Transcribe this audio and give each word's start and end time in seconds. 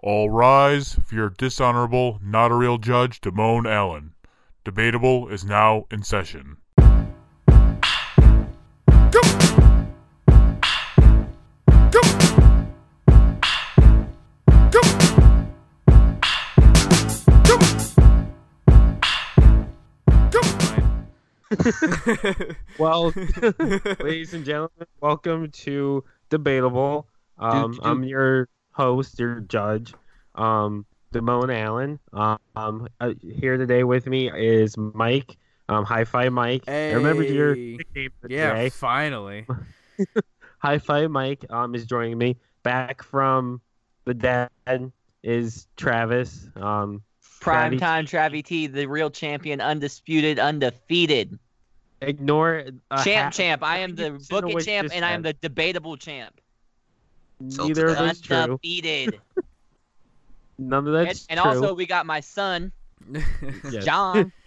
All 0.00 0.30
rise 0.30 0.94
for 1.04 1.14
your 1.16 1.28
dishonorable, 1.30 2.20
not 2.22 2.52
a 2.52 2.54
real 2.54 2.78
judge, 2.78 3.20
Damone 3.20 3.68
Allen. 3.68 4.14
Debatable 4.64 5.28
is 5.28 5.44
now 5.44 5.86
in 5.90 6.04
session. 6.04 6.58
well, 22.78 23.12
ladies 23.98 24.32
and 24.32 24.44
gentlemen, 24.44 24.86
welcome 25.00 25.50
to 25.50 26.04
Debatable. 26.30 27.08
Um, 27.36 27.72
do- 27.72 27.80
I'm 27.82 28.04
your 28.04 28.48
host, 28.82 29.18
your 29.18 29.40
judge, 29.40 29.92
um, 30.36 30.86
Damone 31.12 31.52
Allen. 31.54 31.98
Um, 32.12 32.88
uh, 33.00 33.12
here 33.20 33.56
today 33.56 33.82
with 33.84 34.06
me 34.06 34.30
is 34.30 34.76
Mike. 34.78 35.36
Um, 35.68 35.84
Hi 35.84 36.04
Fi 36.04 36.28
Mike. 36.30 36.62
I 36.68 36.92
remember 36.92 37.22
your 37.24 37.54
Hey. 37.54 37.76
nickname 37.76 38.10
Yeah, 38.28 38.50
today. 38.54 38.68
finally. 38.70 39.46
Hi 40.60 40.78
Fi 40.78 41.06
Mike 41.08 41.44
um, 41.50 41.74
is 41.74 41.84
joining 41.86 42.16
me. 42.16 42.36
Back 42.62 43.02
from 43.02 43.60
the 44.04 44.14
dead 44.14 44.48
is 45.22 45.66
Travis. 45.76 46.48
Um, 46.56 47.02
Prime 47.40 47.72
Travie- 47.72 47.78
time 47.80 48.06
Travie 48.06 48.44
T, 48.44 48.66
the 48.68 48.86
real 48.86 49.10
champion, 49.10 49.60
undisputed, 49.60 50.38
undefeated. 50.38 51.38
ignore 52.00 52.64
uh, 52.90 53.02
champ, 53.04 53.24
half- 53.24 53.34
champ. 53.34 53.62
I 53.64 53.78
am 53.78 53.94
the 53.96 54.10
Listen 54.12 54.26
book 54.30 54.50
it 54.50 54.64
champ, 54.64 54.90
and 54.94 55.04
I 55.04 55.12
am 55.12 55.22
the 55.22 55.32
debatable 55.34 55.96
champ. 55.96 56.40
Neither 57.40 57.88
of 57.88 57.98
those 57.98 58.20
true. 58.20 58.36
Undefeated. 58.36 59.20
None 60.58 60.86
of 60.88 60.92
that's 60.92 61.26
and, 61.28 61.38
and 61.38 61.44
true. 61.52 61.60
also, 61.62 61.74
we 61.74 61.86
got 61.86 62.04
my 62.06 62.20
son, 62.20 62.72
Yes. 63.70 63.84
John. 63.84 64.32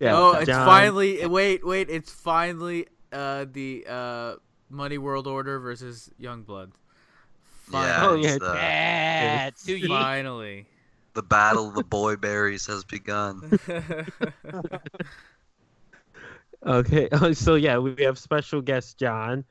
Yeah, 0.00 0.18
oh, 0.18 0.32
it's 0.32 0.46
John- 0.46 0.66
finally. 0.66 1.24
Wait, 1.24 1.64
wait. 1.64 1.88
It's 1.88 2.10
finally 2.12 2.88
uh, 3.12 3.46
the 3.50 3.86
uh, 3.88 4.34
Money 4.68 4.98
World 4.98 5.28
Order 5.28 5.60
versus 5.60 6.10
Youngblood. 6.20 6.72
Yeah, 7.72 7.98
Oh, 8.02 8.08
Finally. 8.20 8.22
yeah, 8.24 8.28
it's 8.34 8.38
the, 8.44 8.54
yeah, 8.54 9.50
two 9.64 9.76
ye- 9.76 9.86
Finally. 9.88 10.66
the 11.14 11.22
battle 11.22 11.68
of 11.68 11.74
the 11.76 11.84
boy 11.84 12.16
berries 12.16 12.66
has 12.66 12.84
begun. 12.84 13.58
Okay, 16.66 17.08
so 17.34 17.54
yeah, 17.56 17.78
we 17.78 17.94
have 18.04 18.18
special 18.18 18.62
guest 18.62 18.98
John. 18.98 19.44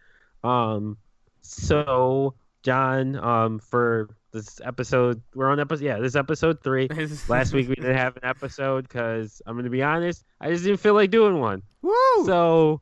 Um, 0.44 0.97
so 1.42 2.33
John, 2.64 3.17
um, 3.17 3.59
for 3.59 4.09
this 4.31 4.59
episode, 4.64 5.22
we're 5.36 5.50
on 5.50 5.59
episode, 5.59 5.83
yeah, 5.83 5.97
this 6.00 6.09
is 6.09 6.16
episode 6.16 6.64
three. 6.64 6.88
Last 7.28 7.53
week 7.53 7.67
we 7.67 7.75
didn't 7.75 7.97
have 7.97 8.16
an 8.16 8.23
episode 8.25 8.88
because 8.88 9.42
I'm 9.45 9.58
gonna 9.58 9.70
be 9.70 9.83
honest, 9.83 10.23
I 10.39 10.50
just 10.50 10.64
didn't 10.64 10.80
feel 10.80 10.94
like 10.94 11.11
doing 11.11 11.39
one. 11.39 11.61
Woo! 11.81 11.94
So 12.25 12.81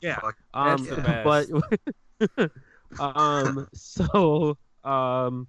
yeah, 0.00 0.18
Fuck, 0.18 0.36
um, 0.54 0.84
That's 0.84 0.96
the 0.96 1.60
but 2.40 2.50
um, 3.00 3.68
so 3.74 4.56
um, 4.82 5.46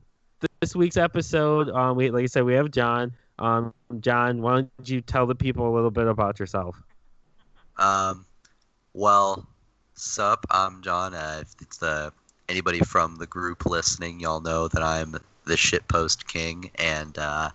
this 0.60 0.76
week's 0.76 0.98
episode, 0.98 1.70
um, 1.70 1.96
we 1.96 2.12
like 2.12 2.24
I 2.24 2.28
said, 2.28 2.44
we 2.44 2.54
have 2.56 2.72
John. 2.72 3.14
Um, 3.40 3.74
John, 4.02 4.42
why 4.42 4.56
don't 4.56 4.72
you 4.84 5.00
tell 5.00 5.26
the 5.26 5.36
people 5.36 5.70
a 5.70 5.74
little 5.74 5.92
bit 5.92 6.08
about 6.08 6.40
yourself? 6.40 6.76
Um, 7.78 8.26
well, 8.94 9.48
sup, 9.94 10.46
I'm 10.52 10.82
John. 10.82 11.14
Uh, 11.14 11.44
it's 11.62 11.78
the 11.78 12.12
anybody 12.50 12.80
from 12.80 13.18
the 13.18 13.28
group 13.28 13.66
listening, 13.66 14.20
y'all 14.20 14.42
know 14.42 14.68
that 14.68 14.84
I'm 14.84 15.14
the 15.46 15.56
shitpost 15.56 16.28
king 16.28 16.72
and 16.76 17.18
uh, 17.18 17.50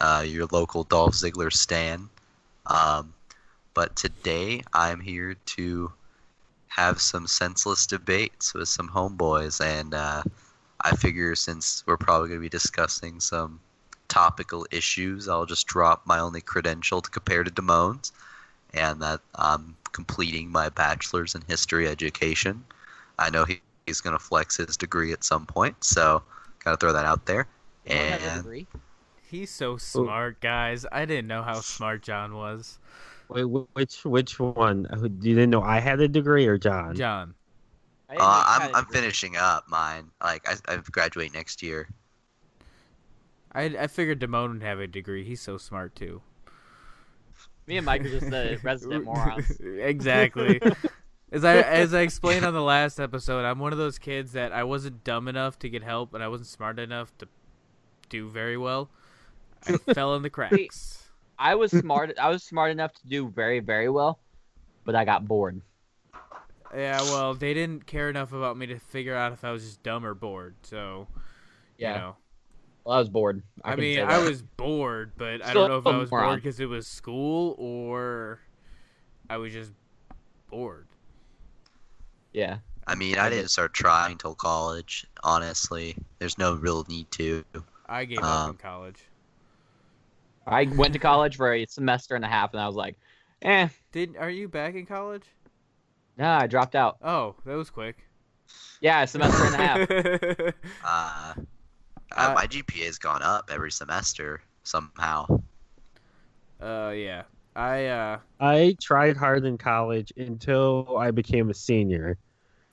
uh, 0.00 0.24
your 0.26 0.46
local 0.50 0.84
Dolph 0.84 1.14
Ziggler 1.14 1.52
stan. 1.52 2.08
Um, 2.66 3.14
but 3.74 3.96
today 3.96 4.62
I'm 4.72 5.00
here 5.00 5.36
to 5.46 5.92
have 6.68 7.00
some 7.00 7.26
senseless 7.26 7.86
debates 7.86 8.54
with 8.54 8.68
some 8.68 8.88
homeboys, 8.88 9.60
and 9.64 9.94
uh, 9.94 10.22
I 10.80 10.96
figure 10.96 11.34
since 11.34 11.84
we're 11.86 11.96
probably 11.96 12.28
going 12.28 12.40
to 12.40 12.44
be 12.44 12.48
discussing 12.48 13.20
some 13.20 13.60
topical 14.08 14.66
issues, 14.70 15.28
I'll 15.28 15.46
just 15.46 15.66
drop 15.66 16.06
my 16.06 16.18
only 16.18 16.40
credential 16.40 17.00
to 17.02 17.10
compare 17.10 17.44
to 17.44 17.50
Damone's 17.50 18.12
and 18.74 19.00
that 19.02 19.20
I'm 19.34 19.76
completing 19.92 20.50
my 20.50 20.68
bachelor's 20.68 21.34
in 21.34 21.42
history 21.42 21.88
education. 21.88 22.64
I 23.18 23.30
know 23.30 23.44
he, 23.44 23.60
he's 23.86 24.00
going 24.00 24.16
to 24.16 24.22
flex 24.22 24.56
his 24.56 24.76
degree 24.76 25.12
at 25.12 25.24
some 25.24 25.46
point, 25.46 25.82
so 25.84 26.22
gotta 26.64 26.76
throw 26.76 26.92
that 26.92 27.06
out 27.06 27.26
there. 27.26 27.46
Don't 27.88 28.06
have 28.08 28.22
a 28.22 28.26
And 28.26 28.32
degree. 28.32 28.66
He's 29.22 29.50
so 29.50 29.76
smart, 29.76 30.40
guys. 30.40 30.86
I 30.92 31.04
didn't 31.04 31.26
know 31.28 31.42
how 31.42 31.60
smart 31.60 32.02
John 32.02 32.34
was. 32.34 32.78
Wait, 33.28 33.44
which 33.44 34.04
which 34.04 34.38
one? 34.38 34.86
Uh, 34.86 35.02
You 35.04 35.34
didn't 35.34 35.50
know 35.50 35.62
I 35.62 35.80
had 35.80 36.00
a 36.00 36.08
degree 36.08 36.46
or 36.46 36.58
John? 36.58 36.94
John. 36.94 37.34
I 38.08 38.18
didn't 38.18 38.30
uh, 38.30 38.32
know 38.34 38.44
you 38.44 38.54
had 38.56 38.70
I'm 38.72 38.74
a 38.74 38.78
I'm 38.78 38.86
finishing 38.86 39.36
up 39.36 39.64
mine. 39.68 40.10
Like 40.22 40.48
I 40.48 40.56
I 40.68 40.76
graduate 40.90 41.34
next 41.34 41.62
year. 41.62 41.88
I, 43.52 43.64
I 43.64 43.86
figured 43.86 44.20
Damone 44.20 44.52
would 44.54 44.62
have 44.62 44.80
a 44.80 44.86
degree. 44.86 45.24
He's 45.24 45.40
so 45.40 45.56
smart, 45.58 45.94
too. 45.96 46.22
Me 47.66 47.76
and 47.76 47.86
Mike 47.86 48.02
are 48.04 48.08
just 48.10 48.30
the 48.30 48.58
resident 48.62 49.04
morons. 49.04 49.50
exactly. 49.60 50.60
As 51.32 51.44
I 51.44 51.56
as 51.60 51.94
I 51.94 52.00
explained 52.02 52.44
on 52.44 52.54
the 52.54 52.62
last 52.62 53.00
episode, 53.00 53.44
I'm 53.44 53.58
one 53.58 53.72
of 53.72 53.78
those 53.78 53.98
kids 53.98 54.32
that 54.32 54.52
I 54.52 54.64
wasn't 54.64 55.04
dumb 55.04 55.28
enough 55.28 55.58
to 55.60 55.68
get 55.68 55.82
help, 55.82 56.14
and 56.14 56.22
I 56.22 56.28
wasn't 56.28 56.48
smart 56.48 56.78
enough 56.78 57.16
to 57.18 57.28
do 58.08 58.28
very 58.28 58.56
well. 58.56 58.88
I 59.66 59.72
fell 59.94 60.14
in 60.14 60.22
the 60.22 60.30
cracks. 60.30 61.08
I 61.38 61.54
was 61.54 61.70
smart. 61.70 62.16
I 62.18 62.28
was 62.30 62.42
smart 62.42 62.70
enough 62.70 62.92
to 62.94 63.06
do 63.08 63.28
very, 63.28 63.60
very 63.60 63.88
well, 63.88 64.18
but 64.84 64.94
I 64.94 65.04
got 65.04 65.26
bored. 65.26 65.60
Yeah, 66.74 67.00
well, 67.02 67.34
they 67.34 67.54
didn't 67.54 67.86
care 67.86 68.10
enough 68.10 68.32
about 68.32 68.56
me 68.56 68.66
to 68.66 68.78
figure 68.78 69.14
out 69.14 69.32
if 69.32 69.44
I 69.44 69.52
was 69.52 69.64
just 69.64 69.82
dumb 69.82 70.04
or 70.04 70.14
bored. 70.14 70.56
So, 70.62 71.06
Yeah. 71.78 71.92
you 71.94 71.98
know, 72.00 72.16
Well, 72.84 72.96
I 72.96 72.98
was 72.98 73.08
bored. 73.08 73.42
I, 73.64 73.70
can 73.70 73.80
mean, 73.80 74.00
I 74.00 74.18
was 74.18 74.42
bored, 74.42 75.12
but 75.16 75.44
I 75.44 75.54
don't 75.54 75.68
know 75.68 75.78
if 75.78 75.86
I 75.86 75.94
a 75.94 75.98
was 75.98 76.10
moron. 76.10 76.26
bored 76.30 76.42
because 76.42 76.58
it 76.60 76.66
was 76.66 76.86
school 76.86 77.54
or 77.58 78.40
I 79.30 79.36
was 79.36 79.52
just 79.52 79.72
bored. 80.50 80.86
Yeah. 82.36 82.58
I 82.86 82.94
mean, 82.94 83.18
I 83.18 83.30
didn't 83.30 83.48
start 83.48 83.72
trying 83.72 84.18
till 84.18 84.34
college. 84.34 85.06
Honestly, 85.24 85.96
there's 86.18 86.36
no 86.38 86.54
real 86.54 86.84
need 86.88 87.10
to. 87.12 87.42
I 87.88 88.04
gave 88.04 88.18
up 88.18 88.24
Um, 88.24 88.50
in 88.50 88.56
college. 88.58 89.00
I 90.46 90.64
went 90.64 90.92
to 90.92 90.98
college 90.98 91.36
for 91.36 91.52
a 91.52 91.66
semester 91.66 92.14
and 92.14 92.24
a 92.24 92.28
half, 92.28 92.52
and 92.52 92.60
I 92.60 92.66
was 92.66 92.76
like, 92.76 92.96
eh, 93.42 93.68
Did 93.92 94.16
are 94.18 94.30
you 94.30 94.48
back 94.48 94.74
in 94.74 94.84
college? 94.86 95.24
nah, 96.18 96.38
I 96.40 96.46
dropped 96.46 96.74
out. 96.76 96.98
Oh, 97.02 97.34
that 97.46 97.54
was 97.54 97.70
quick. 97.70 97.96
Yeah, 98.80 99.02
a 99.02 99.06
semester 99.06 99.44
and 99.44 99.54
a 99.54 99.58
half. 99.58 100.54
Uh, 100.84 101.34
Uh, 102.16 102.30
uh, 102.30 102.34
my 102.34 102.46
GPA 102.46 102.86
has 102.86 102.98
gone 102.98 103.22
up 103.22 103.50
every 103.50 103.72
semester 103.72 104.40
somehow. 104.62 105.26
uh, 106.60 106.92
yeah. 106.94 107.22
I 107.56 107.86
uh, 107.86 108.18
I 108.38 108.76
tried 108.82 109.16
hard 109.16 109.44
in 109.46 109.56
college 109.58 110.12
until 110.16 110.96
I 110.98 111.10
became 111.10 111.48
a 111.50 111.54
senior. 111.54 112.18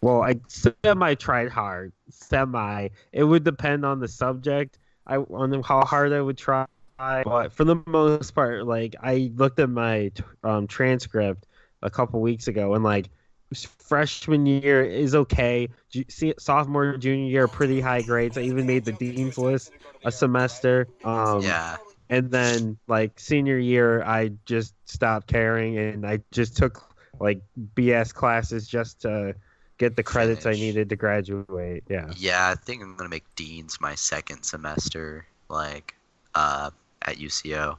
Well, 0.04 0.22
I 0.22 0.36
semi 0.50 1.14
tried 1.16 1.50
hard. 1.50 1.94
Semi. 2.10 2.90
It 3.14 3.24
would 3.24 3.46
depend 3.46 3.86
on 3.86 4.02
the 4.02 4.08
subject. 4.10 4.78
I 5.08 5.16
on 5.18 5.64
how 5.64 5.86
hard 5.86 6.12
I 6.12 6.20
would 6.20 6.38
try. 6.38 6.66
But 6.98 7.54
for 7.54 7.64
the 7.64 7.82
most 7.88 8.36
part, 8.36 8.68
like 8.68 8.96
I 9.02 9.32
looked 9.36 9.60
at 9.60 9.70
my 9.70 10.12
um, 10.44 10.68
transcript 10.68 11.46
a 11.82 11.90
couple 11.90 12.20
weeks 12.20 12.50
ago, 12.50 12.74
and 12.74 12.84
like 12.84 13.10
freshman 13.56 14.46
year 14.46 14.84
is 14.84 15.16
okay. 15.16 15.70
Ju- 15.90 16.34
Sophomore, 16.38 16.98
junior 16.98 17.30
year, 17.30 17.48
pretty 17.48 17.80
high 17.80 18.02
grades. 18.02 18.38
I 18.38 18.42
even 18.42 18.66
made 18.66 18.84
the 18.84 18.92
dean's 18.92 19.38
list 19.38 19.72
a 20.04 20.12
semester. 20.12 20.88
Um, 21.06 21.44
yeah, 21.44 21.78
and 22.10 22.30
then 22.30 22.78
like 22.88 23.20
senior 23.20 23.58
year 23.58 24.04
i 24.04 24.30
just 24.46 24.76
stopped 24.86 25.26
caring 25.26 25.78
and 25.78 26.06
i 26.06 26.20
just 26.32 26.56
took 26.58 26.84
like 27.20 27.42
bs 27.76 28.14
classes 28.14 28.68
just 28.68 29.02
to 29.02 29.34
get 29.78 29.96
the 29.96 30.04
credits 30.04 30.46
i 30.46 30.52
needed 30.52 30.90
to 30.90 30.96
graduate 30.96 31.84
yeah 31.90 32.12
yeah. 32.18 32.50
I 32.50 32.56
think 32.56 32.82
I'm 32.82 32.96
gonna 32.96 33.10
make 33.10 33.26
dean's 33.36 33.80
my 33.82 33.96
second 33.96 34.44
semester, 34.44 35.26
like, 35.50 35.96
uh, 36.36 36.72
at 37.04 37.18
UCO, 37.18 37.78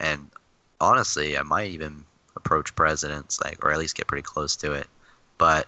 and 0.00 0.30
honestly, 0.80 1.36
I 1.36 1.42
might 1.42 1.70
even 1.70 2.04
approach 2.36 2.74
presidents, 2.74 3.40
like, 3.42 3.64
or 3.64 3.72
at 3.72 3.78
least 3.78 3.96
get 3.96 4.06
pretty 4.06 4.22
close 4.22 4.56
to 4.56 4.72
it. 4.72 4.86
But 5.38 5.66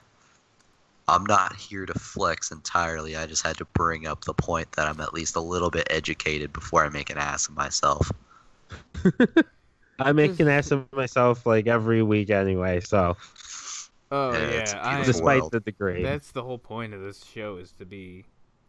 I'm 1.07 1.25
not 1.27 1.55
here 1.55 1.87
to 1.87 1.95
flex 1.95 2.51
entirely. 2.51 3.17
I 3.17 3.27
just 3.27 3.45
had 3.45 3.57
to 3.59 3.65
bring 3.67 4.07
up 4.07 4.25
the 4.25 4.35
point 4.35 4.73
that 4.73 4.89
I'm 4.89 5.01
at 5.01 5.13
least 5.13 5.37
a 5.37 5.41
little 5.41 5.71
bit 5.71 5.87
educated 5.91 6.53
before 6.53 6.85
I 6.85 6.89
make 6.89 7.11
an 7.11 7.19
ass 7.19 7.49
of 7.49 7.55
myself. 7.55 8.11
i 10.01 10.13
make 10.13 10.41
an 10.41 10.49
ass 10.57 10.71
of 10.71 10.91
myself 10.93 11.47
like 11.47 11.67
every 11.67 12.03
week 12.03 12.31
anyway 12.31 12.81
so 12.81 13.17
oh 14.15 14.33
Yeah, 14.33 14.39
yeah, 14.39 14.47
it's 14.61 14.73
a 14.73 14.85
I, 14.85 14.95
beautiful 14.97 15.13
despite 15.13 15.41
world. 15.41 15.53
the 15.53 15.61
degree 15.61 16.03
that's 16.03 16.31
the 16.33 16.43
whole 16.43 16.59
point 16.59 16.95
of 16.95 17.01
this 17.01 17.25
show 17.25 17.57
is 17.57 17.73
to 17.73 17.85
be 17.85 18.25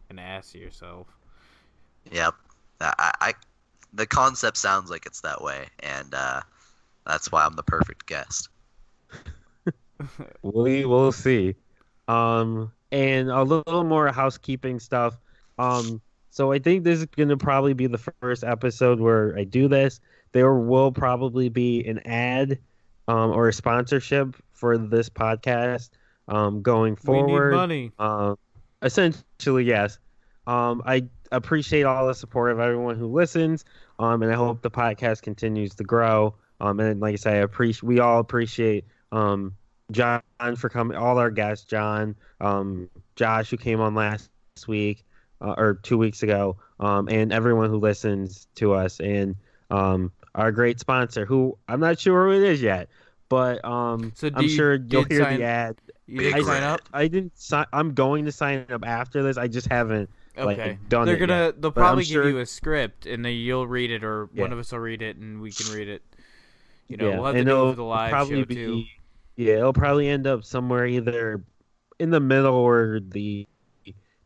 an 0.10 0.20
ass 0.20 0.54
of 0.54 0.62
yourself. 0.62 1.08
Yep. 2.12 2.34
I, 2.82 3.12
I 3.22 3.34
the 3.94 4.06
concept 4.06 4.58
sounds 4.58 4.90
like 4.90 5.06
it's 5.06 5.22
that 5.22 5.42
way, 5.42 5.68
and 5.80 6.14
uh, 6.14 6.42
that's 7.08 7.32
why 7.32 7.46
I'm 7.46 7.56
the 7.56 7.64
perfect 7.64 8.06
guest. 8.06 8.50
we 10.42 10.86
will 10.86 11.12
see. 11.12 11.56
Um, 12.08 12.72
and 12.92 13.30
a 13.30 13.44
little 13.44 13.84
more 13.84 14.12
housekeeping 14.12 14.80
stuff. 14.80 15.18
Um, 15.58 16.02
so 16.30 16.52
I 16.52 16.60
think 16.60 16.84
this 16.84 17.00
is 17.00 17.06
going 17.06 17.30
to 17.30 17.38
probably 17.38 17.74
be 17.74 17.88
the 17.88 17.98
first 17.98 18.44
episode 18.44 19.00
where 19.00 19.36
I 19.38 19.46
do 19.46 19.68
this. 19.68 20.00
There 20.34 20.54
will 20.54 20.92
probably 20.92 21.50
be 21.50 21.86
an 21.86 22.00
ad 22.00 22.60
um, 23.08 23.32
or 23.32 23.48
a 23.48 23.54
sponsorship 23.54 24.36
for 24.56 24.78
this 24.78 25.10
podcast 25.10 25.90
um, 26.28 26.62
going 26.62 26.96
forward. 26.96 27.50
We 27.50 27.50
need 27.50 27.56
money. 27.56 27.92
Um, 28.00 28.38
essentially, 28.82 29.64
yes. 29.64 30.00
Um, 30.48 30.82
I 30.86 31.04
appreciate 31.32 31.84
all 31.84 32.08
the 32.08 32.14
support 32.14 32.52
of 32.52 32.60
everyone 32.60 32.98
who 32.98 33.08
listens, 33.08 33.66
um, 34.00 34.22
and 34.22 34.32
I 34.32 34.36
hope 34.36 34.62
the 34.62 34.72
podcast 34.72 35.22
continues 35.22 35.76
to 35.76 35.84
grow. 35.84 36.36
Um, 36.60 36.80
and 36.80 37.00
like 37.00 37.14
I 37.14 37.16
say, 37.18 37.32
I 37.32 37.42
appreciate 37.42 37.84
we 37.84 38.00
all 38.00 38.20
appreciate 38.20 38.86
um, 39.12 39.56
John 39.92 40.22
for 40.56 40.70
coming, 40.70 40.98
all 40.98 41.18
our 41.18 41.32
guests, 41.32 41.66
John, 41.66 42.16
um, 42.40 42.90
Josh 43.16 43.50
who 43.50 43.58
came 43.58 43.82
on 43.82 43.96
last 43.96 44.30
week 44.68 45.04
uh, 45.42 45.56
or 45.58 45.80
two 45.84 45.98
weeks 45.98 46.24
ago, 46.24 46.58
um, 46.80 47.10
and 47.10 47.34
everyone 47.34 47.70
who 47.70 47.78
listens 47.78 48.48
to 48.56 48.74
us, 48.74 49.00
and 49.00 49.36
um, 49.70 50.12
our 50.36 50.52
great 50.52 50.80
sponsor, 50.80 51.26
who 51.26 51.58
I'm 51.68 51.80
not 51.80 52.00
sure 52.00 52.28
who 52.28 52.32
it 52.34 52.44
is 52.44 52.62
yet, 52.62 52.90
but 53.30 53.64
um, 53.66 54.12
So 54.16 54.30
I'm 54.34 54.44
you- 54.44 54.50
sure 54.50 54.76
you'll 54.76 55.04
hear 55.06 55.24
sign- 55.24 55.40
the 55.40 55.46
ad. 55.46 55.76
I, 56.20 56.42
sign 56.42 56.62
up. 56.64 56.82
I 56.94 57.08
didn't 57.08 57.38
sign. 57.38 57.66
I'm 57.74 57.94
going 57.96 58.26
to 58.26 58.32
sign 58.32 58.66
up 58.72 58.86
after 58.86 59.24
this. 59.24 59.38
I 59.38 59.48
just 59.48 59.68
haven't 59.68 60.08
like 60.38 60.60
Okay. 60.60 60.78
done 60.88 61.08
They're 61.08 61.18
gonna. 61.18 61.46
yet. 61.46 61.62
They'll 61.62 61.72
But 61.72 61.80
probably 61.82 62.04
sure- 62.04 62.24
give 62.26 62.34
you 62.34 62.40
a 62.42 62.46
script, 62.46 63.06
and 63.08 63.26
then 63.26 63.34
you'll 63.34 63.68
read 63.68 63.90
it, 63.90 64.04
or 64.04 64.26
one 64.36 64.54
of 64.54 64.60
us 64.60 64.72
will 64.72 64.80
read 64.80 65.02
it, 65.02 65.18
and 65.18 65.42
we 65.42 65.52
can 65.52 65.74
read 65.74 65.88
it. 65.88 66.04
You 66.88 66.98
know, 66.98 67.10
yeah, 67.10 67.16
we'll 67.16 67.26
have 67.26 67.34
to 67.34 67.40
and 67.40 67.48
do 67.48 67.52
it'll 67.54 67.72
for 67.72 67.76
the 67.78 67.84
live 67.84 68.12
probably 68.12 68.42
show 68.42 68.46
be, 68.46 68.56
too. 68.56 68.84
Yeah, 69.38 69.54
it'll 69.56 69.74
probably 69.74 70.08
end 70.08 70.28
up 70.28 70.44
somewhere 70.44 70.86
either 70.86 71.42
in 71.98 72.12
the 72.12 72.20
middle 72.20 72.54
or 72.54 73.00
the 73.00 73.48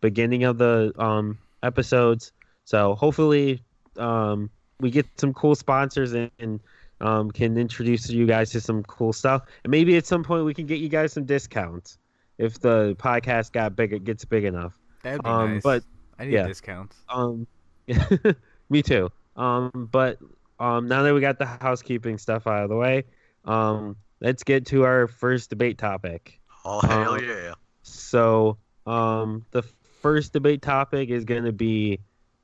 beginning 0.02 0.44
of 0.44 0.58
the 0.58 0.92
um 0.98 1.38
episodes. 1.64 2.34
So 2.66 2.96
hopefully, 2.96 3.64
um, 3.98 4.50
we 4.82 4.92
get 4.92 5.06
some 5.18 5.34
cool 5.34 5.56
sponsors 5.56 6.12
and, 6.14 6.30
and 6.40 6.60
um, 7.02 7.32
can 7.32 7.58
introduce 7.58 8.10
you 8.10 8.26
guys 8.26 8.50
to 8.52 8.62
some 8.62 8.84
cool 8.84 9.14
stuff. 9.14 9.44
And 9.64 9.72
maybe 9.72 9.96
at 9.98 10.06
some 10.06 10.24
point 10.24 10.46
we 10.46 10.54
can 10.54 10.66
get 10.66 10.80
you 10.80 10.90
guys 10.90 11.14
some 11.14 11.26
discounts 11.26 11.98
if 12.38 12.60
the 12.60 12.96
podcast 13.00 13.52
got 13.52 13.76
big, 13.76 13.94
it 13.94 14.04
gets 14.04 14.24
big 14.26 14.44
enough. 14.46 14.78
That'd 15.04 15.24
be 15.24 15.30
Um, 15.30 15.54
nice. 15.56 15.64
but 15.64 15.84
I 16.18 16.26
need 16.26 16.34
yeah. 16.34 16.48
discounts. 16.48 16.96
Um, 17.10 17.48
me 18.70 18.82
too. 18.82 19.10
Um, 19.36 19.90
but 19.92 20.20
um, 20.60 20.88
now 20.88 21.04
that 21.04 21.14
we 21.14 21.22
got 21.22 21.40
the 21.40 21.46
housekeeping 21.46 22.18
stuff 22.18 22.48
out 22.48 22.64
of 22.64 22.70
the 22.70 22.76
way, 22.76 23.04
um, 23.46 23.96
let's 24.20 24.44
get 24.44 24.66
to 24.68 24.84
our 24.84 25.08
first 25.08 25.50
debate 25.50 25.78
topic. 25.78 26.40
Oh 26.66 26.82
hell 26.82 27.14
Uh, 27.14 27.20
yeah! 27.20 27.54
So, 27.84 28.58
um, 28.86 29.46
the 29.52 29.64
first 30.02 30.34
debate 30.34 30.62
topic 30.62 31.10
is 31.10 31.24
going 31.24 31.46
to 31.46 31.54
be 31.54 32.00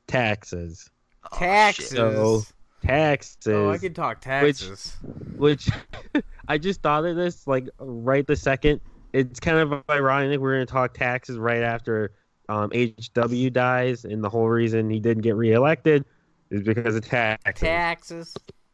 taxes. 0.07 0.89
Oh, 1.31 1.37
taxes. 1.37 1.89
shit. 1.89 1.97
So- 1.97 2.43
Taxes, 2.85 3.47
oh, 3.47 3.71
I 3.71 3.77
can 3.77 3.93
talk 3.93 4.21
taxes. 4.21 4.95
which 5.37 5.69
I 6.47 6.57
just 6.57 6.81
thought 6.81 7.05
of 7.05 7.15
this 7.15 7.47
like 7.47 7.69
right 7.79 8.25
the 8.25 8.35
second. 8.35 8.81
It's 9.13 9.39
kind 9.39 9.57
of 9.57 9.83
ironic 9.89 10.39
we're 10.39 10.55
going 10.55 10.67
to 10.67 10.71
talk 10.71 10.93
taxes 10.93 11.37
right 11.37 11.63
after 11.63 12.11
um, 12.49 12.71
HW 12.71 13.49
dies, 13.49 14.05
and 14.05 14.23
the 14.23 14.29
whole 14.29 14.49
reason 14.49 14.89
he 14.89 14.99
didn't 14.99 15.23
get 15.23 15.35
reelected 15.35 16.05
is 16.51 16.61
because 16.61 16.95
of 16.95 17.05
taxes. 17.05 17.61
taxes. 17.61 18.33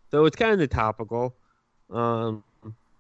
So 0.10 0.26
it's 0.26 0.36
kind 0.36 0.60
of 0.60 0.70
topical. 0.70 1.36
Um, 1.90 2.44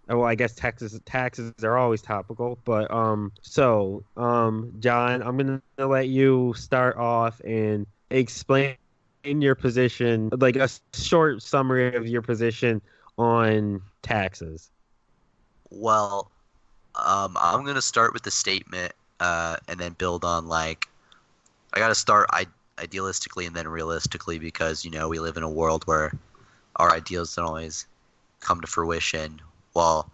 well, 0.08 0.24
I 0.24 0.36
guess 0.36 0.54
taxes 0.56 1.00
taxes 1.06 1.54
are 1.64 1.78
always 1.78 2.02
topical, 2.02 2.60
but 2.66 2.92
um, 2.92 3.32
so 3.42 4.04
um, 4.18 4.74
John, 4.80 5.22
I'm 5.22 5.38
gonna 5.38 5.62
let 5.78 6.08
you 6.08 6.54
start 6.58 6.98
off 6.98 7.40
and 7.42 7.86
explain 8.10 8.76
in 9.24 9.42
your 9.42 9.56
position, 9.56 10.30
like 10.40 10.56
a 10.56 10.70
short 10.94 11.42
summary 11.42 11.96
of 11.96 12.08
your 12.08 12.22
position 12.22 12.82
on 13.18 13.82
taxes. 14.02 14.72
Well, 15.70 16.32
um, 16.96 17.38
I'm 17.40 17.66
gonna 17.66 17.82
start 17.82 18.14
with 18.14 18.24
the 18.24 18.32
statement, 18.32 18.94
uh, 19.20 19.58
and 19.68 19.80
then 19.80 19.94
build 19.94 20.26
on 20.26 20.48
like, 20.48 20.88
I 21.74 21.80
gotta 21.80 21.96
start 21.96 22.28
I- 22.32 22.48
idealistically 22.78 23.48
and 23.48 23.56
then 23.56 23.68
realistically 23.68 24.40
because 24.40 24.84
you 24.84 24.92
know 24.92 25.08
we 25.08 25.20
live 25.20 25.38
in 25.38 25.44
a 25.44 25.50
world 25.50 25.84
where 25.86 26.12
our 26.78 26.92
ideals 26.92 27.36
don't 27.36 27.46
always 27.46 27.86
come 28.40 28.60
to 28.62 28.68
fruition. 28.68 29.42
Well, 29.74 30.12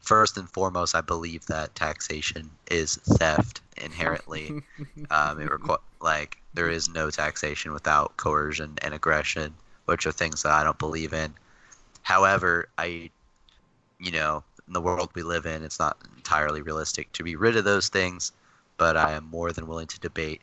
first 0.00 0.36
and 0.38 0.48
foremost, 0.48 0.94
I 0.94 1.00
believe 1.00 1.44
that 1.46 1.74
taxation 1.74 2.50
is 2.70 2.96
theft 2.96 3.60
inherently. 3.76 4.62
um, 5.10 5.40
it 5.40 5.50
requ- 5.50 5.78
like 6.06 6.38
there 6.54 6.70
is 6.70 6.88
no 6.88 7.10
taxation 7.10 7.72
without 7.72 8.16
coercion 8.16 8.78
and 8.80 8.94
aggression, 8.94 9.52
which 9.84 10.06
are 10.06 10.12
things 10.12 10.42
that 10.42 10.52
I 10.52 10.64
don't 10.64 10.78
believe 10.78 11.12
in. 11.12 11.34
However, 12.02 12.68
I, 12.78 13.10
you 13.98 14.12
know, 14.12 14.44
in 14.66 14.72
the 14.72 14.80
world 14.80 15.10
we 15.14 15.22
live 15.22 15.44
in, 15.46 15.64
it's 15.64 15.80
not 15.80 15.98
entirely 16.16 16.62
realistic 16.62 17.12
to 17.12 17.24
be 17.24 17.34
rid 17.36 17.56
of 17.56 17.64
those 17.64 17.88
things, 17.88 18.32
but 18.78 18.96
I 18.96 19.12
am 19.12 19.24
more 19.24 19.52
than 19.52 19.66
willing 19.66 19.88
to 19.88 20.00
debate 20.00 20.40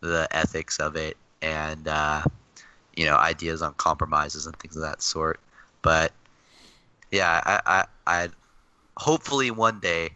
the 0.00 0.28
ethics 0.32 0.78
of 0.80 0.96
it 0.96 1.16
and, 1.40 1.86
uh, 1.86 2.22
you 2.96 3.06
know, 3.06 3.16
ideas 3.16 3.62
on 3.62 3.74
compromises 3.74 4.46
and 4.46 4.56
things 4.56 4.76
of 4.76 4.82
that 4.82 5.00
sort. 5.00 5.38
But 5.82 6.12
yeah, 7.12 7.40
I, 7.44 7.60
I, 7.66 7.84
I 8.06 8.28
hopefully 8.96 9.50
one 9.50 9.78
day 9.78 10.10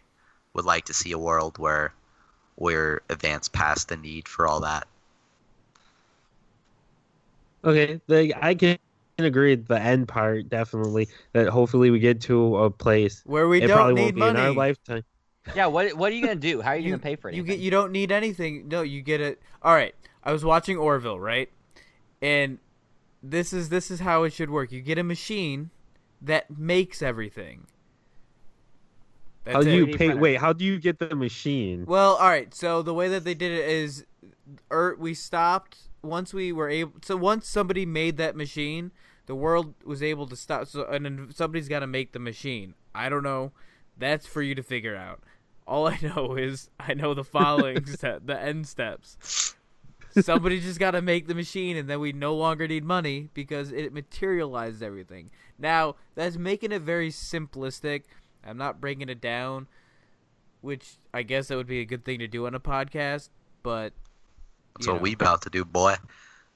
would 0.53 0.65
like 0.65 0.85
to 0.85 0.93
see 0.93 1.13
a 1.13 1.17
world 1.17 1.57
where 1.57 1.93
we're 2.61 3.01
advanced 3.09 3.51
past 3.51 3.89
the 3.89 3.97
need 3.97 4.27
for 4.27 4.47
all 4.47 4.61
that. 4.61 4.87
Okay, 7.63 7.99
the, 8.07 8.33
I 8.39 8.55
can 8.55 8.77
agree 9.17 9.55
the 9.55 9.79
end 9.79 10.07
part 10.07 10.49
definitely 10.49 11.07
that 11.33 11.47
hopefully 11.47 11.91
we 11.91 11.99
get 11.99 12.21
to 12.21 12.57
a 12.57 12.69
place. 12.69 13.21
Where 13.25 13.47
we 13.47 13.61
it 13.61 13.67
don't 13.67 13.77
probably 13.77 13.95
need 13.95 14.01
won't 14.01 14.15
be 14.15 14.19
money. 14.19 14.39
in 14.39 14.45
our 14.45 14.53
lifetime. 14.53 15.03
Yeah, 15.55 15.65
what 15.67 15.95
what 15.95 16.11
are 16.11 16.15
you 16.15 16.21
gonna 16.21 16.35
do? 16.35 16.61
How 16.61 16.71
are 16.71 16.77
you, 16.77 16.91
gonna 16.91 17.01
pay 17.01 17.15
for 17.15 17.29
it? 17.29 17.35
You 17.35 17.43
get 17.43 17.59
you 17.59 17.71
don't 17.71 17.91
need 17.91 18.11
anything. 18.11 18.67
No, 18.67 18.83
you 18.83 19.01
get 19.01 19.21
it. 19.21 19.41
All 19.61 19.73
right. 19.73 19.95
I 20.23 20.31
was 20.31 20.45
watching 20.45 20.77
Orville, 20.77 21.19
right? 21.19 21.49
And 22.21 22.59
this 23.23 23.53
is 23.53 23.69
this 23.69 23.89
is 23.89 23.99
how 23.99 24.23
it 24.23 24.33
should 24.33 24.51
work. 24.51 24.71
You 24.71 24.81
get 24.81 24.97
a 24.97 25.03
machine 25.03 25.71
that 26.21 26.55
makes 26.55 27.01
everything. 27.01 27.65
That's 29.43 29.55
How 29.55 29.61
do 29.63 29.71
you 29.71 29.97
pay? 29.97 30.13
Wait, 30.13 30.37
how 30.37 30.53
do 30.53 30.63
you 30.63 30.79
get 30.79 30.99
the 30.99 31.15
machine? 31.15 31.85
Well, 31.87 32.15
all 32.15 32.29
right. 32.29 32.53
So 32.53 32.81
the 32.81 32.93
way 32.93 33.07
that 33.09 33.23
they 33.23 33.33
did 33.33 33.51
it 33.51 33.67
is, 33.67 34.05
er, 34.71 34.95
we 34.99 35.13
stopped 35.13 35.77
once 36.03 36.33
we 36.33 36.51
were 36.51 36.69
able. 36.69 36.93
So 37.03 37.17
once 37.17 37.47
somebody 37.47 37.85
made 37.85 38.17
that 38.17 38.35
machine, 38.35 38.91
the 39.25 39.35
world 39.35 39.73
was 39.83 40.03
able 40.03 40.27
to 40.27 40.35
stop. 40.35 40.67
So 40.67 40.85
and 40.85 41.05
then 41.05 41.29
somebody's 41.33 41.67
got 41.67 41.79
to 41.79 41.87
make 41.87 42.11
the 42.11 42.19
machine. 42.19 42.75
I 42.93 43.09
don't 43.09 43.23
know. 43.23 43.51
That's 43.97 44.25
for 44.25 44.41
you 44.41 44.55
to 44.55 44.63
figure 44.63 44.95
out. 44.95 45.21
All 45.67 45.87
I 45.87 45.97
know 46.03 46.35
is 46.35 46.69
I 46.79 46.93
know 46.93 47.13
the 47.13 47.23
following 47.23 47.85
step, 47.87 48.21
the 48.25 48.39
end 48.39 48.67
steps. 48.67 49.55
Somebody 50.19 50.59
just 50.59 50.77
got 50.77 50.91
to 50.91 51.01
make 51.01 51.27
the 51.27 51.35
machine, 51.35 51.77
and 51.77 51.89
then 51.89 52.01
we 52.01 52.11
no 52.11 52.35
longer 52.35 52.67
need 52.67 52.83
money 52.83 53.29
because 53.33 53.71
it 53.71 53.93
materialized 53.93 54.83
everything. 54.83 55.31
Now 55.57 55.95
that's 56.15 56.37
making 56.37 56.73
it 56.73 56.81
very 56.81 57.11
simplistic. 57.11 58.03
I'm 58.45 58.57
not 58.57 58.81
breaking 58.81 59.09
it 59.09 59.21
down 59.21 59.67
which 60.61 60.97
I 61.13 61.23
guess 61.23 61.47
that 61.47 61.57
would 61.57 61.67
be 61.67 61.79
a 61.79 61.85
good 61.85 62.05
thing 62.05 62.19
to 62.19 62.27
do 62.27 62.45
on 62.45 62.55
a 62.55 62.59
podcast. 62.59 63.29
But 63.63 63.93
That's 64.75 64.87
you 64.87 64.93
what 64.93 64.97
know. 64.97 65.01
we 65.01 65.13
about 65.13 65.41
to 65.43 65.49
do, 65.49 65.65
boy. 65.65 65.95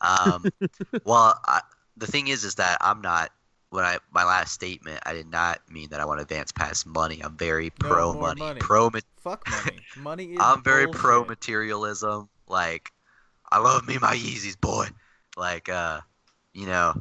Um, 0.01 0.51
well, 1.05 1.39
I, 1.45 1.61
the 1.97 2.07
thing 2.07 2.27
is, 2.27 2.43
is 2.43 2.55
that 2.55 2.77
I'm 2.81 3.01
not. 3.01 3.31
When 3.71 3.83
I 3.83 3.97
my 4.11 4.23
last 4.23 4.53
statement, 4.53 5.01
I 5.05 5.13
did 5.13 5.29
not 5.29 5.59
mean 5.69 5.89
that 5.89 5.99
I 5.99 6.05
want 6.05 6.19
to 6.19 6.23
advance 6.23 6.51
past 6.51 6.85
money. 6.85 7.19
I'm 7.21 7.35
very 7.35 7.71
No 7.81 7.89
pro 7.89 8.13
more 8.13 8.29
money, 8.29 8.41
money. 8.41 8.59
pro. 8.59 8.89
ma- 8.89 8.99
fuck 9.17 9.47
money. 9.49 9.79
Money 9.95 10.25
is. 10.33 10.37
I'm 10.39 10.63
very 10.63 10.87
pro 10.87 11.25
materialism. 11.25 12.29
Like, 12.47 12.91
I 13.51 13.59
love 13.59 13.87
me 13.87 13.97
my 13.97 14.15
Yeezys, 14.15 14.59
boy. 14.59 14.87
Like, 15.35 15.67
uh, 15.67 16.01
you 16.53 16.67
know, 16.67 16.93
I, 16.95 16.99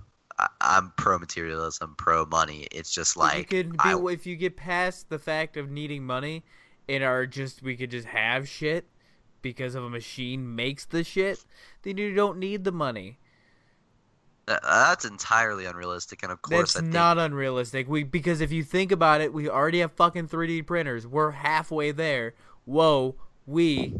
I'm 0.61 0.93
pro 0.97 1.19
materialism, 1.19 1.95
pro 1.97 2.27
money. 2.27 2.67
It's 2.73 2.93
just 2.93 3.17
like 3.17 3.51
be, 3.51 3.69
I, 3.79 3.97
if 4.09 4.27
you 4.27 4.37
get 4.37 4.57
past 4.57 5.09
the 5.09 5.19
fact 5.19 5.57
of 5.57 5.71
needing 5.71 6.05
money, 6.05 6.45
and 6.89 7.05
are 7.05 7.27
just 7.27 7.63
we 7.63 7.77
could 7.77 7.91
just 7.91 8.07
have 8.09 8.49
shit 8.49 8.87
because 9.43 9.75
of 9.75 9.85
a 9.85 9.91
machine 9.91 10.57
makes 10.57 10.87
the 10.87 11.05
shit, 11.05 11.45
then 11.83 11.99
you 11.99 12.15
don't 12.15 12.39
need 12.39 12.65
the 12.65 12.73
money. 12.73 13.19
that's 14.47 15.05
entirely 15.05 15.67
unrealistic. 15.67 16.23
And 16.23 16.33
of 16.33 16.43
course, 16.43 16.75
That's 16.75 16.77
I 16.77 16.81
think 16.81 16.93
not 16.93 17.19
unrealistic. 17.19 17.89
We 17.89 18.03
because 18.03 18.41
if 18.41 18.51
you 18.51 18.65
think 18.65 18.91
about 18.91 19.21
it, 19.21 19.33
we 19.33 19.49
already 19.49 19.81
have 19.81 19.93
fucking 19.93 20.29
3D 20.29 20.67
printers. 20.67 21.07
We're 21.07 21.31
halfway 21.31 21.93
there. 21.93 22.35
Whoa, 22.65 23.15
we 23.47 23.95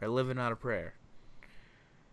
are 0.00 0.08
living 0.08 0.38
on 0.38 0.52
a 0.52 0.56
prayer. 0.56 0.94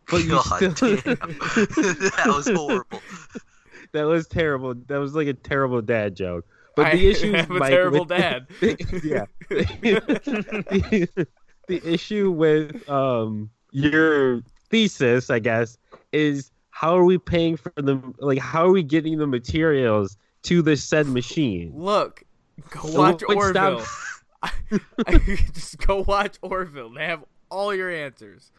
but 0.11 0.23
you 0.23 0.29
God 0.29 0.43
still 0.43 0.71
that 0.97 2.23
was 2.27 2.47
horrible. 2.47 3.01
that 3.95 4.03
was 4.03 4.27
terrible. 4.27 4.75
That 4.87 4.97
was 4.97 5.15
like 5.15 5.27
a 5.27 5.33
terrible 5.33 5.81
dad 5.81 6.15
joke. 6.15 6.45
But 6.75 6.87
I 6.87 6.95
the 6.95 7.07
issue, 7.09 7.31
have 7.35 7.49
a 7.49 7.53
Mike, 7.53 7.69
terrible 7.69 7.99
with- 8.01 8.09
dad. 8.09 8.47
yeah. 8.61 9.25
the, 9.49 11.27
the 11.67 11.81
issue 11.93 12.31
with 12.31 12.87
um 12.89 13.49
your 13.71 14.41
thesis, 14.69 15.29
I 15.29 15.39
guess, 15.39 15.77
is 16.11 16.51
how 16.71 16.97
are 16.97 17.05
we 17.05 17.17
paying 17.17 17.57
for 17.57 17.71
them? 17.77 18.13
Like, 18.19 18.39
how 18.39 18.65
are 18.67 18.71
we 18.71 18.83
getting 18.83 19.17
the 19.17 19.27
materials 19.27 20.17
to 20.43 20.61
the 20.61 20.75
said 20.75 21.07
machine? 21.07 21.71
Look, 21.73 22.23
go 22.69 22.87
So 22.89 22.99
watch 22.99 23.23
wait, 23.27 23.41
stop. 23.41 23.73
Orville. 23.73 25.39
Just 25.53 25.77
go 25.79 26.03
watch 26.07 26.37
Orville. 26.41 26.89
They 26.93 27.05
have 27.05 27.23
all 27.49 27.73
your 27.73 27.89
answers. 27.89 28.51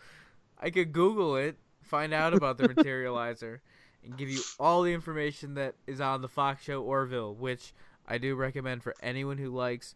I 0.59 0.71
could 0.71 0.93
Google 0.93 1.37
it, 1.37 1.57
find 1.83 2.14
out 2.14 2.33
about 2.33 2.57
the 2.59 2.69
materializer, 2.69 3.61
and 4.07 4.17
give 4.17 4.29
you 4.31 4.41
all 4.59 4.83
the 4.83 4.93
information 4.93 5.55
that 5.55 5.75
is 5.87 6.01
on 6.01 6.23
the 6.23 6.29
Fox 6.29 6.63
show 6.65 6.83
Orville, 6.83 7.35
which 7.35 7.75
I 8.07 8.19
do 8.19 8.35
recommend 8.35 8.83
for 8.83 8.95
anyone 9.03 9.39
who 9.39 9.51
likes 9.51 9.95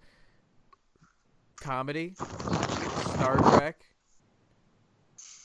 comedy, 1.60 2.14
Star 2.16 3.36
Trek. 3.38 3.80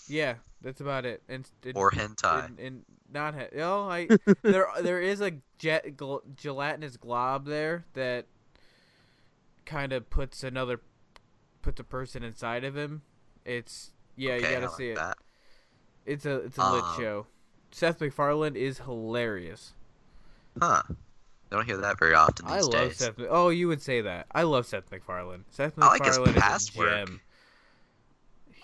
Yeah, 0.08 0.36
that's 0.62 0.82
about 0.82 1.06
it. 1.06 1.24
And, 1.28 1.50
and 1.64 1.76
Or 1.78 1.92
hentai. 1.92 2.46
and, 2.46 2.60
and 2.60 2.82
not 3.12 3.34
ha- 3.36 3.48
oh 3.60 3.88
I 3.88 4.08
there 4.42 4.68
there 4.82 5.02
is 5.02 5.22
a 5.22 5.34
jet 5.58 5.96
gl- 5.96 6.22
gelatinous 6.36 6.98
glob 6.98 7.46
there 7.46 7.86
that 7.94 8.26
kind 9.66 9.94
of 9.94 10.10
puts 10.10 10.44
another 10.44 10.82
puts 11.62 11.80
a 11.80 11.84
person 11.84 12.24
inside 12.24 12.64
of 12.64 12.76
him. 12.76 13.02
It's 13.46 13.92
yeah, 14.16 14.34
okay, 14.34 14.48
you 14.50 14.54
gotta 14.56 14.66
like 14.68 14.76
see 14.76 14.90
it. 14.90 14.96
That. 14.96 15.18
It's 16.06 16.26
a 16.26 16.36
it's 16.38 16.58
a 16.58 16.72
lit 16.72 16.84
Um, 16.84 16.96
show. 16.98 17.28
Seth 17.76 18.00
MacFarlane 18.00 18.56
is 18.56 18.80
hilarious. 18.80 19.74
Huh. 20.62 20.82
I 20.88 20.94
don't 21.52 21.66
hear 21.66 21.76
that 21.76 22.00
very 22.00 22.14
often 22.16 22.46
these 22.46 22.56
I 22.56 22.60
love 22.62 22.72
days. 22.72 22.96
Seth. 22.96 23.16
Oh, 23.30 23.50
you 23.50 23.68
would 23.68 23.82
say 23.82 24.00
that. 24.00 24.28
I 24.34 24.44
love 24.44 24.66
Seth 24.66 24.90
MacFarlane. 24.90 25.44
Seth 25.52 25.74
I 25.78 25.88
like 25.88 26.06
his 26.06 26.18
MacFarlane 26.18 26.42
past 26.42 26.70
is 26.70 26.76
a 26.76 26.80
work. 26.80 26.90
gem. 27.08 27.22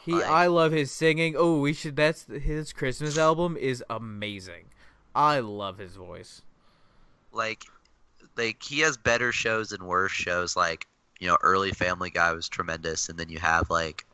He, 0.06 0.14
Like- 0.14 0.24
I 0.24 0.48
love 0.48 0.72
his 0.72 0.94
singing. 0.94 1.36
Oh, 1.38 1.60
we 1.60 1.74
should. 1.74 1.98
That's 1.98 2.24
his 2.26 2.72
Christmas 2.72 3.18
album 3.18 3.58
is 3.58 3.84
amazing. 3.90 4.66
I 5.14 5.40
love 5.40 5.78
his 5.78 5.98
voice. 5.98 6.42
like 7.34 7.66
like 8.38 8.64
he 8.64 8.80
has 8.80 8.96
better 8.96 9.34
shows 9.34 9.74
and 9.74 9.84
worse 9.84 10.14
shows 10.14 10.56
like 10.56 10.88
you 11.20 11.28
know 11.28 11.38
early 11.44 11.72
family 11.72 12.10
guy 12.10 12.32
was 12.32 12.48
tremendous 12.48 13.10
and 13.10 13.20
then 13.20 13.28
you 13.28 13.40
have 13.40 13.70
like 13.70 14.06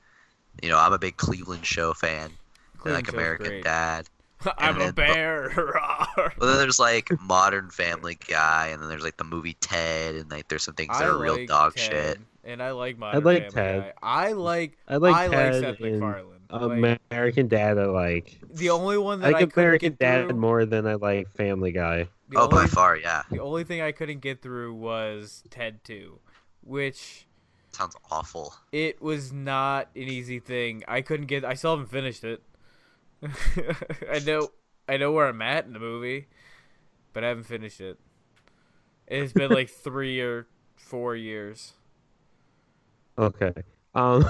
you 0.64 0.70
know 0.70 0.78
i'm 0.78 0.92
a 0.92 0.98
big 0.98 1.18
cleveland 1.18 1.64
show 1.64 1.94
fan 1.94 2.26
and 2.26 2.34
Cleveland 2.80 3.06
like 3.08 3.14
american 3.14 3.62
dad 3.62 4.08
I'm 4.58 4.80
a 4.82 4.94
bear. 4.94 5.50
Rawr. 5.50 6.16
well 6.38 6.50
then 6.50 6.58
there's 6.58 6.80
like 6.80 7.10
modern 7.22 7.70
family 7.70 8.18
guy 8.28 8.68
and 8.68 8.82
then 8.82 8.90
there's 8.90 9.04
like 9.04 9.18
the 9.18 9.24
movie 9.24 9.58
ted 9.60 10.16
and 10.16 10.30
like 10.30 10.48
there's 10.48 10.64
some 10.64 10.76
things 10.76 10.98
that 10.98 11.06
I 11.06 11.10
are 11.10 11.18
real 11.18 11.38
like 11.38 11.48
dog 11.48 11.76
Ted, 11.76 12.18
shit 12.18 12.20
and 12.48 12.64
I 12.64 12.72
like 12.72 12.98
Modern 12.98 13.24
like 13.24 13.52
Family 13.52 13.54
Ted. 13.54 13.82
Guy. 13.82 13.94
I 14.02 14.32
like. 14.32 14.78
I 14.88 14.96
like 14.96 15.16
I 15.16 15.28
like 15.28 15.32
Ted 15.32 15.62
Seth 15.62 15.80
and 15.82 16.00
MacFarlane. 16.00 16.34
Like, 16.50 17.00
American 17.12 17.50
Dad. 17.50 17.78
I 17.78 17.86
like. 17.86 18.40
the 18.54 18.70
only 18.70 18.98
one 18.98 19.22
I 19.22 19.32
that 19.32 19.36
I, 19.36 19.40
like 19.40 19.54
couldn't 19.54 19.66
American 19.66 19.90
get 19.92 20.00
Dad 20.00 20.30
through. 20.30 20.40
more 20.40 20.66
than 20.66 20.88
I 20.88 20.94
like 20.96 21.30
Family 21.36 21.74
Guy. 21.74 22.08
The 22.30 22.40
oh 22.40 22.48
by 22.48 22.68
far 22.68 22.98
yeah 22.98 23.24
the 23.32 23.42
only 23.42 23.64
thing 23.64 23.82
I 23.82 23.94
couldn't 23.94 24.20
get 24.20 24.42
through 24.42 24.74
was 24.74 25.44
Ted 25.50 25.84
Two, 25.84 26.20
which 26.62 27.26
sounds 27.72 27.96
awful 28.10 28.56
it 28.72 29.02
was 29.02 29.32
not 29.32 29.90
an 29.96 30.04
easy 30.04 30.40
thing. 30.40 30.84
I 30.88 31.02
couldn't 31.02 31.28
get. 31.28 31.44
I 31.44 31.54
still 31.54 31.72
haven't 31.72 31.92
finished 31.92 32.24
it. 32.24 32.42
I 33.24 34.20
know. 34.26 34.50
I 34.90 34.98
know 34.98 35.12
where 35.12 35.28
I'm 35.28 35.42
at 35.42 35.66
in 35.66 35.74
the 35.74 35.80
movie, 35.80 36.28
but 37.14 37.24
I 37.24 37.28
haven't 37.30 37.44
finished 37.46 37.82
it. 37.82 38.00
It's 39.08 39.34
been 39.34 39.52
like 39.52 39.70
three 39.70 40.20
or 40.22 40.48
four 40.76 41.16
years. 41.16 41.74
Okay. 43.18 43.54
Um, 43.96 44.24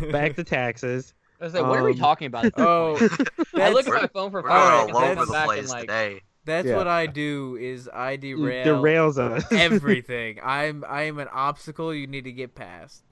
back 0.12 0.36
to 0.36 0.44
taxes. 0.44 1.14
I 1.40 1.44
was 1.44 1.54
like, 1.54 1.64
what 1.66 1.78
are 1.78 1.84
we 1.84 1.92
Um, 1.92 1.98
talking 1.98 2.26
about? 2.26 2.52
Oh. 2.56 2.94
I 3.54 3.70
look 3.70 3.86
at 3.88 3.92
my 3.94 4.06
phone 4.06 4.30
for 4.30 4.42
five 4.42 4.50
going 4.50 4.50
Alright, 4.50 4.94
all 4.94 5.02
and 5.10 5.18
over 5.18 5.26
come 5.26 5.34
the 5.34 5.44
place 5.46 5.70
like, 5.70 5.80
today 5.82 6.20
that's 6.44 6.68
Yeah. 6.68 6.76
what 6.76 6.88
I 6.88 7.06
do. 7.06 7.56
Is 7.60 7.88
I 7.92 8.16
derail, 8.16 8.66
Derails 8.82 9.18
us. 9.18 9.44
everything. 9.52 10.38
I'm 10.42 10.84
I 10.88 11.02
am 11.02 11.18
an 11.18 11.28
obstacle 11.32 11.94
you 11.94 12.06
need 12.06 12.24
to 12.24 12.32
get 12.32 12.54
past. 12.54 13.02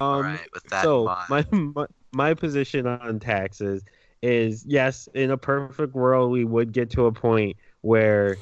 Um, 0.00 0.22
right 0.22 0.40
with 0.52 0.64
that 0.64 0.78
in 0.78 0.82
so 0.84 1.04
mind 1.04 1.46
my, 1.50 1.82
my 1.82 1.86
my 2.12 2.34
position 2.34 2.86
on 2.86 3.20
taxes 3.20 3.84
is 4.22 4.64
yes, 4.66 5.08
in 5.14 5.30
a 5.30 5.36
perfect 5.36 5.94
world, 5.94 6.32
we 6.32 6.44
would 6.44 6.72
get 6.72 6.90
to 6.90 7.06
a 7.06 7.12
point 7.12 7.56
where 7.82 8.36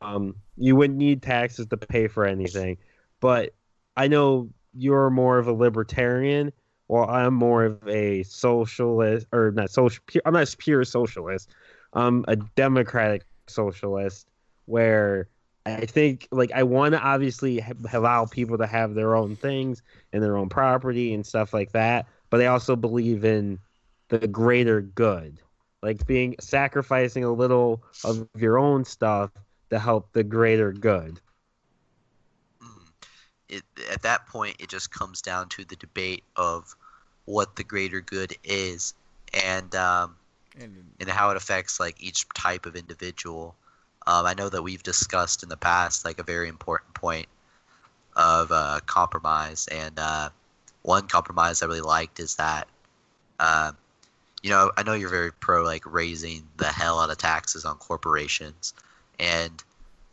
um 0.00 0.36
you 0.56 0.76
wouldn't 0.76 0.98
need 0.98 1.20
taxes 1.20 1.66
to 1.66 1.76
pay 1.76 2.06
for 2.06 2.24
anything. 2.24 2.78
But 3.20 3.54
I 3.96 4.08
know 4.08 4.50
you're 4.72 5.10
more 5.10 5.38
of 5.38 5.46
a 5.48 5.52
libertarian, 5.52 6.52
while 6.86 7.08
I'm 7.08 7.34
more 7.34 7.64
of 7.64 7.88
a 7.88 8.22
socialist, 8.24 9.26
or 9.32 9.50
not 9.50 9.70
social. 9.70 10.02
I'm 10.24 10.34
not 10.34 10.52
a 10.52 10.56
pure 10.56 10.84
socialist. 10.84 11.50
I'm 11.92 12.24
a 12.28 12.36
democratic 12.36 13.24
socialist, 13.46 14.28
where 14.66 15.28
I 15.66 15.86
think 15.86 16.28
like 16.30 16.52
I 16.52 16.62
want 16.62 16.92
to 16.92 17.00
obviously 17.00 17.60
ha- 17.60 17.72
allow 17.92 18.26
people 18.26 18.58
to 18.58 18.66
have 18.66 18.94
their 18.94 19.16
own 19.16 19.36
things 19.36 19.82
and 20.12 20.22
their 20.22 20.36
own 20.36 20.48
property 20.48 21.14
and 21.14 21.24
stuff 21.24 21.54
like 21.54 21.72
that, 21.72 22.06
but 22.34 22.42
I 22.42 22.46
also 22.46 22.74
believe 22.74 23.24
in 23.24 23.60
the 24.08 24.26
greater 24.26 24.82
good, 24.82 25.40
like 25.84 26.04
being 26.04 26.34
sacrificing 26.40 27.22
a 27.22 27.32
little 27.32 27.84
of 28.02 28.28
your 28.36 28.58
own 28.58 28.84
stuff 28.84 29.30
to 29.70 29.78
help 29.78 30.12
the 30.14 30.24
greater 30.24 30.72
good. 30.72 31.20
Mm. 32.60 32.88
it, 33.48 33.62
at 33.88 34.02
that 34.02 34.26
point, 34.26 34.56
it 34.58 34.68
just 34.68 34.90
comes 34.90 35.22
down 35.22 35.48
to 35.50 35.64
the 35.64 35.76
debate 35.76 36.24
of 36.36 36.74
what 37.26 37.54
the 37.54 37.62
greater 37.62 38.00
good 38.00 38.36
is 38.42 38.94
and 39.32 39.74
um, 39.76 40.16
And 40.60 40.92
and 40.98 41.08
how 41.08 41.30
it 41.30 41.36
affects 41.36 41.78
like 41.78 42.02
each 42.02 42.26
type 42.34 42.66
of 42.66 42.74
individual. 42.76 43.54
Um, 44.08 44.26
I 44.26 44.34
know 44.34 44.48
that 44.48 44.62
we've 44.62 44.82
discussed 44.82 45.44
in 45.44 45.48
the 45.48 45.56
past 45.56 46.04
like 46.04 46.18
a 46.18 46.24
very 46.24 46.48
important 46.48 46.94
point 46.94 47.28
of 48.16 48.50
uh, 48.50 48.80
compromise, 48.86 49.68
and 49.68 49.98
uh, 49.98 50.30
one 50.84 51.08
compromise 51.08 51.62
I 51.62 51.66
really 51.66 51.80
liked 51.80 52.20
is 52.20 52.36
that, 52.36 52.68
uh, 53.40 53.72
you 54.42 54.50
know, 54.50 54.70
I 54.76 54.82
know 54.82 54.92
you're 54.92 55.08
very 55.08 55.32
pro 55.32 55.64
like 55.64 55.82
raising 55.90 56.46
the 56.58 56.66
hell 56.66 57.00
out 57.00 57.10
of 57.10 57.16
taxes 57.16 57.64
on 57.64 57.76
corporations, 57.76 58.74
and 59.18 59.64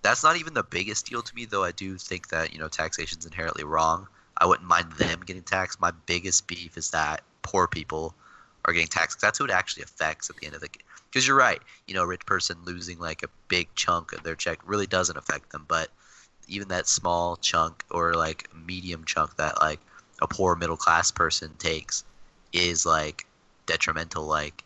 that's 0.02 0.24
not 0.24 0.38
even 0.38 0.54
the 0.54 0.64
biggest 0.64 1.06
deal 1.06 1.22
to 1.22 1.36
me. 1.36 1.46
Though 1.46 1.66
I 1.66 1.72
do 1.72 1.98
think 1.98 2.30
that 2.30 2.54
you 2.54 2.60
know 2.60 2.70
taxation's 2.70 3.26
inherently 3.26 3.66
wrong. 3.66 4.08
I 4.38 4.46
wouldn't 4.46 4.68
mind 4.68 4.94
them 4.94 5.20
getting 5.26 5.44
taxed. 5.44 5.82
My 5.82 5.92
biggest 6.06 6.48
beef 6.48 6.78
is 6.78 6.92
that 6.92 7.22
poor 7.42 7.68
people 7.68 8.16
are 8.64 8.74
getting 8.74 8.88
taxed. 8.88 9.20
That's 9.20 9.38
who 9.38 9.46
it 9.46 9.52
actually 9.52 9.84
affects 9.84 10.30
at 10.30 10.38
the 10.38 10.46
end 10.46 10.56
of 10.56 10.62
the. 10.62 10.70
Because 11.10 11.28
you're 11.28 11.36
right, 11.36 11.62
you 11.88 11.94
know, 11.94 12.04
a 12.04 12.08
rich 12.08 12.26
person 12.26 12.58
losing 12.64 12.98
like 12.98 13.24
a 13.24 13.28
big 13.50 13.68
chunk 13.76 14.14
of 14.14 14.24
their 14.24 14.36
check 14.36 14.60
really 14.66 14.88
doesn't 14.88 15.18
affect 15.18 15.52
them, 15.52 15.66
but 15.68 15.90
even 16.48 16.70
that 16.70 16.88
small 16.88 17.36
chunk 17.36 17.84
or 17.92 18.14
like 18.14 18.48
medium 18.56 19.04
chunk 19.04 19.36
that 19.36 19.60
like 19.60 19.82
a 20.22 20.28
poor 20.28 20.56
middle 20.56 20.78
class 20.78 21.12
person 21.12 21.52
takes 21.58 22.04
is 22.54 22.86
like 22.86 23.26
detrimental. 23.66 24.26
Like, 24.26 24.64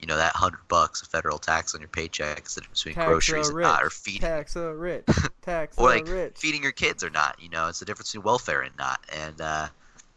you 0.00 0.06
know, 0.06 0.16
that 0.16 0.34
hundred 0.36 0.60
bucks 0.68 1.02
of 1.02 1.08
federal 1.08 1.38
tax 1.38 1.74
on 1.74 1.80
your 1.80 1.88
paycheck 1.88 2.46
is 2.46 2.54
the 2.54 2.60
difference 2.62 2.82
between 2.82 2.94
tax 2.94 3.06
groceries 3.06 3.48
the 3.48 3.54
and 3.54 3.62
not, 3.62 3.82
or 3.82 3.90
feeding 3.90 4.20
tax 4.20 4.54
the 4.54 4.74
rich, 4.74 5.06
tax 5.42 5.78
or 5.78 5.86
like 5.86 6.06
rich. 6.06 6.36
feeding 6.36 6.62
your 6.62 6.72
kids 6.72 7.02
or 7.02 7.10
not. 7.10 7.36
You 7.40 7.48
know, 7.50 7.68
it's 7.68 7.80
the 7.80 7.84
difference 7.84 8.12
between 8.12 8.24
welfare 8.24 8.62
and 8.62 8.76
not, 8.78 9.00
and 9.12 9.40
uh, 9.40 9.68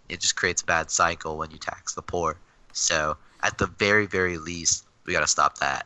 it 0.10 0.20
just 0.20 0.36
creates 0.36 0.62
a 0.62 0.66
bad 0.66 0.92
cycle 0.92 1.38
when 1.38 1.52
you 1.52 1.58
tax 1.58 1.94
the 1.94 2.02
poor. 2.02 2.38
So 2.74 3.18
at 3.44 3.58
the 3.58 3.68
very, 3.68 4.06
very 4.06 4.38
least, 4.38 4.86
we 5.06 5.14
got 5.14 5.22
to 5.22 5.28
stop 5.28 5.58
that. 5.60 5.86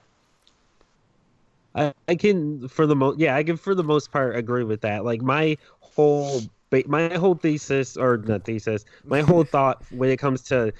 I, 1.76 1.94
I 2.08 2.16
can 2.16 2.68
for 2.70 2.88
the 2.88 2.96
most 2.96 3.20
yeah 3.20 3.36
I 3.36 3.44
can 3.44 3.58
for 3.58 3.76
the 3.76 3.84
most 3.84 4.12
part 4.12 4.36
agree 4.36 4.64
with 4.64 4.82
that. 4.82 5.04
Like 5.04 5.22
my 5.22 5.58
whole 5.82 6.42
ba- 6.70 6.84
my 6.88 7.14
whole 7.16 7.36
thesis 7.36 7.98
or 7.98 8.18
not 8.18 8.46
thesis 8.46 8.86
my 9.04 9.22
whole 9.22 9.44
thought 9.56 9.84
when 9.92 10.10
it 10.10 10.18
comes 10.18 10.42
to 10.42 10.74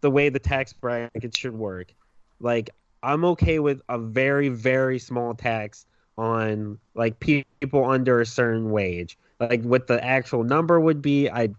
the 0.00 0.10
way 0.10 0.28
the 0.28 0.38
tax 0.38 0.72
bracket 0.72 1.36
should 1.36 1.54
work. 1.54 1.92
Like 2.40 2.70
I'm 3.02 3.24
okay 3.24 3.58
with 3.58 3.80
a 3.88 3.98
very 3.98 4.48
very 4.48 4.98
small 4.98 5.34
tax 5.34 5.86
on 6.16 6.78
like 6.94 7.20
people 7.20 7.84
under 7.84 8.20
a 8.20 8.26
certain 8.26 8.70
wage. 8.70 9.18
Like 9.40 9.62
what 9.62 9.86
the 9.86 10.02
actual 10.04 10.42
number 10.42 10.80
would 10.80 11.00
be, 11.00 11.30
I 11.30 11.50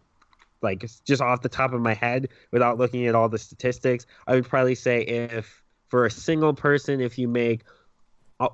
like 0.62 0.86
just 1.06 1.22
off 1.22 1.42
the 1.42 1.50
top 1.50 1.74
of 1.74 1.82
my 1.82 1.94
head 1.94 2.30
without 2.52 2.78
looking 2.78 3.08
at 3.08 3.16
all 3.16 3.30
the 3.30 3.38
statistics, 3.38 4.06
I 4.28 4.36
would 4.36 4.48
probably 4.48 4.76
say 4.76 5.02
if 5.02 5.64
for 5.88 6.06
a 6.06 6.12
single 6.12 6.54
person 6.54 7.02
if 7.02 7.18
you 7.18 7.28
make 7.28 7.64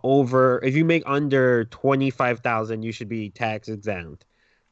over 0.03 0.63
if 0.63 0.75
you 0.75 0.85
make 0.85 1.03
under 1.05 1.65
25,000 1.65 2.83
you 2.83 2.91
should 2.91 3.09
be 3.09 3.29
tax 3.29 3.67
exempt. 3.67 4.25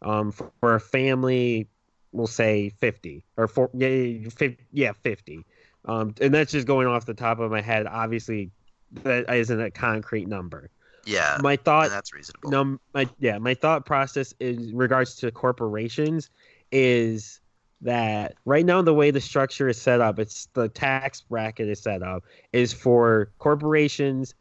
Um 0.03 0.31
for, 0.31 0.51
for 0.59 0.75
a 0.75 0.79
family 0.79 1.67
we'll 2.11 2.27
say 2.27 2.69
50 2.79 3.23
or 3.37 3.47
for 3.47 3.69
yeah, 3.73 4.29
50, 4.29 4.57
yeah 4.71 4.91
50. 4.93 5.43
Um, 5.85 6.13
and 6.21 6.33
that's 6.33 6.51
just 6.51 6.67
going 6.67 6.87
off 6.87 7.05
the 7.05 7.13
top 7.15 7.39
of 7.39 7.49
my 7.51 7.59
head. 7.59 7.87
Obviously, 7.87 8.51
that 9.03 9.33
isn't 9.33 9.59
a 9.59 9.71
concrete 9.71 10.27
number. 10.27 10.69
Yeah, 11.05 11.37
My 11.41 11.57
thought 11.57 11.89
that's 11.89 12.13
reasonable. 12.13 12.49
num 12.51 12.79
my 12.93 13.09
yeah 13.19 13.37
my 13.37 13.55
thought 13.55 13.85
process 13.85 14.33
in 14.39 14.71
regards 14.77 15.15
to 15.15 15.31
corporations 15.31 16.29
is 16.71 17.41
that 17.81 18.35
right 18.45 18.65
now 18.65 18.81
the 18.81 18.93
way 18.93 19.11
the 19.11 19.19
structure 19.19 19.67
is 19.67 19.81
set 19.81 19.99
up 19.99 20.17
it's 20.17 20.47
the 20.53 20.69
tax 20.69 21.19
bracket 21.19 21.67
is 21.67 21.81
set 21.81 22.01
up 22.03 22.23
is 22.53 22.71
for 22.71 23.31
corporations 23.39 24.33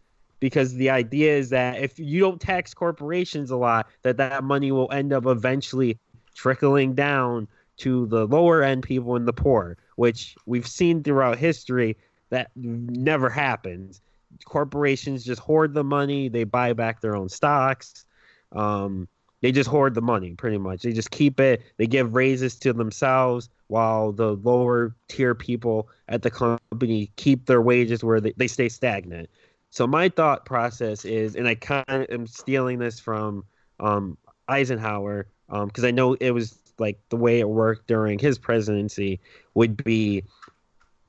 because 0.42 0.74
the 0.74 0.90
idea 0.90 1.36
is 1.36 1.50
that 1.50 1.80
if 1.80 2.00
you 2.00 2.18
don't 2.18 2.40
tax 2.40 2.74
corporations 2.74 3.52
a 3.52 3.56
lot 3.56 3.86
that 4.02 4.16
that 4.16 4.42
money 4.42 4.72
will 4.72 4.90
end 4.90 5.12
up 5.12 5.24
eventually 5.24 5.96
trickling 6.34 6.96
down 6.96 7.46
to 7.76 8.06
the 8.06 8.26
lower 8.26 8.60
end 8.60 8.82
people 8.82 9.14
and 9.14 9.28
the 9.28 9.32
poor 9.32 9.78
which 9.94 10.34
we've 10.44 10.66
seen 10.66 11.00
throughout 11.00 11.38
history 11.38 11.96
that 12.30 12.50
never 12.56 13.30
happens. 13.30 14.00
Corporations 14.44 15.22
just 15.22 15.40
hoard 15.40 15.74
the 15.74 15.84
money 15.84 16.28
they 16.28 16.42
buy 16.42 16.72
back 16.72 17.00
their 17.00 17.14
own 17.14 17.28
stocks 17.28 18.04
um, 18.50 19.06
they 19.42 19.52
just 19.52 19.70
hoard 19.70 19.94
the 19.94 20.02
money 20.02 20.34
pretty 20.34 20.58
much. 20.58 20.82
They 20.82 20.92
just 20.92 21.12
keep 21.12 21.38
it 21.38 21.62
they 21.76 21.86
give 21.86 22.16
raises 22.16 22.56
to 22.56 22.72
themselves 22.72 23.48
while 23.68 24.10
the 24.10 24.34
lower 24.42 24.96
tier 25.06 25.36
people 25.36 25.88
at 26.08 26.22
the 26.22 26.32
company 26.32 27.12
keep 27.14 27.46
their 27.46 27.62
wages 27.62 28.02
where 28.02 28.20
they, 28.20 28.32
they 28.36 28.48
stay 28.48 28.68
stagnant 28.68 29.30
so 29.72 29.86
my 29.86 30.08
thought 30.08 30.44
process 30.44 31.04
is 31.04 31.34
and 31.34 31.48
i 31.48 31.54
kind 31.56 31.84
of 31.88 32.06
am 32.10 32.26
stealing 32.26 32.78
this 32.78 33.00
from 33.00 33.42
um, 33.80 34.16
eisenhower 34.48 35.26
because 35.66 35.84
i 35.84 35.90
know 35.90 36.14
it 36.14 36.30
was 36.30 36.58
like 36.78 36.98
the 37.08 37.16
way 37.16 37.40
it 37.40 37.48
worked 37.48 37.88
during 37.88 38.18
his 38.18 38.38
presidency 38.38 39.18
would 39.54 39.76
be 39.82 40.22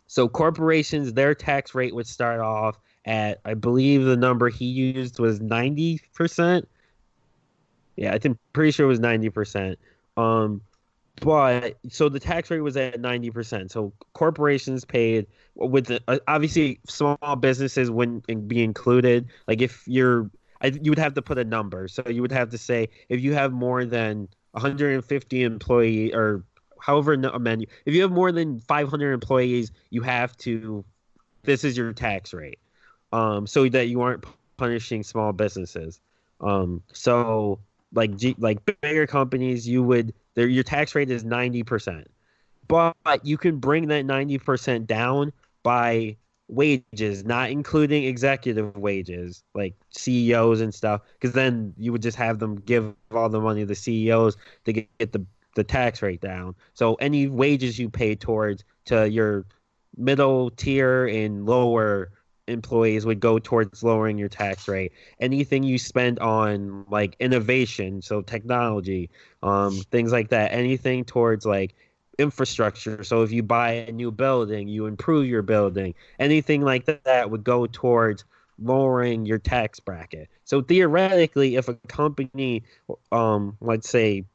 so 0.08 0.28
corporations 0.28 1.14
their 1.14 1.36
tax 1.36 1.76
rate 1.76 1.94
would 1.94 2.08
start 2.08 2.40
off 2.40 2.80
at 3.06 3.40
I 3.46 3.54
believe 3.54 4.06
the 4.06 4.18
number 4.18 4.50
he 4.50 4.66
used 4.66 5.20
was 5.20 5.42
ninety 5.42 6.02
percent. 6.14 6.68
Yeah, 7.96 8.14
I 8.14 8.20
think 8.20 8.38
pretty 8.54 8.72
sure 8.72 8.86
it 8.86 8.90
was 8.90 9.00
ninety 9.00 9.30
percent. 9.30 9.78
Um, 10.18 10.62
but 11.22 11.78
so 11.90 12.10
the 12.10 12.20
tax 12.20 12.50
rate 12.50 12.62
was 12.62 12.76
at 12.78 13.00
ninety 13.00 13.30
percent. 13.30 13.72
So 13.72 13.94
corporations 14.14 14.84
paid 14.86 15.28
with 15.56 15.86
the 15.88 16.02
uh, 16.08 16.20
obviously 16.28 16.80
small 16.88 17.18
businesses 17.40 17.92
wouldn't 17.92 18.48
be 18.48 18.64
included. 18.64 19.30
Like 19.48 19.62
if 19.62 19.88
you're, 19.88 20.30
I, 20.62 20.68
you 20.68 20.92
would 20.92 21.00
have 21.00 21.14
to 21.14 21.22
put 21.22 21.38
a 21.38 21.44
number. 21.44 21.88
So 21.88 22.04
you 22.08 22.22
would 22.22 22.32
have 22.32 22.50
to 22.50 22.58
say 22.58 22.90
if 23.10 23.22
you 23.22 23.34
have 23.34 23.52
more 23.52 23.86
than 23.86 24.28
150 24.52 25.44
employee 25.44 26.14
or 26.14 26.44
however 26.80 27.16
no- 27.16 27.38
many, 27.40 27.68
if 27.86 27.94
you 27.94 28.02
have 28.02 28.12
more 28.12 28.32
than 28.32 28.60
500 28.60 29.14
employees, 29.14 29.72
you 29.90 30.02
have 30.02 30.36
to. 30.38 30.84
This 31.44 31.64
is 31.64 31.78
your 31.78 31.92
tax 31.94 32.34
rate 32.34 32.60
um, 33.12 33.46
so 33.46 33.68
that 33.70 33.88
you 33.88 34.02
aren't 34.02 34.26
punishing 34.58 35.04
small 35.04 35.32
businesses. 35.32 36.00
Um, 36.42 36.82
so 36.92 37.60
like 37.94 38.12
like 38.40 38.60
bigger 38.82 39.08
companies, 39.08 39.68
you 39.68 39.84
would 39.84 40.14
your 40.36 40.64
tax 40.64 40.96
rate 40.96 41.10
is 41.10 41.24
ninety 41.24 41.64
percent, 41.64 42.10
but 42.68 42.96
you 43.24 43.38
can 43.38 43.58
bring 43.58 43.88
that 43.88 44.06
ninety 44.06 44.38
percent 44.38 44.88
down 44.88 45.32
by 45.64 46.18
wages, 46.48 47.26
not 47.26 47.50
including 47.50 48.04
executive 48.04 48.76
wages 48.78 49.44
like 49.56 49.76
CEOs 49.92 50.62
and 50.62 50.74
stuff, 50.74 51.02
because 51.14 51.34
then 51.34 51.74
you 51.78 51.92
would 51.92 52.02
just 52.02 52.18
have 52.18 52.40
them 52.40 52.56
give 52.62 52.94
all 53.12 53.30
the 53.30 53.40
money 53.40 53.62
to 53.62 53.66
the 53.66 53.76
CEOs 53.76 54.38
to 54.66 54.74
get, 54.74 54.98
get 54.98 55.12
the 55.12 55.26
the 55.56 55.64
tax 55.64 56.02
rate 56.02 56.22
down. 56.22 56.56
So 56.74 56.96
any 56.96 57.28
wages 57.28 57.78
you 57.78 57.90
pay 57.90 58.16
towards 58.16 58.64
to 58.86 59.10
your 59.10 59.46
middle 59.98 60.50
tier 60.50 61.06
and 61.08 61.46
lower 61.46 62.12
employees 62.48 63.06
would 63.06 63.20
go 63.20 63.40
towards 63.40 63.84
lowering 63.84 64.18
your 64.18 64.30
tax 64.30 64.68
rate. 64.68 64.92
Anything 65.20 65.64
you 65.64 65.78
spend 65.78 66.20
on 66.20 66.86
like 66.90 67.16
innovation, 67.20 68.02
so 68.02 68.22
technology, 68.22 69.10
um, 69.42 69.74
things 69.92 70.12
like 70.12 70.30
that, 70.30 70.52
anything 70.54 71.06
towards 71.06 71.46
like 71.46 71.76
infrastructure. 72.18 73.04
So 73.04 73.24
if 73.24 73.32
you 73.32 73.44
buy 73.44 73.72
a 73.72 73.92
new 73.92 74.12
building, 74.12 74.68
you 74.68 74.86
improve 74.86 75.28
your 75.28 75.42
building. 75.42 75.96
Anything 76.20 76.62
like 76.62 76.86
that 77.04 77.32
would 77.32 77.44
go 77.44 77.66
towards 77.66 78.26
lowering 78.60 79.26
your 79.26 79.40
tax 79.40 79.80
bracket. 79.80 80.30
So 80.46 80.62
theoretically, 80.62 81.56
if 81.56 81.70
a 81.70 81.74
company, 81.88 82.64
um, 83.12 83.58
let's 83.62 83.90
say 83.90 84.26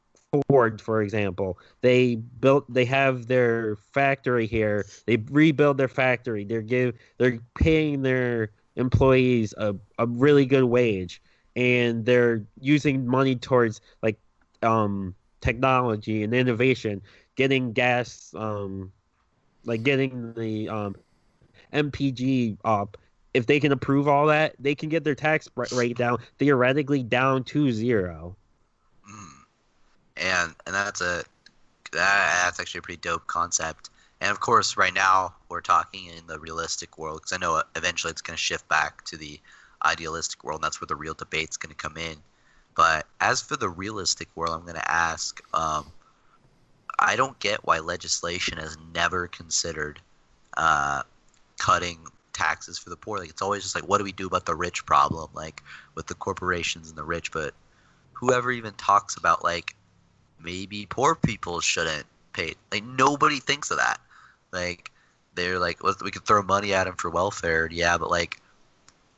Ford, 0.47 0.79
for 0.79 1.01
example, 1.01 1.57
they 1.81 2.15
built, 2.15 2.71
they 2.71 2.85
have 2.85 3.27
their 3.27 3.77
factory 3.77 4.45
here. 4.45 4.85
They 5.05 5.17
rebuild 5.17 5.77
their 5.77 5.87
factory. 5.87 6.43
They're 6.43 6.61
give, 6.61 6.95
they're 7.17 7.39
paying 7.55 8.03
their 8.03 8.51
employees 8.75 9.53
a, 9.57 9.75
a 9.97 10.05
really 10.05 10.45
good 10.45 10.65
wage, 10.65 11.21
and 11.55 12.05
they're 12.05 12.45
using 12.59 13.07
money 13.07 13.35
towards 13.35 13.81
like 14.03 14.19
um, 14.61 15.15
technology 15.41 16.23
and 16.23 16.33
innovation, 16.33 17.01
getting 17.35 17.73
gas, 17.73 18.31
um, 18.37 18.91
like 19.65 19.81
getting 19.81 20.33
the 20.33 20.69
um, 20.69 20.95
MPG 21.73 22.57
up. 22.63 22.97
If 23.33 23.47
they 23.47 23.59
can 23.59 23.71
approve 23.71 24.07
all 24.07 24.27
that, 24.27 24.55
they 24.59 24.75
can 24.75 24.89
get 24.89 25.03
their 25.03 25.15
tax 25.15 25.47
rate 25.71 25.97
down 25.97 26.19
theoretically 26.37 27.03
down 27.03 27.43
to 27.45 27.71
zero. 27.71 28.35
And 30.19 30.53
and 30.65 30.75
that's 30.75 31.01
a 31.01 31.23
that, 31.91 32.43
that's 32.43 32.59
actually 32.59 32.79
a 32.79 32.81
pretty 32.81 33.01
dope 33.01 33.27
concept. 33.27 33.89
And 34.21 34.31
of 34.31 34.39
course, 34.39 34.77
right 34.77 34.93
now 34.93 35.33
we're 35.47 35.61
talking 35.61 36.07
in 36.07 36.27
the 36.27 36.39
realistic 36.39 36.97
world 36.97 37.21
because 37.21 37.33
I 37.33 37.37
know 37.37 37.63
eventually 37.75 38.11
it's 38.11 38.21
going 38.21 38.35
to 38.35 38.41
shift 38.41 38.67
back 38.67 39.05
to 39.05 39.17
the 39.17 39.39
idealistic 39.85 40.43
world. 40.43 40.59
And 40.59 40.63
that's 40.65 40.81
where 40.81 40.87
the 40.87 40.95
real 40.95 41.13
debate's 41.13 41.57
going 41.57 41.73
to 41.73 41.75
come 41.75 41.97
in. 41.97 42.17
But 42.75 43.07
as 43.21 43.41
for 43.41 43.55
the 43.55 43.69
realistic 43.69 44.27
world, 44.35 44.55
I'm 44.55 44.61
going 44.61 44.75
to 44.75 44.91
ask. 44.91 45.41
Um, 45.53 45.91
I 46.99 47.15
don't 47.15 47.39
get 47.39 47.65
why 47.65 47.79
legislation 47.79 48.57
has 48.57 48.77
never 48.93 49.27
considered 49.27 50.01
uh, 50.57 51.03
cutting 51.57 51.99
taxes 52.33 52.77
for 52.77 52.89
the 52.89 52.97
poor. 52.97 53.19
Like 53.19 53.29
it's 53.29 53.41
always 53.41 53.63
just 53.63 53.75
like, 53.75 53.87
what 53.87 53.99
do 53.99 54.03
we 54.03 54.11
do 54.11 54.27
about 54.27 54.45
the 54.45 54.55
rich 54.55 54.85
problem, 54.85 55.29
like 55.33 55.63
with 55.95 56.07
the 56.07 56.13
corporations 56.15 56.89
and 56.89 56.97
the 56.97 57.03
rich? 57.03 57.31
But 57.31 57.53
whoever 58.13 58.51
even 58.51 58.73
talks 58.73 59.15
about 59.15 59.43
like 59.43 59.75
maybe 60.41 60.85
poor 60.89 61.15
people 61.15 61.59
shouldn't 61.61 62.05
pay, 62.33 62.55
like 62.71 62.83
nobody 62.83 63.39
thinks 63.39 63.71
of 63.71 63.77
that. 63.77 63.99
Like 64.51 64.91
they're 65.35 65.59
like, 65.59 65.83
well, 65.83 65.95
we 66.03 66.11
could 66.11 66.25
throw 66.25 66.41
money 66.41 66.73
at 66.73 66.85
them 66.85 66.95
for 66.95 67.09
welfare, 67.09 67.67
yeah, 67.71 67.97
but 67.97 68.09
like, 68.09 68.41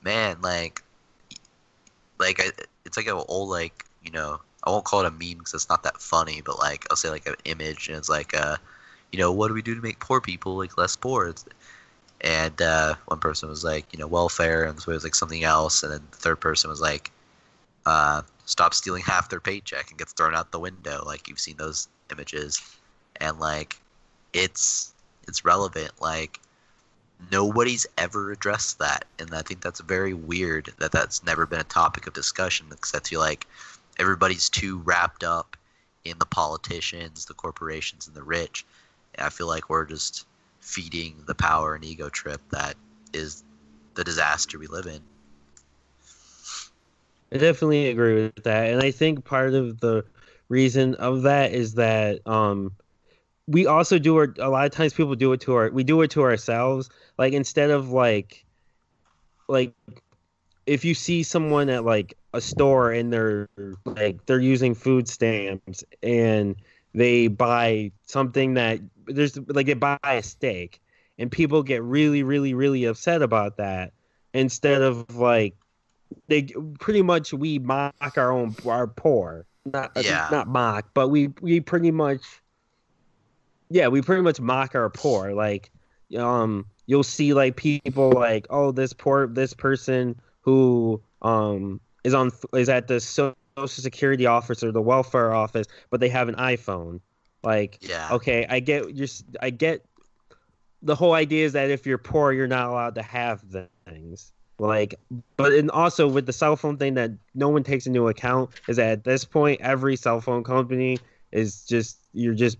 man, 0.03 0.37
like, 0.41 0.83
like 2.19 2.39
I, 2.39 2.51
it's 2.85 2.97
like 2.97 3.07
an 3.07 3.21
old 3.27 3.49
like 3.49 3.85
you 4.03 4.11
know 4.11 4.39
I 4.63 4.69
won't 4.69 4.85
call 4.85 5.01
it 5.01 5.07
a 5.07 5.11
meme 5.11 5.39
because 5.39 5.53
it's 5.53 5.69
not 5.69 5.83
that 5.83 6.01
funny, 6.01 6.41
but 6.45 6.59
like 6.59 6.85
I'll 6.89 6.97
say 6.97 7.09
like 7.09 7.27
an 7.27 7.35
image 7.45 7.87
and 7.87 7.97
it's 7.97 8.09
like 8.09 8.35
uh, 8.35 8.57
you 9.11 9.19
know, 9.19 9.31
what 9.31 9.47
do 9.47 9.53
we 9.53 9.61
do 9.61 9.75
to 9.75 9.81
make 9.81 9.99
poor 9.99 10.21
people 10.21 10.57
like 10.57 10.77
less 10.77 10.95
poor? 10.95 11.27
It's, 11.27 11.45
and 12.21 12.61
uh, 12.61 12.95
one 13.05 13.19
person 13.19 13.49
was 13.49 13.63
like, 13.63 13.91
you 13.91 13.99
know, 13.99 14.07
welfare, 14.07 14.65
and 14.65 14.79
so 14.79 14.91
it 14.91 14.95
was 14.95 15.03
like 15.03 15.15
something 15.15 15.43
else, 15.43 15.83
and 15.83 15.91
then 15.91 16.01
the 16.11 16.17
third 16.17 16.39
person 16.39 16.69
was 16.69 16.79
like, 16.79 17.11
uh, 17.85 18.21
stop 18.51 18.73
stealing 18.73 19.01
half 19.01 19.29
their 19.29 19.39
paycheck 19.39 19.89
and 19.89 19.97
gets 19.97 20.11
thrown 20.11 20.35
out 20.35 20.51
the 20.51 20.59
window. 20.59 21.03
Like 21.05 21.27
you've 21.29 21.39
seen 21.39 21.57
those 21.57 21.87
images, 22.11 22.61
and 23.15 23.39
like 23.39 23.79
it's 24.33 24.93
it's 25.27 25.45
relevant. 25.45 25.93
Like 26.01 26.39
nobody's 27.31 27.87
ever 27.97 28.31
addressed 28.31 28.79
that, 28.79 29.05
and 29.19 29.33
I 29.33 29.41
think 29.41 29.61
that's 29.61 29.79
very 29.79 30.13
weird 30.13 30.73
that 30.79 30.91
that's 30.91 31.23
never 31.23 31.45
been 31.45 31.61
a 31.61 31.65
topic 31.65 32.07
of 32.07 32.13
discussion. 32.13 32.67
Because 32.69 32.93
I 32.93 32.99
feel 32.99 33.21
like 33.21 33.47
everybody's 33.97 34.49
too 34.49 34.79
wrapped 34.79 35.23
up 35.23 35.55
in 36.03 36.19
the 36.19 36.25
politicians, 36.25 37.25
the 37.25 37.33
corporations, 37.33 38.07
and 38.07 38.15
the 38.15 38.23
rich. 38.23 38.65
And 39.15 39.25
I 39.25 39.29
feel 39.29 39.47
like 39.47 39.69
we're 39.69 39.85
just 39.85 40.25
feeding 40.59 41.23
the 41.25 41.35
power 41.35 41.73
and 41.73 41.83
ego 41.85 42.09
trip 42.09 42.41
that 42.51 42.75
is 43.13 43.43
the 43.95 44.03
disaster 44.03 44.59
we 44.59 44.67
live 44.67 44.87
in. 44.87 45.01
I 47.33 47.37
definitely 47.37 47.89
agree 47.89 48.15
with 48.15 48.43
that, 48.43 48.71
and 48.71 48.81
I 48.81 48.91
think 48.91 49.23
part 49.23 49.53
of 49.53 49.79
the 49.79 50.03
reason 50.49 50.95
of 50.95 51.21
that 51.23 51.53
is 51.53 51.75
that 51.75 52.25
um, 52.27 52.73
we 53.47 53.65
also 53.65 53.97
do 53.97 54.19
it. 54.19 54.37
A 54.39 54.49
lot 54.49 54.65
of 54.65 54.71
times, 54.71 54.93
people 54.93 55.15
do 55.15 55.31
it 55.33 55.41
to 55.41 55.53
our. 55.55 55.69
We 55.71 55.83
do 55.83 56.01
it 56.01 56.11
to 56.11 56.23
ourselves. 56.23 56.89
Like 57.17 57.33
instead 57.33 57.69
of 57.69 57.89
like, 57.89 58.45
like, 59.47 59.73
if 60.65 60.83
you 60.83 60.93
see 60.93 61.23
someone 61.23 61.69
at 61.69 61.85
like 61.85 62.17
a 62.33 62.41
store 62.41 62.91
and 62.91 63.11
they're 63.11 63.47
like 63.85 64.25
they're 64.25 64.39
using 64.39 64.73
food 64.75 65.07
stamps 65.07 65.83
and 66.03 66.55
they 66.93 67.27
buy 67.27 67.91
something 68.05 68.53
that 68.55 68.79
there's 69.05 69.37
like 69.47 69.65
they 69.65 69.73
buy 69.73 69.97
a 70.03 70.23
steak 70.23 70.81
and 71.17 71.31
people 71.31 71.63
get 71.63 71.83
really 71.83 72.23
really 72.23 72.53
really 72.53 72.85
upset 72.85 73.21
about 73.21 73.57
that 73.57 73.91
instead 74.33 74.81
of 74.81 75.15
like 75.15 75.55
they 76.27 76.43
pretty 76.79 77.01
much 77.01 77.33
we 77.33 77.59
mock 77.59 77.93
our 78.17 78.31
own 78.31 78.55
our 78.65 78.87
poor 78.87 79.45
not 79.65 79.91
Yeah. 79.95 80.27
not 80.31 80.47
mock 80.47 80.89
but 80.93 81.09
we 81.09 81.27
we 81.41 81.59
pretty 81.59 81.91
much 81.91 82.21
yeah 83.69 83.87
we 83.87 84.01
pretty 84.01 84.21
much 84.21 84.39
mock 84.39 84.75
our 84.75 84.89
poor 84.89 85.33
like 85.33 85.69
um 86.17 86.65
you'll 86.87 87.03
see 87.03 87.33
like 87.33 87.55
people 87.55 88.11
like 88.11 88.47
oh 88.49 88.71
this 88.71 88.93
poor 88.93 89.27
this 89.27 89.53
person 89.53 90.19
who 90.41 91.01
um 91.21 91.79
is 92.03 92.13
on 92.13 92.31
is 92.53 92.67
at 92.69 92.87
the 92.87 92.99
social 92.99 93.35
security 93.67 94.25
office 94.25 94.63
or 94.63 94.71
the 94.71 94.81
welfare 94.81 95.33
office 95.33 95.67
but 95.89 95.99
they 95.99 96.09
have 96.09 96.27
an 96.27 96.35
iphone 96.35 96.99
like 97.43 97.77
Yeah. 97.81 98.09
okay 98.11 98.45
i 98.49 98.59
get 98.59 98.93
your 98.93 99.07
i 99.41 99.49
get 99.49 99.85
the 100.81 100.95
whole 100.95 101.13
idea 101.13 101.45
is 101.45 101.53
that 101.53 101.69
if 101.69 101.85
you're 101.85 101.97
poor 101.99 102.33
you're 102.33 102.47
not 102.47 102.69
allowed 102.69 102.95
to 102.95 103.03
have 103.03 103.41
things 103.85 104.33
like 104.61 104.95
but 105.37 105.53
and 105.53 105.71
also 105.71 106.07
with 106.07 106.27
the 106.27 106.33
cell 106.33 106.55
phone 106.55 106.77
thing 106.77 106.93
that 106.93 107.11
no 107.33 107.49
one 107.49 107.63
takes 107.63 107.87
into 107.87 108.07
account 108.07 108.51
is 108.67 108.77
that 108.77 108.91
at 108.91 109.03
this 109.03 109.25
point 109.25 109.59
every 109.61 109.95
cell 109.95 110.21
phone 110.21 110.43
company 110.43 111.01
is 111.31 111.65
just 111.65 111.99
you're 112.13 112.35
just 112.35 112.57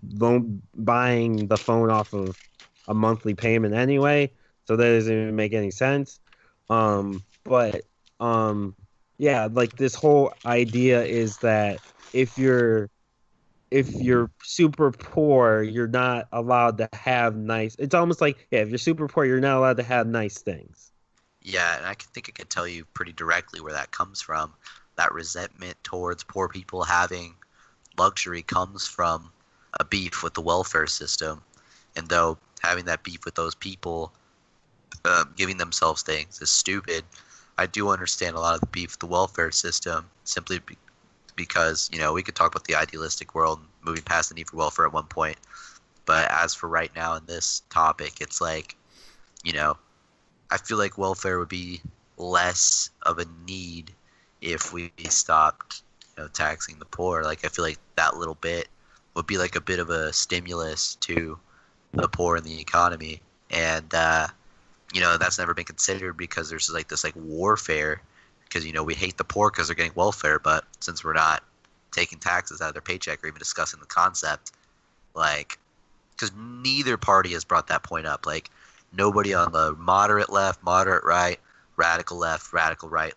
buying 0.74 1.48
the 1.48 1.58
phone 1.58 1.92
off 1.92 2.14
of 2.14 2.36
a 2.88 2.94
monthly 2.94 3.36
payment 3.36 3.76
anyway. 3.76 4.32
So 4.66 4.76
that 4.76 4.84
doesn't 4.84 5.14
even 5.14 5.36
make 5.36 5.54
any 5.54 5.70
sense. 5.72 6.20
Um 6.70 7.24
but 7.46 7.84
um 8.20 8.76
yeah 9.20 9.48
like 9.52 9.76
this 9.78 9.94
whole 9.94 10.34
idea 10.46 11.04
is 11.04 11.38
that 11.40 11.82
if 12.14 12.38
you're 12.38 12.90
if 13.72 14.02
you're 14.02 14.32
super 14.42 14.92
poor 14.92 15.64
you're 15.64 15.88
not 15.88 16.28
allowed 16.32 16.78
to 16.80 16.90
have 16.94 17.36
nice 17.36 17.76
it's 17.80 17.96
almost 17.96 18.22
like 18.22 18.48
yeah 18.52 18.60
if 18.60 18.70
you're 18.70 18.78
super 18.78 19.08
poor 19.08 19.26
you're 19.26 19.40
not 19.40 19.58
allowed 19.58 19.78
to 19.78 19.84
have 19.84 20.08
nice 20.08 20.40
things 20.42 20.91
Yeah, 21.44 21.78
and 21.78 21.86
I 21.86 21.94
think 21.96 22.30
I 22.30 22.32
could 22.32 22.50
tell 22.50 22.68
you 22.68 22.86
pretty 22.94 23.14
directly 23.14 23.62
where 23.62 23.74
that 23.74 23.92
comes 23.92 24.22
from. 24.22 24.54
That 24.96 25.14
resentment 25.14 25.84
towards 25.84 26.24
poor 26.24 26.48
people 26.48 26.84
having 26.84 27.36
luxury 27.98 28.42
comes 28.44 28.88
from 28.88 29.32
a 29.80 29.84
beef 29.84 30.24
with 30.24 30.34
the 30.34 30.42
welfare 30.42 30.88
system. 30.88 31.42
And 31.96 32.08
though 32.08 32.38
having 32.62 32.86
that 32.86 33.04
beef 33.04 33.26
with 33.26 33.36
those 33.36 33.56
people, 33.56 34.14
um, 35.06 35.34
giving 35.36 35.58
themselves 35.58 36.04
things 36.04 36.42
is 36.42 36.52
stupid, 36.52 37.04
I 37.58 37.66
do 37.66 37.90
understand 37.90 38.36
a 38.36 38.40
lot 38.40 38.56
of 38.56 38.62
the 38.62 38.68
beef 38.68 38.92
with 38.92 39.00
the 39.00 39.08
welfare 39.08 39.52
system 39.52 40.10
simply 40.24 40.60
be- 40.60 40.78
because, 41.36 41.90
you 41.92 42.00
know, 42.00 42.14
we 42.14 42.24
could 42.24 42.36
talk 42.36 42.52
about 42.52 42.66
the 42.66 42.76
idealistic 42.76 43.34
world 43.34 43.60
moving 43.82 44.04
past 44.04 44.30
the 44.30 44.36
need 44.36 44.48
for 44.50 44.58
welfare 44.58 44.86
at 44.86 44.94
one 44.94 45.08
point. 45.08 45.38
But 46.06 46.30
as 46.30 46.54
for 46.54 46.68
right 46.68 46.94
now 46.96 47.16
in 47.16 47.26
this 47.26 47.62
topic, 47.70 48.22
it's 48.22 48.42
like, 48.42 48.76
you 49.44 49.54
know, 49.54 49.78
I 50.52 50.58
feel 50.58 50.78
like 50.78 50.98
welfare 50.98 51.40
would 51.40 51.50
be 51.50 51.82
less 52.18 52.90
of 53.04 53.18
a 53.20 53.26
need 53.48 53.92
if 54.42 54.74
we 54.74 54.92
stopped, 55.08 55.82
you 56.18 56.24
know, 56.24 56.30
taxing 56.30 56.78
the 56.78 56.86
poor. 56.86 57.24
Like 57.24 57.46
I 57.46 57.48
feel 57.48 57.64
like 57.64 57.80
that 57.96 58.18
little 58.18 58.36
bit 58.36 58.68
would 59.16 59.28
be 59.28 59.38
like 59.38 59.56
a 59.56 59.62
bit 59.62 59.80
of 59.80 59.90
a 59.90 60.12
stimulus 60.12 60.96
to 60.96 61.40
the 61.94 62.08
poor 62.08 62.38
in 62.38 62.44
the 62.44 62.60
economy, 62.60 63.22
and 63.50 63.94
uh, 63.94 64.28
you 64.94 65.02
know 65.02 65.18
that's 65.18 65.40
never 65.40 65.54
been 65.54 65.66
considered 65.66 66.18
because 66.18 66.50
there's 66.50 66.70
like 66.70 66.88
this 66.88 67.04
like 67.04 67.16
warfare 67.16 68.02
because 68.44 68.66
you 68.66 68.74
know 68.74 68.84
we 68.84 68.94
hate 68.94 69.18
the 69.18 69.24
poor 69.24 69.50
because 69.50 69.68
they're 69.68 69.76
getting 69.76 69.94
welfare, 69.96 70.40
but 70.40 70.66
since 70.80 71.04
we're 71.04 71.14
not 71.14 71.44
taking 71.92 72.20
taxes 72.20 72.62
out 72.62 72.70
of 72.70 72.74
their 72.74 72.82
paycheck 72.82 73.24
or 73.24 73.28
even 73.28 73.40
discussing 73.40 73.80
the 73.80 73.86
concept, 73.86 74.52
like 75.14 75.58
because 76.12 76.32
neither 76.36 76.98
party 76.98 77.34
has 77.34 77.44
brought 77.44 77.68
that 77.68 77.84
point 77.84 78.06
up, 78.06 78.26
like 78.26 78.50
nobody 78.92 79.34
on 79.34 79.52
the 79.52 79.76
moderate 79.78 80.32
left, 80.32 80.64
moderate 80.64 81.04
right, 81.04 81.40
radical 81.76 82.18
left, 82.18 82.54
radical 82.54 82.90
right, 82.90 83.14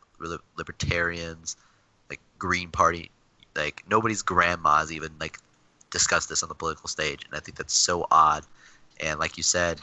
libertarians, 0.56 1.56
like 2.08 2.20
Green 2.38 2.70
Party, 2.70 3.10
like 3.54 3.82
nobody's 3.88 4.22
grandmas 4.22 4.92
even 4.92 5.10
like 5.20 5.38
discussed 5.90 6.28
this 6.28 6.42
on 6.42 6.48
the 6.48 6.54
political 6.54 6.88
stage, 6.88 7.24
and 7.24 7.34
I 7.34 7.40
think 7.40 7.56
that's 7.56 7.74
so 7.74 8.06
odd. 8.10 8.44
And 9.00 9.18
like 9.18 9.36
you 9.36 9.42
said, 9.42 9.80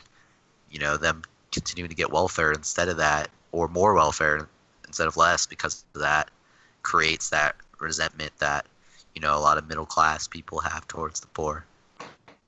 you 0.69 0.79
know, 0.79 0.97
them 0.97 1.23
continuing 1.51 1.89
to 1.89 1.95
get 1.95 2.11
welfare 2.11 2.51
instead 2.51 2.89
of 2.89 2.97
that, 2.97 3.29
or 3.51 3.67
more 3.67 3.93
welfare 3.93 4.47
instead 4.87 5.07
of 5.07 5.17
less 5.17 5.45
because 5.45 5.83
of 5.95 6.01
that, 6.01 6.29
creates 6.83 7.29
that 7.29 7.55
resentment 7.79 8.31
that 8.39 8.65
you 9.15 9.21
know 9.21 9.37
a 9.37 9.39
lot 9.39 9.57
of 9.57 9.67
middle 9.67 9.85
class 9.85 10.27
people 10.27 10.59
have 10.59 10.87
towards 10.87 11.19
the 11.19 11.27
poor. 11.27 11.65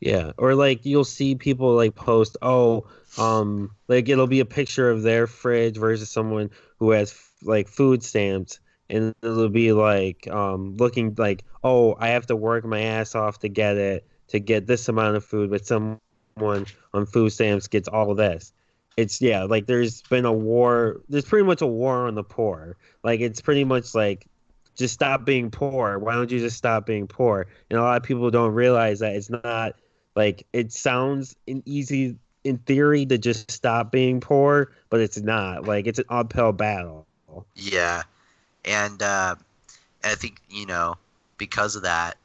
Yeah, 0.05 0.33
or 0.37 0.53
like 0.53 0.85
you'll 0.85 1.05
see 1.05 1.35
people 1.35 1.75
like 1.75 1.95
post, 1.95 2.35
oh, 2.41 2.87
um, 3.17 3.71
like 3.87 4.09
it'll 4.09 4.27
be 4.27 4.41
a 4.41 4.45
picture 4.45 4.89
of 4.89 5.01
their 5.01 5.27
fridge 5.27 5.77
versus 5.77 6.09
someone 6.09 6.49
who 6.77 6.91
has 6.91 7.17
like 7.41 7.69
food 7.69 8.03
stamps, 8.03 8.59
and 8.89 9.15
it'll 9.23 9.47
be 9.47 9.71
like, 9.71 10.27
um, 10.27 10.75
looking 10.75 11.15
like, 11.17 11.45
oh, 11.63 11.95
I 11.97 12.09
have 12.09 12.25
to 12.27 12.35
work 12.35 12.65
my 12.65 12.81
ass 12.81 13.15
off 13.15 13.39
to 13.39 13.47
get 13.47 13.77
it 13.77 14.05
to 14.27 14.41
get 14.41 14.67
this 14.67 14.89
amount 14.89 15.15
of 15.15 15.23
food, 15.23 15.49
but 15.49 15.65
someone 15.65 15.99
on 16.93 17.05
food 17.05 17.29
stamps 17.29 17.69
gets 17.69 17.87
all 17.87 18.13
this. 18.13 18.51
It's 18.97 19.21
yeah, 19.21 19.43
like 19.43 19.67
there's 19.67 20.01
been 20.01 20.25
a 20.25 20.33
war. 20.33 20.99
There's 21.07 21.23
pretty 21.23 21.45
much 21.45 21.61
a 21.61 21.67
war 21.67 22.07
on 22.07 22.15
the 22.15 22.23
poor. 22.25 22.75
Like 23.05 23.21
it's 23.21 23.39
pretty 23.39 23.63
much 23.63 23.95
like 23.95 24.27
just 24.75 24.95
stop 24.95 25.23
being 25.23 25.49
poor. 25.49 25.97
Why 25.97 26.15
don't 26.15 26.29
you 26.29 26.39
just 26.39 26.57
stop 26.57 26.85
being 26.85 27.07
poor? 27.07 27.47
And 27.69 27.79
a 27.79 27.81
lot 27.81 27.95
of 27.95 28.03
people 28.03 28.29
don't 28.31 28.53
realize 28.53 28.99
that 28.99 29.15
it's 29.15 29.29
not 29.29 29.75
like 30.15 30.45
it 30.53 30.71
sounds 30.71 31.35
easy 31.47 32.15
in 32.43 32.57
theory 32.59 33.05
to 33.05 33.17
just 33.17 33.49
stop 33.49 33.91
being 33.91 34.19
poor, 34.19 34.71
but 34.89 34.99
it's 34.99 35.19
not. 35.19 35.65
Like 35.65 35.87
it's 35.87 35.99
an 35.99 36.05
uphill 36.09 36.51
battle. 36.51 37.07
Yeah, 37.55 38.03
and 38.65 39.01
uh, 39.01 39.35
I 40.03 40.15
think 40.15 40.41
you 40.49 40.65
know 40.65 40.97
because 41.37 41.75
of 41.75 41.83
that, 41.83 42.17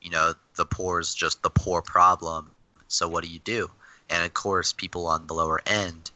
you 0.00 0.10
know 0.10 0.34
the 0.56 0.64
poor 0.64 1.00
is 1.00 1.14
just 1.14 1.42
the 1.42 1.50
poor 1.50 1.82
problem. 1.82 2.50
So 2.88 3.08
what 3.08 3.24
do 3.24 3.30
you 3.30 3.40
do? 3.40 3.70
And 4.10 4.24
of 4.24 4.34
course, 4.34 4.72
people 4.72 5.06
on 5.06 5.26
the 5.26 5.34
lower 5.34 5.60
end, 5.66 6.10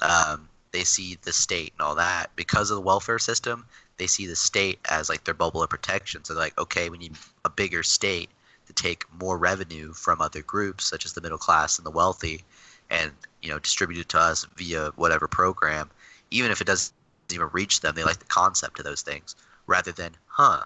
um, 0.00 0.48
they 0.72 0.84
see 0.84 1.18
the 1.22 1.32
state 1.32 1.72
and 1.78 1.86
all 1.86 1.94
that 1.96 2.30
because 2.36 2.70
of 2.70 2.76
the 2.76 2.82
welfare 2.82 3.18
system. 3.18 3.66
They 3.98 4.06
see 4.06 4.26
the 4.26 4.36
state 4.36 4.78
as 4.90 5.08
like 5.08 5.24
their 5.24 5.34
bubble 5.34 5.62
of 5.62 5.70
protection. 5.70 6.24
So 6.24 6.34
they're 6.34 6.44
like, 6.44 6.58
okay, 6.58 6.88
we 6.88 6.98
need 6.98 7.14
a 7.44 7.50
bigger 7.50 7.82
state 7.82 8.30
to 8.74 8.82
take 8.82 9.04
more 9.20 9.38
revenue 9.38 9.92
from 9.92 10.20
other 10.20 10.42
groups, 10.42 10.86
such 10.86 11.04
as 11.04 11.12
the 11.12 11.20
middle 11.20 11.38
class 11.38 11.78
and 11.78 11.86
the 11.86 11.90
wealthy, 11.90 12.42
and 12.90 13.12
you 13.40 13.50
know 13.50 13.58
distribute 13.58 14.00
it 14.00 14.08
to 14.10 14.18
us 14.18 14.46
via 14.56 14.92
whatever 14.96 15.28
program, 15.28 15.90
even 16.30 16.50
if 16.50 16.60
it 16.60 16.66
doesn't 16.66 16.94
even 17.32 17.48
reach 17.52 17.80
them. 17.80 17.94
They 17.94 18.04
like 18.04 18.18
the 18.18 18.24
concept 18.26 18.78
of 18.78 18.84
those 18.84 19.02
things 19.02 19.36
rather 19.66 19.92
than, 19.92 20.12
huh, 20.26 20.64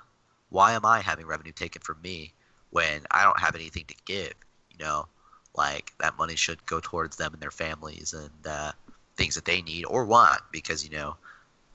why 0.51 0.73
am 0.73 0.85
I 0.85 1.01
having 1.01 1.27
revenue 1.27 1.53
taken 1.53 1.83
from 1.83 2.01
me 2.03 2.33
when 2.71 3.03
I 3.11 3.23
don't 3.23 3.41
have 3.41 3.55
anything 3.55 3.85
to 3.89 3.95
give? 4.05 4.33
You 4.71 4.85
know, 4.85 5.07
like 5.57 5.93
that 6.01 6.19
money 6.19 6.37
should 6.37 6.65
go 6.67 6.81
towards 6.81 7.17
them 7.17 7.33
and 7.33 7.43
their 7.43 7.51
families 7.51 8.15
and 8.15 8.47
uh, 8.47 8.73
things 9.17 9.35
that 9.35 9.45
they 9.45 9.63
need 9.63 9.85
or 9.85 10.05
want 10.05 10.41
because 10.53 10.85
you 10.85 10.97
know, 10.97 11.17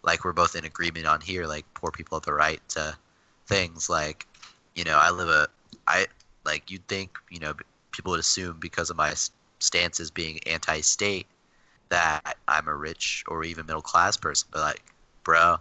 like 0.03 0.23
we're 0.23 0.33
both 0.33 0.55
in 0.55 0.65
agreement 0.65 1.05
on 1.05 1.21
here, 1.21 1.45
like 1.45 1.65
poor 1.73 1.91
people 1.91 2.17
have 2.17 2.25
the 2.25 2.33
right 2.33 2.61
to 2.69 2.95
things 3.47 3.89
like, 3.89 4.25
you 4.75 4.83
know, 4.83 4.97
I 4.97 5.11
live 5.11 5.29
a, 5.29 5.47
I 5.87 6.07
like 6.45 6.69
you'd 6.71 6.87
think 6.87 7.17
you 7.29 7.39
know 7.39 7.53
people 7.91 8.11
would 8.11 8.19
assume 8.19 8.57
because 8.59 8.89
of 8.89 8.97
my 8.97 9.13
stances 9.59 10.09
being 10.11 10.39
anti-state 10.47 11.27
that 11.89 12.37
I'm 12.47 12.67
a 12.67 12.75
rich 12.75 13.23
or 13.27 13.43
even 13.43 13.65
middle 13.65 13.81
class 13.81 14.17
person, 14.17 14.47
but 14.51 14.61
like, 14.61 14.83
bro, 15.23 15.57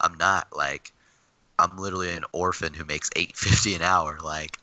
I'm 0.00 0.14
not. 0.18 0.48
Like, 0.54 0.92
I'm 1.58 1.76
literally 1.76 2.10
an 2.10 2.24
orphan 2.32 2.74
who 2.74 2.84
makes 2.84 3.10
eight 3.16 3.36
fifty 3.36 3.74
an 3.74 3.82
hour. 3.82 4.18
Like, 4.22 4.58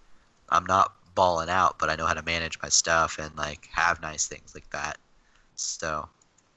I'm 0.49 0.65
not 0.65 0.93
balling 1.15 1.49
out, 1.49 1.79
but 1.79 1.89
I 1.89 1.95
know 1.95 2.05
how 2.05 2.13
to 2.13 2.23
manage 2.23 2.61
my 2.61 2.69
stuff 2.69 3.17
and 3.19 3.35
like 3.35 3.67
have 3.71 4.01
nice 4.01 4.27
things 4.27 4.53
like 4.53 4.69
that. 4.69 4.97
So, 5.55 6.07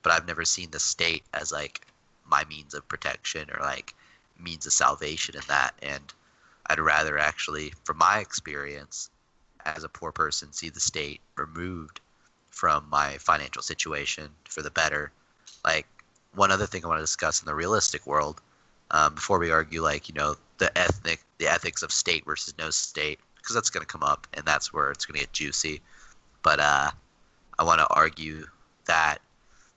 but 0.03 0.13
I've 0.13 0.27
never 0.27 0.45
seen 0.45 0.71
the 0.71 0.79
state 0.79 1.25
as 1.33 1.51
like 1.53 1.87
my 2.27 2.45
means 2.45 2.75
of 2.75 2.87
protection 2.89 3.49
or 3.51 3.61
like 3.61 3.95
means 4.39 4.67
of 4.67 4.73
salvation 4.73 5.35
in 5.35 5.43
that. 5.49 5.73
And 5.83 6.13
I'd 6.71 6.79
rather 6.79 7.19
actually, 7.19 7.73
from 7.83 7.99
my 7.99 8.21
experience 8.21 9.11
as 9.65 9.83
a 9.83 9.89
poor 9.89 10.13
person, 10.13 10.53
see 10.53 10.71
the 10.71 10.79
state 10.79 11.21
removed 11.37 12.01
from 12.51 12.87
my 12.89 13.19
financial 13.19 13.61
situation 13.61 14.29
for 14.45 14.63
the 14.63 14.71
better. 14.71 15.11
Like 15.65 15.89
one 16.37 16.53
other 16.53 16.67
thing 16.67 16.85
I 16.85 16.89
want 16.89 16.99
to 16.99 17.03
discuss 17.03 17.43
in 17.43 17.47
the 17.47 17.57
realistic 17.57 18.07
world, 18.07 18.41
um, 18.93 19.17
before 19.17 19.41
we 19.41 19.51
argue 19.51 19.83
like 19.83 20.09
you 20.09 20.15
know 20.15 20.37
the 20.59 20.77
ethnic 20.79 21.21
the 21.39 21.49
ethics 21.49 21.83
of 21.83 21.91
state 21.91 22.25
versus 22.25 22.55
no 22.57 22.71
state, 22.71 23.19
because 23.37 23.55
that's 23.55 23.71
going 23.71 23.85
to 23.85 23.93
come 23.93 24.05
up 24.05 24.29
and 24.35 24.47
that's 24.47 24.73
where 24.73 24.93
it's 24.93 25.05
going 25.05 25.19
to 25.19 25.27
get 25.27 25.33
juicy. 25.33 25.81
But 26.43 26.61
uh, 26.61 26.93
I 27.59 27.65
want 27.65 27.81
to 27.81 27.89
argue 27.89 28.47
that 28.87 29.19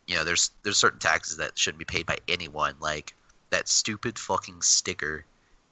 you 0.05 0.15
know 0.15 0.23
there's 0.23 0.51
there's 0.61 0.77
certain 0.77 0.99
taxes 0.99 1.37
that 1.37 1.57
shouldn't 1.57 1.79
be 1.79 1.85
paid 1.85 2.05
by 2.05 2.17
anyone, 2.27 2.75
like 2.79 3.15
that 3.49 3.67
stupid 3.67 4.19
fucking 4.19 4.61
sticker 4.61 5.25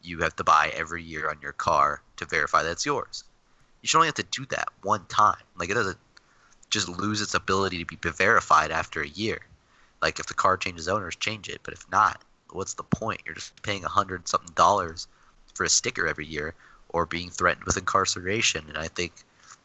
you 0.04 0.20
have 0.20 0.36
to 0.38 0.44
buy 0.44 0.72
every 0.76 1.04
year 1.04 1.30
on 1.30 1.38
your 1.42 1.54
car 1.54 2.02
to 2.18 2.26
verify 2.26 2.64
that 2.64 2.72
it's 2.72 2.86
yours. 2.86 3.24
You 3.82 3.88
should 3.88 3.98
only 3.98 4.08
have 4.08 4.16
to 4.16 4.24
do 4.24 4.46
that 4.48 4.70
one 4.84 5.06
time. 5.06 5.44
Like 5.58 5.70
it 5.70 5.76
doesn't 5.76 5.98
just 6.70 6.88
lose 6.88 7.22
its 7.22 7.34
ability 7.34 7.84
to 7.84 7.86
be 7.86 7.98
verified 8.10 8.72
after 8.72 9.02
a 9.02 9.08
year. 9.08 9.40
Like 10.02 10.20
if 10.20 10.28
the 10.28 10.34
car 10.34 10.58
changes 10.58 10.88
owners, 10.88 11.16
change 11.16 11.50
it. 11.50 11.62
But 11.64 11.74
if 11.74 11.86
not, 11.92 12.22
what's 12.52 12.74
the 12.76 12.84
point? 12.84 13.22
You're 13.26 13.36
just 13.36 13.62
paying 13.64 13.84
a 13.84 13.90
hundred 13.90 14.28
something 14.28 14.54
dollars 14.56 15.08
for 15.54 15.64
a 15.64 15.70
sticker 15.70 16.08
every 16.08 16.26
year, 16.26 16.54
or 16.90 17.06
being 17.06 17.30
threatened 17.30 17.66
with 17.66 17.78
incarceration. 17.78 18.66
And 18.68 18.78
I 18.78 18.88
think 18.88 19.14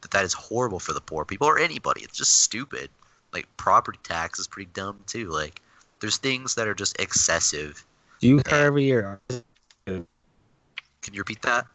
that 0.00 0.10
that 0.10 0.24
is 0.24 0.32
horrible 0.32 0.78
for 0.80 0.92
the 0.92 1.00
poor 1.00 1.24
people 1.24 1.46
or 1.46 1.58
anybody. 1.58 2.02
It's 2.02 2.16
just 2.16 2.42
stupid. 2.42 2.90
like 3.32 3.46
property 3.56 3.98
tax 4.02 4.38
is 4.38 4.46
pretty 4.46 4.70
dumb 4.72 4.98
too. 5.06 5.28
Like 5.28 5.60
there's 6.00 6.16
things 6.16 6.54
that 6.54 6.68
are 6.68 6.74
just 6.74 6.98
excessive. 7.00 7.84
Do 8.20 8.28
you 8.28 8.42
car 8.42 8.64
every 8.64 8.84
year? 8.84 9.20
Can 11.06 11.14
you 11.14 11.20
repeat 11.20 11.40
that? 11.42 11.66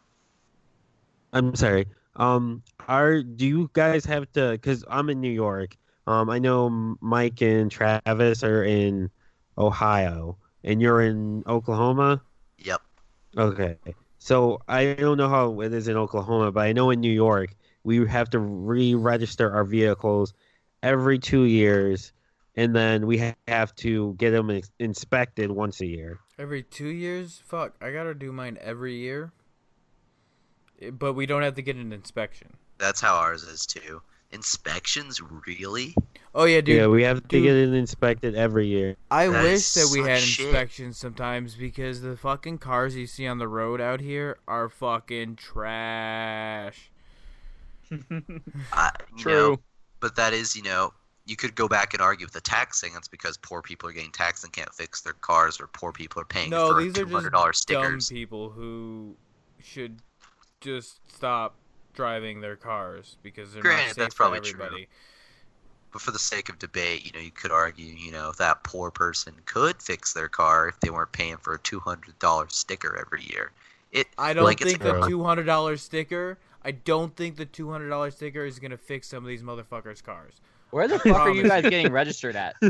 I'm 1.32 1.54
sorry. 1.54 1.86
Um, 2.16 2.62
are 2.86 3.22
do 3.22 3.46
you 3.46 3.70
guys 3.72 4.04
have 4.04 4.30
to? 4.32 4.50
Because 4.52 4.84
I'm 4.90 5.08
in 5.08 5.22
New 5.22 5.30
York. 5.30 5.74
Um, 6.06 6.28
I 6.28 6.38
know 6.38 6.96
Mike 7.00 7.40
and 7.40 7.70
Travis 7.70 8.44
are 8.44 8.62
in 8.62 9.08
Ohio, 9.56 10.36
and 10.64 10.82
you're 10.82 11.00
in 11.00 11.44
Oklahoma. 11.46 12.20
Yep. 12.58 12.82
Okay. 13.38 13.78
So 14.18 14.60
I 14.68 14.92
don't 14.92 15.16
know 15.16 15.30
how 15.30 15.62
it 15.62 15.72
is 15.72 15.88
in 15.88 15.96
Oklahoma, 15.96 16.52
but 16.52 16.60
I 16.60 16.74
know 16.74 16.90
in 16.90 17.00
New 17.00 17.10
York 17.10 17.54
we 17.84 18.06
have 18.06 18.28
to 18.30 18.38
re-register 18.38 19.50
our 19.50 19.64
vehicles 19.64 20.34
every 20.82 21.18
two 21.18 21.44
years, 21.44 22.12
and 22.56 22.74
then 22.76 23.06
we 23.06 23.18
ha- 23.18 23.34
have 23.48 23.74
to 23.76 24.14
get 24.18 24.30
them 24.32 24.50
ins- 24.50 24.70
inspected 24.78 25.50
once 25.50 25.80
a 25.80 25.86
year. 25.86 26.20
Every 26.38 26.62
two 26.62 26.88
years? 26.88 27.40
Fuck, 27.46 27.74
I 27.80 27.90
gotta 27.92 28.14
do 28.14 28.32
mine 28.32 28.58
every 28.60 28.96
year. 28.96 29.32
Eh, 30.80 30.90
But 30.90 31.14
we 31.14 31.26
don't 31.26 31.42
have 31.42 31.54
to 31.56 31.62
get 31.62 31.76
an 31.76 31.92
inspection. 31.92 32.48
That's 32.78 33.00
how 33.00 33.14
ours 33.16 33.42
is 33.44 33.64
too. 33.66 34.02
Inspections, 34.32 35.20
really? 35.46 35.94
Oh 36.34 36.44
yeah, 36.44 36.62
dude. 36.62 36.76
yeah, 36.78 36.86
we 36.86 37.02
have 37.04 37.20
to 37.20 37.28
dude. 37.28 37.42
get 37.44 37.54
it 37.54 37.74
inspected 37.74 38.34
every 38.34 38.66
year. 38.66 38.96
I 39.10 39.28
That 39.28 39.42
wish 39.44 39.72
that 39.74 39.90
we 39.92 39.98
such 40.00 40.08
had 40.08 40.20
shit. 40.20 40.46
inspections 40.46 40.96
sometimes 40.96 41.54
because 41.54 42.00
the 42.00 42.16
fucking 42.16 42.56
cars 42.58 42.96
you 42.96 43.06
see 43.06 43.26
on 43.26 43.36
the 43.36 43.46
road 43.48 43.80
out 43.80 44.00
here 44.00 44.38
are 44.48 44.68
fucking 44.70 45.36
trash. 45.36 46.90
Uh, 48.72 48.90
you 49.14 49.22
True. 49.22 49.32
know, 49.50 49.60
but 50.00 50.16
that 50.16 50.32
is, 50.32 50.56
you 50.56 50.62
know, 50.62 50.94
you 51.24 51.36
could 51.36 51.54
go 51.54 51.68
back 51.68 51.94
and 51.94 52.02
argue 52.02 52.26
with 52.26 52.34
the 52.34 52.40
taxing. 52.40 52.92
It's 52.96 53.08
because 53.08 53.36
poor 53.36 53.62
people 53.62 53.88
are 53.88 53.92
getting 53.92 54.10
taxed 54.10 54.44
and 54.44 54.52
can't 54.52 54.72
fix 54.74 55.00
their 55.02 55.12
cars, 55.12 55.60
or 55.60 55.68
poor 55.68 55.92
people 55.92 56.20
are 56.20 56.26
paying 56.26 56.50
No, 56.50 56.72
for 56.72 56.80
these 56.80 56.98
are 56.98 57.04
two 57.04 57.08
hundred 57.08 57.30
just 57.30 57.32
dollars 57.32 57.60
dumb 57.64 57.98
people 58.08 58.50
who 58.50 59.14
should 59.62 59.98
just 60.60 61.00
stop 61.12 61.54
driving 61.94 62.40
their 62.40 62.56
cars 62.56 63.16
because 63.22 63.52
they're 63.52 63.62
Granted, 63.62 63.82
not 63.82 63.88
safe 63.88 63.96
that's 63.96 64.14
probably 64.14 64.40
true. 64.40 64.62
everybody. 64.62 64.88
But 65.92 66.00
for 66.00 66.10
the 66.10 66.18
sake 66.18 66.48
of 66.48 66.58
debate, 66.58 67.04
you 67.04 67.12
know, 67.12 67.20
you 67.20 67.30
could 67.30 67.50
argue, 67.52 67.84
you 67.84 68.12
know, 68.12 68.32
that 68.38 68.64
poor 68.64 68.90
person 68.90 69.34
could 69.44 69.82
fix 69.82 70.14
their 70.14 70.28
car 70.28 70.68
if 70.68 70.80
they 70.80 70.88
weren't 70.88 71.12
paying 71.12 71.36
for 71.36 71.54
a 71.54 71.58
two 71.58 71.80
hundred 71.80 72.18
dollar 72.18 72.46
sticker 72.48 72.96
every 72.98 73.24
year. 73.24 73.52
It 73.92 74.06
I 74.16 74.32
don't 74.32 74.44
like 74.44 74.58
think 74.58 74.80
the 74.80 75.06
two 75.06 75.22
hundred 75.22 75.44
dollar 75.44 75.76
sticker. 75.76 76.38
I 76.64 76.70
don't 76.70 77.14
think 77.14 77.36
the 77.36 77.44
two 77.44 77.70
hundred 77.70 77.90
dollar 77.90 78.10
sticker 78.10 78.46
is 78.46 78.58
gonna 78.58 78.78
fix 78.78 79.08
some 79.08 79.22
of 79.22 79.28
these 79.28 79.42
motherfuckers' 79.42 80.02
cars. 80.02 80.40
Where 80.72 80.88
the 80.88 80.98
fuck 80.98 81.16
are 81.18 81.30
you 81.30 81.44
guys 81.46 81.62
getting 81.62 81.92
registered 81.92 82.34
at? 82.36 82.56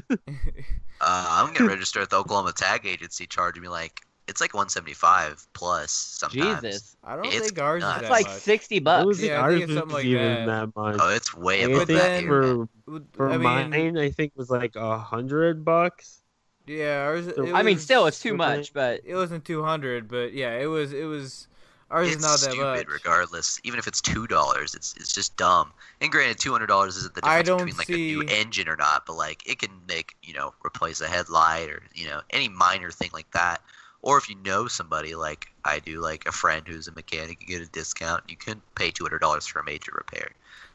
Uh, 1.04 1.26
I'm 1.44 1.52
gonna 1.52 1.68
register 1.68 2.00
at 2.00 2.10
the 2.10 2.16
Oklahoma 2.16 2.52
Tag 2.52 2.86
Agency, 2.86 3.26
charging 3.26 3.60
me 3.60 3.68
like 3.68 4.02
it's 4.28 4.40
like 4.40 4.54
175 4.54 5.48
plus 5.52 5.90
sometimes. 5.90 6.62
Jesus, 6.62 6.96
I 7.02 7.16
don't 7.16 7.26
It's 7.26 7.38
think 7.48 7.58
ours 7.58 7.80
nuts. 7.80 7.96
is 7.96 8.00
it's 8.02 8.08
that 8.08 8.12
like 8.12 8.26
much. 8.28 8.36
sixty 8.38 8.78
bucks. 8.78 9.06
was 9.06 9.20
Yeah, 9.20 9.38
I 9.38 9.40
ours 9.40 9.52
think 9.54 9.62
it's 9.64 9.68
was 9.70 9.78
something 9.78 9.94
like 9.96 10.04
even 10.04 10.46
that. 10.46 10.46
that 10.46 10.76
much. 10.80 10.96
Oh, 11.00 11.08
it's 11.12 11.34
way 11.36 11.62
I 11.64 11.66
above 11.66 11.86
think 11.88 11.98
that 11.98 12.08
then- 12.08 12.22
here. 12.22 12.68
for 12.86 13.02
for 13.14 13.28
I 13.30 13.32
mean, 13.32 13.42
mine, 13.42 13.98
I 13.98 14.10
think 14.10 14.32
was 14.36 14.48
like 14.48 14.76
a 14.76 14.96
hundred 14.96 15.64
bucks. 15.64 16.22
yeah, 16.68 16.98
ours. 17.04 17.26
It 17.26 17.36
I 17.52 17.58
I 17.58 17.62
mean, 17.64 17.78
still, 17.78 18.06
it's 18.06 18.20
too 18.20 18.34
much, 18.34 18.72
but 18.72 19.00
It 19.04 19.16
wasn't 19.16 19.44
two 19.44 19.64
hundred, 19.64 20.06
but 20.06 20.32
yeah, 20.34 20.52
it 20.56 20.66
was. 20.66 20.92
It 20.92 21.06
was. 21.06 21.48
Ours 21.92 22.14
It's 22.14 22.16
is 22.16 22.22
not 22.22 22.40
that 22.40 22.56
stupid, 22.56 22.88
much. 22.88 22.88
regardless. 22.88 23.60
Even 23.64 23.78
if 23.78 23.86
it's 23.86 24.00
two 24.00 24.26
dollars, 24.26 24.74
it's 24.74 24.94
it's 24.96 25.12
just 25.14 25.36
dumb. 25.36 25.72
And 26.00 26.10
granted, 26.10 26.38
two 26.38 26.52
hundred 26.52 26.66
dollars 26.66 26.96
isn't 26.96 27.14
the 27.14 27.22
I 27.22 27.42
difference 27.42 27.42
don't 27.42 27.58
between 27.64 27.76
like 27.76 27.92
a 27.92 27.98
new 27.98 28.22
engine 28.28 28.68
or 28.68 28.76
not, 28.76 29.06
but 29.06 29.14
like 29.14 29.48
it 29.48 29.58
can 29.60 29.70
make 29.88 30.16
you 30.22 30.34
know 30.34 30.54
replace 30.66 31.00
a 31.00 31.08
headlight 31.08 31.70
or 31.70 31.82
you 31.94 32.06
know 32.08 32.22
any 32.30 32.48
minor 32.48 32.90
thing 32.90 33.10
like 33.12 33.30
that. 33.32 33.62
Or 34.02 34.18
if 34.18 34.28
you 34.28 34.36
know 34.36 34.66
somebody 34.68 35.14
like 35.14 35.46
I 35.64 35.78
do, 35.78 36.00
like 36.00 36.26
a 36.26 36.32
friend 36.32 36.66
who's 36.66 36.88
a 36.88 36.92
mechanic, 36.92 37.40
you 37.40 37.46
get 37.46 37.62
a 37.66 37.70
discount. 37.70 38.24
You 38.28 38.36
can 38.36 38.62
pay 38.74 38.90
two 38.90 39.04
hundred 39.04 39.20
dollars 39.20 39.46
for 39.46 39.60
a 39.60 39.64
major 39.64 39.92
repair, 39.94 40.32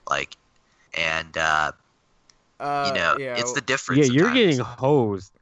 like, 0.10 0.38
and 0.96 1.38
uh, 1.38 1.74
Uh, 2.60 2.84
you 2.84 2.92
know 2.92 3.18
yeah, 3.18 3.36
it's 3.36 3.54
the 3.54 3.62
difference. 3.62 4.08
Yeah, 4.08 4.14
you're 4.14 4.30
sometimes. 4.30 4.32
getting 4.32 4.60
hosed. 4.60 5.34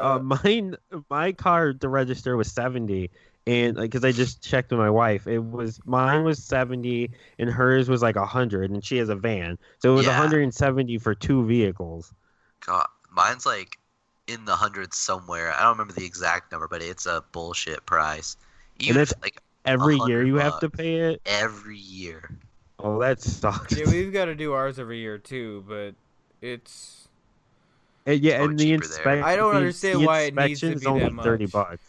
Uh, 0.00 0.18
Uh, 0.18 0.18
mine, 0.22 0.76
my 1.10 1.32
car 1.32 1.72
to 1.74 1.88
register 1.88 2.36
was 2.36 2.50
seventy, 2.52 3.10
and 3.46 3.76
because 3.76 4.04
I 4.04 4.12
just 4.12 4.42
checked 4.42 4.70
with 4.70 4.80
my 4.80 4.90
wife, 4.90 5.26
it 5.26 5.38
was 5.38 5.80
mine 5.86 6.24
was 6.24 6.42
seventy, 6.42 7.10
and 7.38 7.48
hers 7.50 7.88
was 7.88 8.02
like 8.02 8.16
hundred, 8.16 8.70
and 8.70 8.84
she 8.84 8.96
has 8.98 9.08
a 9.08 9.14
van, 9.16 9.58
so 9.78 9.92
it 9.92 9.96
was 9.96 10.06
Yeah. 10.06 10.12
hundred 10.16 10.42
and 10.42 10.54
seventy 10.54 10.98
for 10.98 11.14
two 11.14 11.44
vehicles. 11.46 12.12
God, 12.64 12.86
mine's 13.10 13.46
like 13.46 13.78
in 14.26 14.44
the 14.44 14.56
hundreds 14.56 14.96
somewhere. 14.98 15.52
I 15.54 15.62
don't 15.62 15.72
remember 15.72 15.92
the 15.92 16.04
exact 16.04 16.50
number, 16.50 16.66
but 16.68 16.82
it's 16.82 17.06
a 17.06 17.22
bullshit 17.32 17.86
price. 17.86 18.36
Even 18.80 19.00
if 19.02 19.10
it's- 19.10 19.22
like 19.22 19.40
Every 19.64 19.98
year 20.06 20.24
you 20.24 20.36
have 20.36 20.60
to 20.60 20.70
pay 20.70 20.96
it. 21.00 21.20
every 21.26 21.76
year. 21.76 22.30
Oh, 22.78 23.00
that 23.00 23.20
sucks. 23.20 23.76
yeah, 23.76 23.84
we've 23.90 24.12
got 24.12 24.26
to 24.26 24.34
do 24.36 24.52
ours 24.52 24.78
every 24.78 24.98
year 24.98 25.18
too, 25.18 25.64
but 25.66 25.94
it's. 26.40 27.08
And 28.06 28.20
yeah, 28.20 28.36
probably 28.36 28.50
and 28.52 28.58
the 28.60 28.72
inspection. 28.74 29.24
I 29.24 29.34
don't 29.34 29.56
understand 29.56 30.00
the 30.02 30.06
why 30.06 30.20
it 30.20 30.34
needs 30.36 30.60
to 30.60 30.76
be 30.76 30.86
only 30.86 31.00
that 31.08 31.22
thirty 31.22 31.44
much. 31.46 31.52
bucks. 31.52 31.84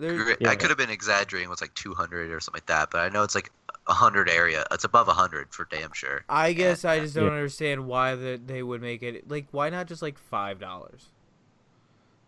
There, 0.00 0.24
Gr- 0.24 0.32
Yeah. 0.38 0.50
I 0.50 0.56
could 0.56 0.70
have 0.70 0.78
been 0.78 0.90
exaggerating 0.90 1.48
with 1.50 1.60
like 1.60 1.74
200 1.74 2.30
or 2.30 2.40
something 2.40 2.58
like 2.58 2.66
that, 2.66 2.90
but 2.90 3.00
I 3.00 3.08
know 3.08 3.22
it's 3.22 3.34
like 3.34 3.50
a 3.86 3.92
hundred 3.94 4.28
area. 4.28 4.64
It's 4.70 4.84
above 4.84 5.08
a 5.08 5.14
hundred 5.14 5.52
for 5.54 5.64
damn 5.66 5.92
sure. 5.92 6.24
I 6.28 6.52
guess 6.52 6.84
I 6.84 6.98
And, 6.98 7.04
uh, 7.04 7.04
just 7.04 7.14
don't 7.14 7.24
Yeah. 7.24 7.30
understand 7.32 7.86
why 7.86 8.14
that 8.14 8.46
they 8.46 8.62
would 8.62 8.80
make 8.80 9.02
it 9.02 9.28
like. 9.28 9.48
Why 9.50 9.68
not 9.68 9.86
just 9.88 10.02
like 10.02 10.18
five 10.18 10.58
dollars? 10.60 11.06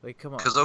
Like, 0.02 0.18
come 0.18 0.34
on. 0.34 0.40
Because 0.44 0.56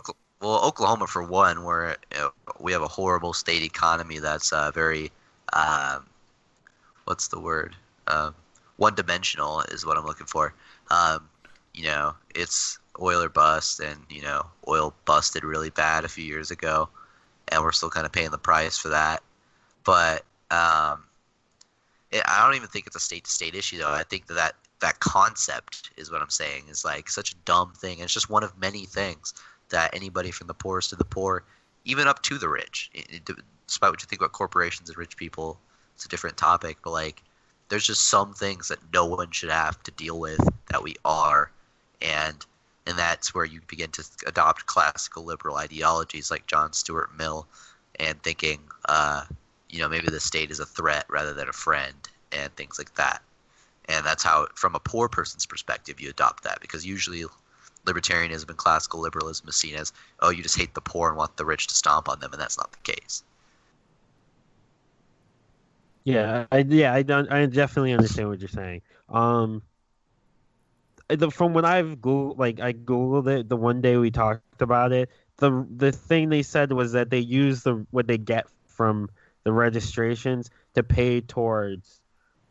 well, 0.42 0.64
Oklahoma 0.66 1.08
for 1.08 1.24
one, 1.24 1.64
where 1.64 1.98
you 2.12 2.18
know, 2.20 2.34
we 2.60 2.72
have 2.72 2.82
a 2.82 2.88
horrible 2.88 3.34
state 3.34 3.64
economy 3.64 4.20
that's 4.20 4.52
uh, 4.54 4.72
very, 4.72 5.12
um, 5.54 6.06
what's 7.06 7.28
the 7.28 7.40
word? 7.40 7.76
Um, 8.08 8.36
one-dimensional 8.78 9.62
is 9.64 9.86
what 9.86 9.98
I'm 9.98 10.06
looking 10.06 10.28
for. 10.28 10.54
Um, 10.90 11.30
you 11.74 11.86
know, 11.86 12.16
it's 12.36 12.80
oil 13.02 13.22
or 13.24 13.30
bust, 13.30 13.80
and 13.80 14.00
you 14.10 14.22
know, 14.22 14.46
oil 14.68 14.94
busted 15.06 15.44
really 15.44 15.70
bad 15.70 16.06
a 16.06 16.10
few 16.10 16.24
years 16.26 16.52
ago, 16.52 16.90
and 17.50 17.64
we're 17.64 17.72
still 17.72 17.90
kind 17.90 18.06
of 18.06 18.12
paying 18.12 18.32
the 18.32 18.38
price 18.38 18.78
for 18.78 18.90
that. 18.90 19.22
But 19.84 20.26
um, 20.52 21.04
it, 22.12 22.22
I 22.26 22.46
don't 22.46 22.56
even 22.56 22.68
think 22.68 22.88
it's 22.88 22.96
a 22.96 23.00
state-to-state 23.00 23.56
issue, 23.56 23.78
though. 23.78 23.92
I 23.92 24.04
think 24.04 24.28
that, 24.28 24.36
that 24.36 24.56
that 24.80 25.00
concept 25.00 25.92
is 25.98 26.12
what 26.12 26.22
I'm 26.22 26.30
saying 26.30 26.66
is 26.70 26.86
like 26.86 27.10
such 27.10 27.32
a 27.32 27.36
dumb 27.46 27.74
thing. 27.74 27.94
And 27.94 28.04
it's 28.04 28.14
just 28.14 28.30
one 28.30 28.44
of 28.44 28.58
many 28.58 28.86
things 28.86 29.34
that 29.70 29.94
anybody 29.96 30.32
from 30.32 30.48
the 30.48 30.54
poorest 30.54 30.92
to 30.92 30.96
the 30.96 31.06
poor, 31.06 31.44
even 31.86 32.08
up 32.08 32.22
to 32.24 32.38
the 32.38 32.50
rich, 32.50 32.90
it, 32.94 33.08
it, 33.10 33.30
despite 33.66 33.92
what 33.92 34.02
you 34.02 34.08
think 34.08 34.22
about 34.22 34.34
corporations 34.34 34.90
and 34.90 34.98
rich 34.98 35.18
people, 35.18 35.60
it's 35.96 36.06
a 36.06 36.10
different 36.10 36.38
topic. 36.38 36.78
But 36.84 36.92
like, 36.92 37.24
there's 37.70 37.86
just 37.86 38.08
some 38.08 38.34
things 38.34 38.68
that 38.70 38.80
no 38.94 39.06
one 39.06 39.32
should 39.32 39.50
have 39.50 39.82
to 39.84 39.92
deal 39.92 40.20
with 40.20 40.40
that 40.70 40.84
we 40.84 40.96
are, 41.04 41.52
and 42.02 42.46
and 42.88 42.98
that's 42.98 43.36
where 43.36 43.46
you 43.46 43.62
begin 43.68 43.92
to 43.92 44.04
adopt 44.26 44.66
classical 44.66 45.24
liberal 45.24 45.58
ideologies 45.58 46.32
like 46.32 46.48
John 46.48 46.74
Stuart 46.74 47.16
Mill, 47.18 47.48
and 48.00 48.22
thinking, 48.24 48.60
uh, 48.88 49.26
you 49.70 49.80
know, 49.80 49.90
maybe 49.90 50.08
the 50.08 50.20
state 50.20 50.52
is 50.52 50.60
a 50.60 50.66
threat 50.66 51.06
rather 51.10 51.34
than 51.34 51.50
a 51.50 51.54
friend, 51.54 51.96
and 52.32 52.56
things 52.56 52.78
like 52.78 52.96
that. 52.96 53.22
And 53.90 54.06
that's 54.06 54.24
how, 54.24 54.48
from 54.56 54.76
a 54.76 54.80
poor 54.80 55.08
person's 55.10 55.46
perspective, 55.46 56.00
you 56.00 56.10
adopt 56.10 56.44
that 56.44 56.60
because 56.62 56.86
usually 56.86 57.24
libertarianism 57.86 58.50
and 58.50 58.58
classical 58.58 59.00
liberalism 59.00 59.48
is 59.48 59.56
seen 59.56 59.76
as, 59.76 59.94
oh, 60.20 60.30
you 60.30 60.44
just 60.44 60.58
hate 60.58 60.74
the 60.74 60.82
poor 60.82 61.10
and 61.10 61.18
want 61.18 61.38
the 61.38 61.46
rich 61.46 61.68
to 61.68 61.76
stomp 61.76 62.10
on 62.10 62.20
them, 62.20 62.32
and 62.34 62.42
that's 62.42 62.58
not 62.58 62.72
the 62.72 62.94
case. 62.94 63.24
Yeah, 66.04 66.46
I 66.52 66.60
yeah, 66.60 66.94
I 66.94 67.00
I 67.00 67.46
definitely 67.48 67.92
understand 67.92 68.30
what 68.30 68.40
you're 68.40 68.48
saying. 68.48 68.82
Um 69.10 69.62
the, 71.10 71.32
from 71.32 71.54
when 71.54 71.66
I've 71.66 71.98
Googled 71.98 72.38
like 72.38 72.60
I 72.60 72.74
googled 72.74 73.28
it 73.28 73.50
the 73.50 73.58
one 73.58 73.82
day 73.82 73.98
we 73.98 74.12
talked 74.12 74.62
about 74.62 74.92
it, 74.92 75.10
the 75.38 75.66
the 75.76 75.92
thing 75.92 76.30
they 76.30 76.44
said 76.44 76.72
was 76.72 76.94
that 76.94 77.10
they 77.10 77.20
use 77.20 77.64
the 77.64 77.86
what 77.92 78.08
they 78.08 78.18
get 78.18 78.48
from 78.68 79.10
the 79.44 79.54
registrations 79.54 80.50
to 80.76 80.84
pay 80.84 81.22
towards 81.22 82.02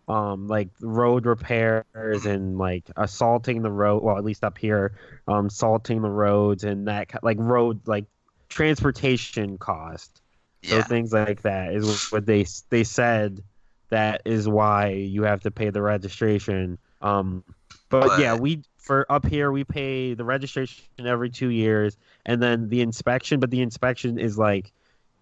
um 0.08 0.46
like 0.46 0.68
road 0.80 1.26
repairs 1.26 2.26
and 2.26 2.58
like 2.58 2.88
assaulting 2.96 3.62
the 3.62 3.70
road 3.70 4.02
well 4.02 4.16
at 4.16 4.24
least 4.24 4.44
up 4.44 4.56
here 4.56 4.96
um 5.26 5.50
salting 5.50 6.00
the 6.00 6.08
roads 6.08 6.62
and 6.64 6.86
that 6.88 7.10
like 7.22 7.38
road 7.40 7.80
like 7.86 8.06
transportation 8.48 9.58
cost 9.58 10.22
so 10.62 10.80
Yeah, 10.80 10.82
things 10.82 11.12
like 11.12 11.42
that 11.42 11.72
is 11.74 12.10
what 12.10 12.24
they 12.26 12.44
they 12.70 12.84
said 12.84 13.42
that 13.90 14.22
is 14.24 14.48
why 14.48 14.88
you 14.88 15.22
have 15.22 15.42
to 15.42 15.50
pay 15.50 15.70
the 15.70 15.82
registration. 15.82 16.78
Um, 17.00 17.44
but, 17.88 18.18
yeah, 18.18 18.34
we 18.34 18.62
for 18.78 19.06
up 19.10 19.26
here 19.26 19.50
we 19.52 19.64
pay 19.64 20.14
the 20.14 20.24
registration 20.24 20.84
every 21.00 21.30
two 21.30 21.48
years, 21.48 21.96
and 22.24 22.42
then 22.42 22.68
the 22.68 22.80
inspection. 22.80 23.40
But 23.40 23.50
the 23.50 23.60
inspection 23.62 24.18
is 24.18 24.38
like 24.38 24.72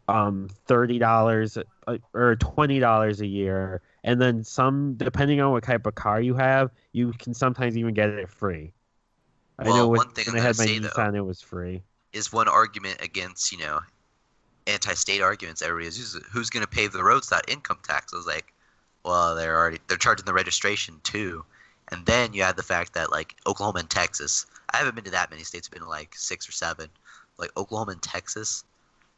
um 0.09 0.49
thirty 0.67 0.99
dollars 0.99 1.57
or 2.15 2.37
twenty 2.37 2.79
dollars 2.79 3.21
a 3.21 3.27
year, 3.27 3.81
and 4.05 4.21
then 4.21 4.45
some 4.45 4.95
depending 4.97 5.41
on 5.41 5.53
what 5.53 5.63
type 5.65 5.87
of 5.87 5.95
car 5.95 6.21
you 6.21 6.35
have, 6.35 6.71
you 6.93 7.13
can 7.13 7.35
sometimes 7.35 7.77
even 7.77 7.95
get 7.95 8.11
it 8.11 8.29
free. 8.29 8.73
I 9.59 9.65
Well, 9.65 9.77
know 9.77 9.89
when, 9.89 9.99
one 9.99 10.11
thing 10.11 10.25
when 10.29 10.37
I'm 10.37 10.43
I 10.43 10.47
had 10.47 10.57
my 10.59 10.65
say, 10.65 10.79
though- 10.79 11.17
it 11.17 11.25
was 11.25 11.41
free. 11.41 11.83
is 12.13 12.33
one 12.33 12.49
argument 12.49 13.01
against 13.03 13.53
you 13.53 13.59
know 13.59 13.81
anti-state 14.67 15.21
arguments 15.21 15.63
everybody 15.63 15.87
is 15.89 15.97
who's, 15.99 16.25
who's 16.33 16.51
going 16.51 16.65
to 16.65 16.69
pay 16.71 16.87
the 16.87 17.05
roads 17.05 17.29
that 17.29 17.45
income 17.49 17.79
tax 17.83 18.13
i 18.15 18.17
was 18.17 18.27
like 18.27 18.53
well 19.05 19.35
they're 19.35 19.57
already 19.57 19.79
they're 19.89 19.99
charging 19.99 20.25
the 20.25 20.33
registration 20.33 21.01
too 21.03 21.45
and 21.89 22.05
then 22.07 22.33
you 22.33 22.43
add 22.43 22.57
the 22.57 22.63
fact 22.63 22.95
that 22.95 23.11
like 23.11 23.35
oklahoma 23.47 23.81
and 23.81 23.91
texas 23.91 24.47
i 24.73 24.77
haven't 24.79 24.95
been 24.95 25.05
to 25.05 25.11
that 25.11 25.31
many 25.31 25.43
states 25.43 25.69
i've 25.69 25.73
been 25.73 25.83
to 25.83 25.89
like 25.89 26.15
six 26.15 26.49
or 26.49 26.53
seven 26.53 26.89
like 27.39 27.51
oklahoma 27.57 27.93
and 27.93 28.03
texas 28.03 28.65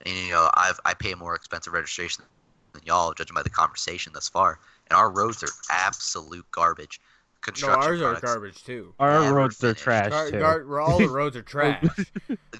and 0.05 0.15
you 0.15 0.31
know 0.31 0.51
i've 0.55 0.79
i 0.85 0.93
pay 0.95 1.15
more 1.15 1.35
expensive 1.35 1.73
registration 1.73 2.25
than 2.73 2.83
y'all 2.85 3.13
judging 3.15 3.35
by 3.35 3.43
the 3.43 3.51
conversation 3.51 4.13
thus 4.13 4.29
far 4.29 4.59
and 4.91 4.97
our 4.97 5.11
roads 5.11 5.43
are 5.43 5.49
absolute 5.71 6.45
garbage 6.51 7.01
No, 7.01 7.41
construction 7.43 7.85
ours 7.85 8.03
are 8.03 8.21
garbage 8.21 8.65
too. 8.65 8.95
Our 8.99 9.21
never 9.23 9.35
roads 9.35 9.63
are 9.63 9.75
trash 9.75 10.11
Gar- 10.11 10.31
too. 10.31 10.39
gar- 10.39 10.81
all 10.81 10.99
the 10.99 11.09
roads 11.09 11.37
are 11.37 11.43
trash. 11.55 11.85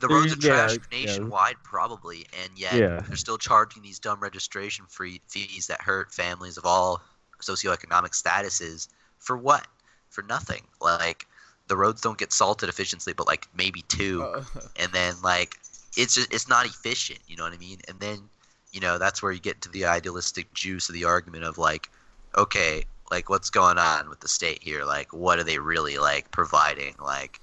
the 0.01 0.09
roads 0.09 0.33
are 0.33 0.37
trash 0.37 0.77
yeah. 0.93 0.99
nationwide 1.01 1.57
probably 1.65 2.27
and 2.43 2.51
yet 2.57 2.75
Yeah. 2.75 3.01
they're 3.09 3.17
still 3.17 3.39
charging 3.39 3.83
these 3.83 3.99
dumb 3.99 4.21
registration 4.21 4.85
free 4.89 5.21
fees 5.29 5.67
that 5.67 5.81
hurt 5.83 6.13
families 6.15 6.57
of 6.57 6.65
all 6.65 7.03
socioeconomic 7.43 8.13
statuses 8.13 8.89
for 9.19 9.37
what 9.37 9.67
for 10.11 10.23
nothing. 10.23 10.63
Like 10.81 11.27
the 11.69 11.77
roads 11.77 12.01
don't 12.01 12.19
get 12.19 12.33
salted 12.33 12.69
efficiently 12.69 13.13
but 13.13 13.27
like 13.27 13.49
maybe 13.57 13.83
two. 13.89 14.23
Uh, 14.23 14.45
and 14.77 14.93
then 14.93 15.15
like 15.23 15.57
it's 15.97 16.15
just 16.15 16.33
it's 16.33 16.49
not 16.49 16.67
efficient 16.67 17.19
you 17.27 17.37
know 17.37 17.45
what 17.45 17.53
i 17.53 17.59
mean? 17.59 17.79
And 17.89 17.99
then 18.01 18.29
you 18.73 18.81
know 18.81 18.99
that's 18.99 19.23
where 19.23 19.33
you 19.33 19.41
get 19.41 19.61
to 19.63 19.71
the 19.71 19.87
idealistic 19.87 20.53
juice 20.53 20.89
of 20.89 20.95
the 20.95 21.05
argument 21.05 21.45
of 21.45 21.59
like 21.59 21.91
okay 22.37 22.85
like 23.11 23.29
what's 23.29 23.51
going 23.51 23.79
on 23.79 24.09
with 24.09 24.21
the 24.21 24.29
state 24.29 24.63
here? 24.63 24.85
Like 24.85 25.13
what 25.13 25.39
are 25.39 25.45
they 25.45 25.59
really 25.59 25.99
like 25.99 26.31
providing 26.31 26.95
like 27.03 27.41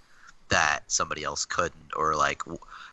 that 0.50 0.82
somebody 0.88 1.24
else 1.24 1.46
couldn't? 1.46 1.92
Or 1.96 2.16
like 2.16 2.44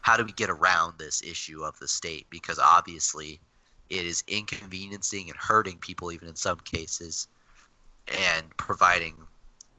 how 0.02 0.16
do 0.16 0.24
we 0.24 0.32
get 0.32 0.50
around 0.50 0.98
this 0.98 1.22
issue 1.22 1.62
of 1.62 1.78
the 1.78 1.88
state? 1.88 2.26
Because 2.30 2.58
obviously 2.58 3.40
it 3.90 4.06
is 4.06 4.22
inconveniencing 4.28 5.28
and 5.28 5.36
hurting 5.36 5.78
people 5.78 6.12
even 6.12 6.28
in 6.28 6.36
some 6.36 6.60
cases 6.60 7.26
and 8.06 8.56
providing 8.56 9.14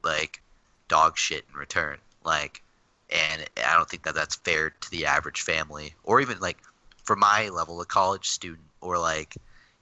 like 0.02 0.42
dog 0.88 1.16
shit 1.16 1.44
in 1.50 1.58
return. 1.58 1.98
Like 2.24 2.62
and 3.10 3.44
i 3.66 3.74
don't 3.74 3.90
think 3.90 4.04
that 4.04 4.14
that's 4.14 4.36
fair 4.36 4.70
to 4.70 4.90
the 4.90 5.04
average 5.04 5.42
family 5.42 5.94
or 6.02 6.22
even 6.22 6.38
like 6.40 6.56
for 7.04 7.14
my 7.14 7.50
level 7.50 7.78
a 7.82 7.84
college 7.84 8.26
student 8.26 8.64
or 8.80 8.96
like 8.96 9.36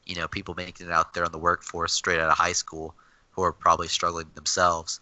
you 0.04 0.16
know 0.16 0.26
people 0.26 0.54
making 0.54 0.88
it 0.88 0.92
out 0.92 1.14
there 1.14 1.24
on 1.24 1.30
the 1.30 1.38
workforce 1.38 1.92
straight 1.92 2.18
out 2.18 2.28
of 2.28 2.36
high 2.36 2.52
school 2.52 2.92
who 3.30 3.42
are 3.42 3.52
probably 3.52 3.86
struggling 3.86 4.26
themselves 4.34 5.00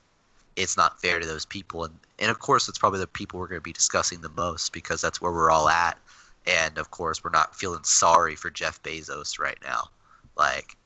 it's 0.58 0.76
not 0.76 1.00
fair 1.00 1.20
to 1.20 1.26
those 1.26 1.44
people. 1.44 1.84
And 1.84 1.94
and 2.18 2.30
of 2.30 2.40
course 2.40 2.68
it's 2.68 2.78
probably 2.78 2.98
the 2.98 3.06
people 3.06 3.38
we're 3.38 3.46
going 3.46 3.60
to 3.60 3.64
be 3.64 3.72
discussing 3.72 4.20
the 4.20 4.28
most 4.30 4.72
because 4.72 5.00
that's 5.00 5.20
where 5.20 5.32
we're 5.32 5.50
all 5.50 5.68
at. 5.68 5.98
And 6.46 6.78
of 6.78 6.90
course 6.90 7.22
we're 7.22 7.30
not 7.30 7.54
feeling 7.54 7.84
sorry 7.84 8.34
for 8.34 8.50
jeff 8.50 8.82
bezos 8.82 9.38
right 9.38 9.58
now. 9.62 9.88
Like 10.36 10.76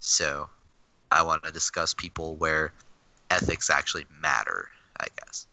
so 0.00 0.48
i 1.10 1.22
want 1.22 1.42
to 1.44 1.52
discuss 1.52 1.94
people 1.94 2.36
where 2.36 2.72
ethics 3.30 3.70
actually 3.70 4.04
matter 4.20 4.68
i 5.00 5.06
guess 5.18 5.46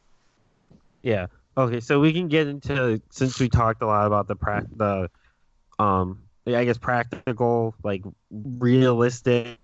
Yeah. 1.04 1.28
Okay, 1.58 1.82
so 1.82 2.00
we 2.00 2.14
can 2.14 2.30
get 2.30 2.48
into 2.48 3.02
since 3.12 3.40
we 3.40 3.50
talked 3.50 3.82
a 3.84 3.86
lot 3.86 4.08
about 4.08 4.28
the 4.28 4.36
prac 4.36 4.66
the 4.76 5.10
um 5.80 6.20
I 6.48 6.66
guess 6.66 6.78
practical, 6.78 7.76
like 7.84 8.04
realistic, 8.32 9.58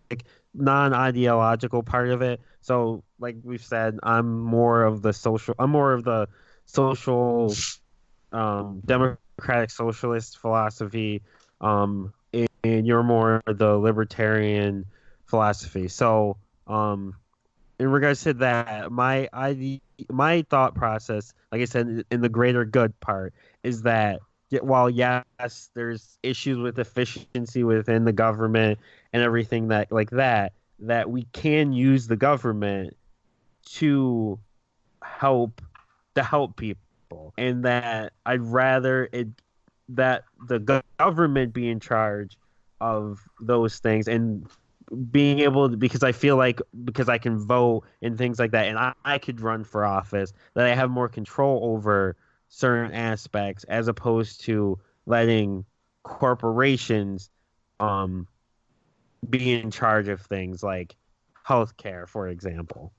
non 0.53 0.93
ideological 0.93 1.83
part 1.83 2.09
of 2.09 2.21
it. 2.21 2.39
So 2.61 3.03
like 3.19 3.35
we've 3.43 3.63
said, 3.63 3.99
I'm 4.03 4.39
more 4.41 4.83
of 4.83 5.01
the 5.01 5.11
social 5.13 5.55
I'm 5.59 5.71
more 5.71 5.93
of 5.93 6.03
the 6.03 6.27
social 6.65 7.53
um 8.31 8.81
democratic 8.85 9.71
socialist 9.71 10.37
philosophy. 10.37 11.23
Um 11.61 12.13
and 12.63 12.85
you're 12.85 13.03
more 13.03 13.41
the 13.47 13.77
libertarian 13.77 14.85
philosophy. 15.25 15.87
So 15.87 16.37
um 16.67 17.15
in 17.79 17.89
regards 17.89 18.23
to 18.23 18.33
that, 18.35 18.91
my 18.91 19.29
ide- 19.31 19.81
my 20.09 20.45
thought 20.49 20.75
process, 20.75 21.33
like 21.51 21.61
I 21.61 21.65
said, 21.65 22.03
in 22.11 22.21
the 22.21 22.29
greater 22.29 22.65
good 22.65 22.97
part, 22.99 23.33
is 23.63 23.83
that 23.83 24.19
while 24.61 24.89
yes, 24.89 25.23
there's 25.73 26.17
issues 26.23 26.57
with 26.57 26.79
efficiency 26.79 27.63
within 27.63 28.03
the 28.03 28.11
government 28.11 28.79
and 29.13 29.23
everything 29.23 29.69
that 29.69 29.91
like 29.91 30.09
that, 30.11 30.53
that 30.79 31.09
we 31.09 31.23
can 31.33 31.71
use 31.71 32.07
the 32.07 32.15
government 32.15 32.95
to 33.65 34.39
help 35.01 35.61
to 36.15 36.23
help 36.23 36.57
people, 36.57 37.33
and 37.37 37.63
that 37.63 38.13
I'd 38.25 38.41
rather 38.41 39.07
it 39.11 39.27
that 39.89 40.23
the 40.47 40.83
government 40.97 41.53
be 41.53 41.69
in 41.69 41.79
charge 41.79 42.37
of 42.81 43.19
those 43.39 43.79
things 43.79 44.07
and 44.07 44.47
being 45.11 45.39
able 45.39 45.69
to, 45.69 45.77
because 45.77 46.03
I 46.03 46.11
feel 46.11 46.37
like 46.37 46.61
because 46.83 47.09
I 47.09 47.17
can 47.17 47.37
vote 47.39 47.83
and 48.01 48.17
things 48.17 48.39
like 48.39 48.51
that, 48.51 48.67
and 48.67 48.77
I, 48.77 48.93
I 49.05 49.17
could 49.19 49.41
run 49.41 49.63
for 49.63 49.85
office, 49.85 50.33
that 50.55 50.65
I 50.65 50.75
have 50.75 50.89
more 50.89 51.09
control 51.09 51.61
over 51.73 52.17
certain 52.49 52.91
aspects 52.93 53.63
as 53.65 53.87
opposed 53.87 54.41
to 54.41 54.79
letting 55.05 55.65
corporations 56.03 57.29
um 57.79 58.27
be 59.29 59.53
in 59.53 59.71
charge 59.71 60.07
of 60.07 60.21
things 60.21 60.63
like 60.63 60.95
healthcare, 61.47 62.07
for 62.07 62.27
example. 62.27 62.93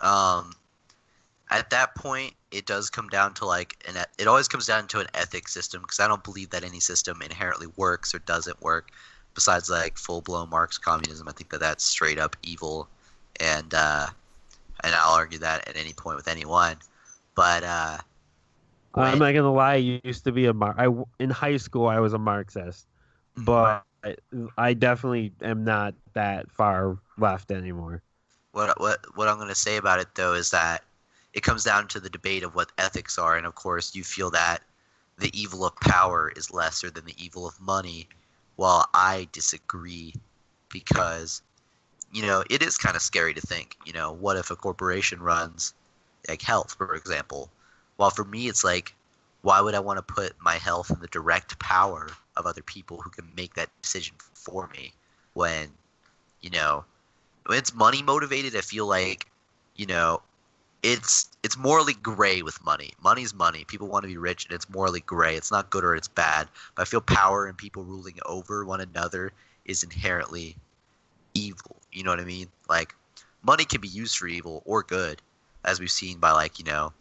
um 0.00 0.52
at 1.50 1.70
that 1.70 1.94
point 1.94 2.34
it 2.50 2.66
does 2.66 2.90
come 2.90 3.08
down 3.08 3.34
to 3.34 3.44
like 3.44 3.76
an 3.88 3.96
it 4.18 4.26
always 4.28 4.48
comes 4.48 4.66
down 4.66 4.86
to 4.88 5.00
an 5.00 5.06
ethics 5.14 5.52
system 5.52 5.82
because 5.82 6.00
i 6.00 6.08
don't 6.08 6.24
believe 6.24 6.50
that 6.50 6.64
any 6.64 6.80
system 6.80 7.20
inherently 7.22 7.66
works 7.76 8.14
or 8.14 8.18
doesn't 8.20 8.60
work 8.62 8.90
besides 9.38 9.70
like 9.70 9.98
full-blown 9.98 10.50
marx 10.50 10.78
communism 10.78 11.28
i 11.28 11.32
think 11.32 11.50
that 11.50 11.60
that's 11.60 11.84
straight 11.84 12.18
up 12.18 12.36
evil 12.42 12.90
and 13.40 13.74
uh 13.74 14.06
and 14.84 14.94
i'll 14.94 15.14
argue 15.14 15.38
that 15.38 15.68
at 15.68 15.76
any 15.76 15.94
point 15.94 16.16
with 16.16 16.28
anyone 16.28 16.76
but 17.36 17.64
uh 17.64 17.98
I'm 18.96 19.18
Right. 19.18 19.18
not 19.18 19.32
gonna 19.32 19.52
lie. 19.52 19.74
I 19.74 20.00
used 20.04 20.24
to 20.24 20.32
be 20.32 20.46
a 20.46 20.54
Mar- 20.54 20.74
I 20.78 20.88
in 21.22 21.30
high 21.30 21.56
school. 21.58 21.86
I 21.86 22.00
was 22.00 22.12
a 22.14 22.18
Marxist, 22.18 22.86
but 23.36 23.84
I 24.58 24.74
definitely 24.74 25.32
am 25.42 25.64
not 25.64 25.94
that 26.14 26.50
far 26.52 26.98
left 27.18 27.50
anymore. 27.50 28.02
what 28.52 28.80
what 28.80 29.16
what 29.16 29.28
I'm 29.28 29.36
going 29.36 29.48
to 29.48 29.54
say 29.54 29.76
about 29.76 30.00
it 30.00 30.14
though 30.14 30.34
is 30.34 30.50
that 30.50 30.84
it 31.34 31.42
comes 31.42 31.64
down 31.64 31.88
to 31.88 32.00
the 32.00 32.10
debate 32.10 32.42
of 32.42 32.54
what 32.54 32.72
ethics 32.78 33.18
are, 33.18 33.36
and 33.36 33.46
of 33.46 33.54
course 33.54 33.94
you 33.94 34.04
feel 34.04 34.30
that 34.30 34.62
the 35.18 35.30
evil 35.38 35.64
of 35.64 35.76
power 35.80 36.32
is 36.36 36.52
lesser 36.52 36.90
than 36.90 37.04
the 37.06 37.14
evil 37.22 37.46
of 37.46 37.60
money, 37.60 38.08
while 38.58 38.88
I 38.92 39.28
disagree 39.30 40.14
because 40.68 41.42
you 42.12 42.22
know 42.22 42.42
it 42.50 42.60
is 42.60 42.76
kind 42.76 42.96
of 42.96 43.02
scary 43.02 43.32
to 43.34 43.40
think. 43.40 43.76
You 43.86 43.92
know, 43.92 44.12
what 44.12 44.36
if 44.36 44.50
a 44.50 44.56
corporation 44.56 45.20
runs 45.20 45.74
like 46.28 46.42
health, 46.42 46.74
for 46.76 46.94
example? 46.96 47.50
While 47.96 48.10
for 48.10 48.24
me 48.24 48.48
it's 48.48 48.64
like, 48.64 48.94
why 49.42 49.60
would 49.60 49.76
I 49.76 49.80
want 49.80 49.98
to 49.98 50.14
put 50.14 50.34
my 50.40 50.54
health 50.54 50.90
in 50.90 50.98
the 50.98 51.06
direct 51.06 51.58
power 51.60 52.08
of 52.36 52.46
other 52.46 52.62
people 52.62 53.00
who 53.00 53.10
can 53.10 53.30
make 53.36 53.54
that 53.54 53.70
decision 53.80 54.16
for 54.34 54.68
me 54.72 54.92
when 55.34 55.68
you 56.40 56.50
know 56.50 56.84
when 57.46 57.58
it's 57.58 57.74
money 57.74 58.02
motivated 58.02 58.56
i 58.56 58.60
feel 58.60 58.86
like 58.86 59.26
you 59.76 59.86
know 59.86 60.20
it's 60.82 61.28
it's 61.42 61.56
morally 61.56 61.94
gray 61.94 62.42
with 62.42 62.64
money. 62.64 62.92
Money's 63.02 63.34
money. 63.34 63.64
People 63.64 63.88
want 63.88 64.04
to 64.04 64.08
be 64.08 64.16
rich 64.16 64.44
and 64.44 64.54
it's 64.54 64.70
morally 64.70 65.00
gray. 65.00 65.36
It's 65.36 65.50
not 65.50 65.70
good 65.70 65.84
or 65.84 65.94
it's 65.94 66.08
bad. 66.08 66.48
But 66.74 66.82
i 66.82 66.84
feel 66.84 67.00
power 67.00 67.46
and 67.46 67.56
people 67.56 67.84
ruling 67.84 68.18
over 68.26 68.64
one 68.64 68.80
another 68.80 69.32
is 69.64 69.82
inherently 69.82 70.56
evil. 71.34 71.76
You 71.92 72.04
know 72.04 72.10
what 72.10 72.20
i 72.20 72.24
mean? 72.24 72.48
Like 72.68 72.94
money 73.42 73.64
can 73.64 73.80
be 73.80 73.88
used 73.88 74.16
for 74.16 74.28
evil 74.28 74.62
or 74.64 74.82
good 74.82 75.20
as 75.64 75.80
we've 75.80 75.90
seen 75.90 76.18
by 76.18 76.32
like 76.32 76.58
you 76.58 76.64
know 76.64 76.92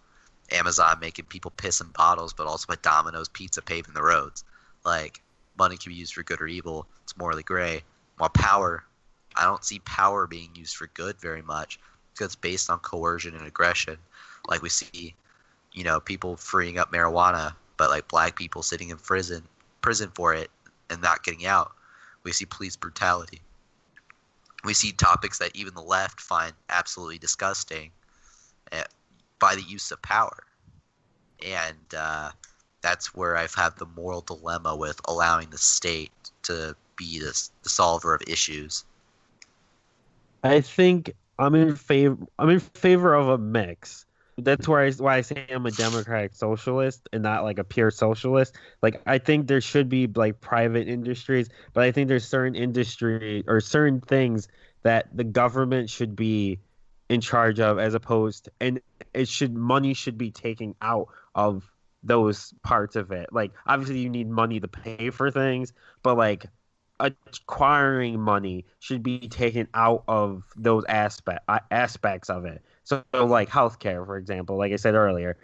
amazon 0.52 0.98
making 1.00 1.26
people 1.26 1.52
piss 1.52 1.82
in 1.82 1.88
bottles 1.90 2.34
but 2.34 2.48
also 2.48 2.66
by 2.68 2.76
domino's 2.82 3.30
pizza 3.30 3.62
paving 3.62 3.94
the 3.94 4.04
roads. 4.04 4.44
Like 4.86 5.22
money 5.58 5.78
can 5.78 5.92
be 5.92 5.98
used 5.98 6.14
for 6.14 6.24
good 6.24 6.42
or 6.42 6.48
evil. 6.48 6.88
It's 7.04 7.18
morally 7.18 7.44
gray. 7.44 7.84
While 8.18 8.30
power. 8.30 8.84
I 9.40 9.44
don't 9.44 9.64
see 9.64 9.78
power 9.80 10.26
being 10.26 10.50
used 10.56 10.76
for 10.76 10.88
good 10.96 11.22
very 11.22 11.44
much 11.44 11.80
it's 12.26 12.36
based 12.36 12.70
on 12.70 12.80
coercion 12.80 13.36
and 13.36 13.46
aggression. 13.46 13.98
Like 14.48 14.62
we 14.62 14.70
see, 14.70 15.16
you 15.74 15.84
know, 15.84 16.00
people 16.00 16.36
freeing 16.36 16.78
up 16.78 16.92
marijuana, 16.92 17.54
but 17.78 17.90
like 17.90 18.08
black 18.08 18.36
people 18.36 18.64
sitting 18.64 18.90
in 18.90 18.98
prison, 18.98 19.44
prison 19.82 20.12
for 20.14 20.34
it 20.34 20.50
and 20.90 21.02
not 21.02 21.24
getting 21.24 21.46
out. 21.46 21.72
We 22.24 22.32
see 22.32 22.46
police 22.46 22.76
brutality. 22.76 23.42
We 24.64 24.74
see 24.74 24.92
topics 24.92 25.38
that 25.40 25.56
even 25.56 25.76
the 25.76 25.82
left 25.82 26.20
find 26.20 26.54
absolutely 26.70 27.20
disgusting 27.20 27.92
eh, 28.72 28.84
by 29.40 29.56
the 29.56 29.62
use 29.62 29.92
of 29.92 30.02
power, 30.02 30.44
and 31.46 31.78
uh, 31.96 32.32
that's 32.82 33.14
where 33.14 33.38
I've 33.38 33.54
had 33.54 33.78
the 33.78 33.86
moral 33.86 34.22
dilemma 34.22 34.76
with 34.76 35.00
allowing 35.06 35.50
the 35.52 35.58
state 35.58 36.12
to 36.44 36.76
be 36.96 37.20
the, 37.20 37.50
the 37.64 37.70
solver 37.70 38.14
of 38.14 38.22
issues. 38.28 38.84
I 40.44 40.62
think 40.62 41.14
I'm 41.40 41.56
in 41.56 41.76
favor. 41.76 42.18
I'm 42.38 42.50
in 42.50 42.60
favor 42.60 43.14
of 43.14 43.30
a 43.30 43.38
mix. 43.38 44.06
That's 44.40 44.68
why 44.68 44.86
I, 44.86 44.92
why 44.92 45.18
I 45.18 45.22
say 45.22 45.48
I'm 45.50 45.66
a 45.66 45.72
democratic 45.72 46.36
socialist 46.36 47.10
and 47.12 47.24
not 47.24 47.44
like 47.44 47.58
a 47.58 47.64
pure 47.64 47.90
socialist. 47.90 48.56
Like 48.84 49.02
I 49.06 49.18
think 49.18 49.48
there 49.48 49.62
should 49.62 49.90
be 49.90 50.08
like 50.08 50.40
private 50.40 50.88
industries, 50.88 51.50
but 51.74 51.84
I 51.84 51.92
think 51.92 52.08
there's 52.08 52.28
certain 52.28 52.56
industry 52.56 53.44
or 53.48 53.60
certain 53.62 54.00
things 54.00 54.48
that 54.84 55.08
the 55.16 55.24
government 55.24 55.90
should 55.90 56.16
be 56.16 56.60
in 57.10 57.22
charge 57.22 57.60
of 57.60 57.80
as 57.80 57.94
opposed 57.94 58.50
and 58.60 58.82
it 59.14 59.28
should 59.28 59.56
money 59.56 59.94
should 59.94 60.18
be 60.18 60.30
taken 60.30 60.76
out 60.82 61.08
of 61.34 61.72
those 62.04 62.54
parts 62.64 62.96
of 62.96 63.12
it. 63.12 63.34
Like 63.34 63.54
obviously 63.66 64.00
you 64.00 64.10
need 64.10 64.30
money 64.30 64.60
to 64.60 64.68
pay 64.68 65.10
for 65.10 65.32
things, 65.32 65.74
but 66.04 66.16
like 66.16 66.46
acquiring 67.00 68.20
money 68.20 68.66
should 68.80 69.04
be 69.04 69.28
taken 69.28 69.68
out 69.74 70.04
of 70.08 70.44
those 70.56 70.84
aspect 70.90 71.44
uh, 71.48 71.60
aspects 71.72 72.30
of 72.30 72.46
it. 72.46 72.62
So, 72.84 73.04
like 73.14 73.50
healthcare, 73.50 74.06
for 74.06 74.18
example, 74.18 74.58
like 74.58 74.72
I 74.72 74.78
said 74.78 74.96
earlier, 74.96 75.38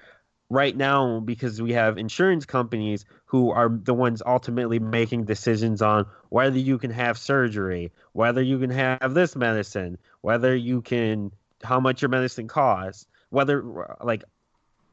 right 0.50 0.76
now 0.76 1.20
because 1.20 1.62
we 1.62 1.74
have 1.74 1.98
insurance 1.98 2.46
companies 2.46 3.06
who 3.26 3.52
are 3.52 3.70
the 3.70 3.94
ones 3.94 4.22
ultimately 4.26 4.80
making 4.80 5.26
decisions 5.26 5.82
on 5.82 6.06
whether 6.30 6.60
you 6.60 6.78
can 6.78 6.92
have 6.92 7.18
surgery, 7.18 7.92
whether 8.14 8.42
you 8.42 8.60
can 8.60 8.70
have 8.70 9.14
this 9.14 9.36
medicine, 9.36 9.98
whether 10.22 10.56
you 10.56 10.82
can 10.82 11.32
how 11.64 11.80
much 11.80 12.02
your 12.02 12.10
medicine 12.10 12.48
costs, 12.48 13.08
whether 13.30 13.64
like 14.02 14.24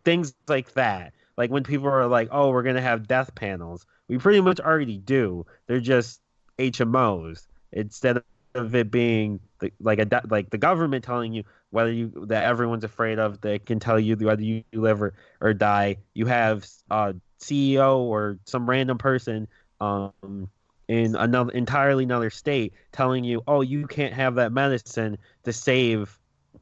things 0.04 0.34
like 0.48 0.72
that. 0.74 1.12
Like 1.36 1.50
when 1.50 1.64
people 1.64 1.88
are 1.88 2.06
like, 2.06 2.28
"Oh, 2.30 2.50
we're 2.50 2.62
gonna 2.62 2.80
have 2.80 3.06
death 3.06 3.34
panels," 3.34 3.86
we 4.08 4.18
pretty 4.18 4.40
much 4.40 4.60
already 4.60 4.98
do. 4.98 5.46
They're 5.66 5.80
just 5.80 6.20
HMOs 6.60 7.46
instead 7.72 8.22
of 8.54 8.74
it 8.74 8.90
being 8.90 9.40
the, 9.60 9.72
like 9.80 9.98
a 9.98 10.22
like 10.28 10.50
the 10.50 10.58
government 10.58 11.04
telling 11.04 11.32
you 11.32 11.44
whether 11.70 11.92
you 11.92 12.12
that 12.28 12.44
everyone's 12.44 12.84
afraid 12.84 13.18
of 13.18 13.40
that 13.40 13.64
can 13.64 13.78
tell 13.78 13.98
you 13.98 14.16
whether 14.16 14.42
you 14.42 14.62
live 14.72 15.02
or, 15.02 15.14
or 15.40 15.54
die. 15.54 15.96
You 16.14 16.26
have 16.26 16.66
a 16.90 17.14
CEO 17.40 17.98
or 17.98 18.38
some 18.44 18.68
random 18.68 18.98
person 18.98 19.48
um, 19.80 20.48
in 20.88 21.16
another 21.16 21.52
entirely 21.52 22.04
another 22.04 22.30
state 22.30 22.74
telling 22.92 23.24
you, 23.24 23.42
"Oh, 23.46 23.62
you 23.62 23.86
can't 23.86 24.14
have 24.14 24.34
that 24.34 24.52
medicine 24.52 25.16
to 25.44 25.52
save 25.52 26.18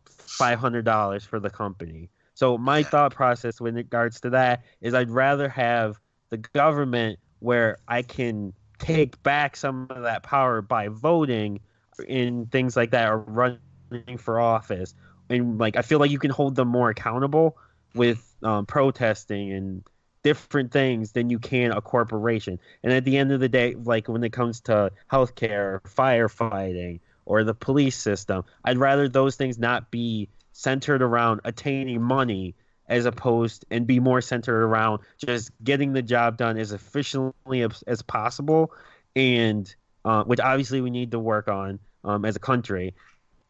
five 0.09 0.59
hundred 0.59 0.84
dollars 0.84 1.24
for 1.24 1.40
the 1.40 1.51
company." 1.51 2.11
So 2.34 2.57
my 2.57 2.84
thought 2.84 3.12
process 3.12 3.61
with 3.61 3.74
regards 3.74 4.20
to 4.20 4.30
that 4.30 4.62
is 4.80 4.94
I'd 4.94 5.11
rather 5.11 5.49
have 5.49 5.99
the 6.30 6.36
government 6.36 7.18
where 7.40 7.78
I 7.88 8.03
can 8.03 8.53
take 8.79 9.22
back 9.22 9.57
some 9.57 9.87
of 9.91 10.03
that 10.03 10.22
power 10.22 10.62
by 10.62 10.89
voting 10.89 11.61
in 12.07 12.47
things 12.47 12.76
like 12.76 12.91
that 12.93 13.11
or 13.11 13.18
running 13.18 14.18
for 14.18 14.41
office. 14.41 14.95
And 15.29 15.59
like 15.59 15.76
I 15.76 15.83
feel 15.83 15.99
like 15.99 16.11
you 16.11 16.18
can 16.18 16.31
hold 16.31 16.55
them 16.55 16.68
more 16.68 16.91
accountable 16.91 17.57
with 17.95 18.35
um, 18.43 18.66
protesting 18.66 19.53
and 19.53 19.83
different 20.22 20.72
things 20.72 21.12
than 21.12 21.31
you 21.31 21.39
can 21.39 21.72
a 21.72 21.81
corporation. 21.81 22.59
And 22.83 22.93
at 22.93 23.05
the 23.05 23.16
end 23.16 23.33
of 23.33 23.41
the 23.41 23.49
day, 23.49 23.74
like 23.74 24.09
when 24.09 24.22
it 24.24 24.33
comes 24.33 24.61
to 24.62 24.93
healthcare, 25.11 25.81
firefighting, 25.83 27.01
or 27.24 27.45
the 27.45 27.55
police 27.55 27.97
system, 27.97 28.45
I'd 28.64 28.79
rather 28.79 29.09
those 29.09 29.37
things 29.37 29.59
not 29.59 29.91
be 29.91 30.29
centered 30.53 31.03
around 31.03 31.41
attaining 31.45 32.03
money 32.03 32.55
as 32.89 33.05
opposed 33.05 33.64
and 33.70 33.86
be 33.86 34.01
more 34.01 34.20
centered 34.20 34.62
around 34.64 35.01
just 35.18 35.51
getting 35.62 35.93
the 35.93 36.03
job 36.03 36.36
done 36.36 36.57
as 36.57 36.72
efficiently 36.72 37.66
as, 37.86 38.03
possible. 38.03 38.72
And 39.14 39.72
uh, 40.05 40.24
which 40.24 40.41
obviously 40.41 40.80
we 40.80 40.91
need 40.91 41.11
to 41.11 41.18
work 41.18 41.49
on 41.49 41.78
um, 42.05 42.24
as 42.24 42.36
a 42.36 42.41
country. 42.41 42.95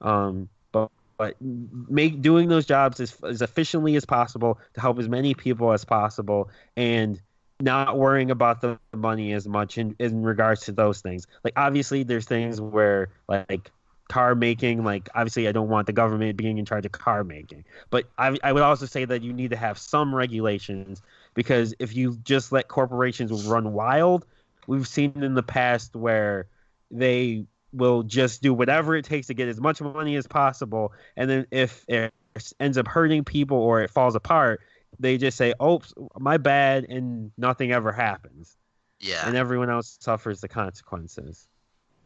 Um, 0.01 0.49
but 0.73 0.91
but 1.17 1.37
make 1.41 2.23
doing 2.23 2.49
those 2.49 2.67
jobs 2.67 3.01
as, 3.01 3.17
as 3.23 3.43
efficiently 3.43 3.97
as 3.97 4.05
possible 4.05 4.59
to 4.75 4.81
help 4.81 4.99
as 4.99 5.09
many 5.09 5.35
people 5.35 5.73
as 5.73 5.85
possible 5.85 6.51
and 6.77 7.21
not 7.61 7.99
worrying 7.99 8.31
about 8.31 8.61
the 8.61 8.79
money 8.95 9.33
as 9.33 9.49
much 9.49 9.79
in, 9.79 9.97
in 9.99 10.23
regards 10.23 10.63
to 10.63 10.73
those 10.73 11.01
things. 11.01 11.27
Like 11.43 11.55
obviously 11.57 12.05
there's 12.05 12.25
things 12.25 12.61
where 12.61 13.09
like 13.29 13.71
car 14.09 14.35
making 14.35 14.83
like 14.85 15.09
obviously 15.15 15.47
i 15.47 15.53
don't 15.53 15.69
want 15.69 15.87
the 15.87 15.93
government 15.93 16.37
being 16.37 16.59
in 16.59 16.65
charge 16.65 16.87
of 16.87 16.93
car 16.93 17.25
making. 17.25 17.65
But 17.91 18.07
I, 18.17 18.37
I 18.43 18.53
would 18.53 18.63
also 18.63 18.87
say 18.87 19.05
that 19.05 19.23
you 19.23 19.33
need 19.33 19.51
to 19.51 19.57
have 19.57 19.79
some 19.79 20.15
regulations 20.15 21.03
because 21.35 21.75
if 21.79 21.95
you 21.95 22.19
just 22.25 22.51
let 22.53 22.69
corporations 22.69 23.47
run 23.47 23.73
wild 23.73 24.27
we've 24.67 24.89
seen 24.89 25.13
in 25.23 25.35
the 25.35 25.43
past 25.43 25.97
where 25.97 26.47
they 26.91 27.45
will 27.73 28.03
just 28.03 28.43
do 28.43 28.55
whatever 28.55 28.97
it 28.97 29.05
takes 29.05 29.27
to 29.27 29.35
get 29.35 29.49
as 29.49 29.61
much 29.61 29.81
money 29.81 30.17
as 30.17 30.27
possible. 30.27 30.93
And 31.17 31.29
then 31.29 31.47
if 31.51 31.85
it 31.89 32.13
ends 32.61 32.79
up 32.79 32.87
hurting 32.87 33.25
people 33.25 33.59
or 33.59 33.83
it 33.83 33.91
falls 33.91 34.15
apart 34.15 34.61
they 34.99 35.19
just 35.19 35.37
say 35.37 35.55
oops 35.63 35.93
my 36.19 36.37
bad 36.37 36.85
and 36.89 37.31
nothing 37.37 37.73
ever 37.73 37.93
happens. 37.93 38.57
Yeah. 39.01 39.29
and 39.29 39.37
everyone 39.37 39.71
else 39.71 39.97
suffers 40.01 40.41
the 40.41 40.49
consequences. 40.49 41.47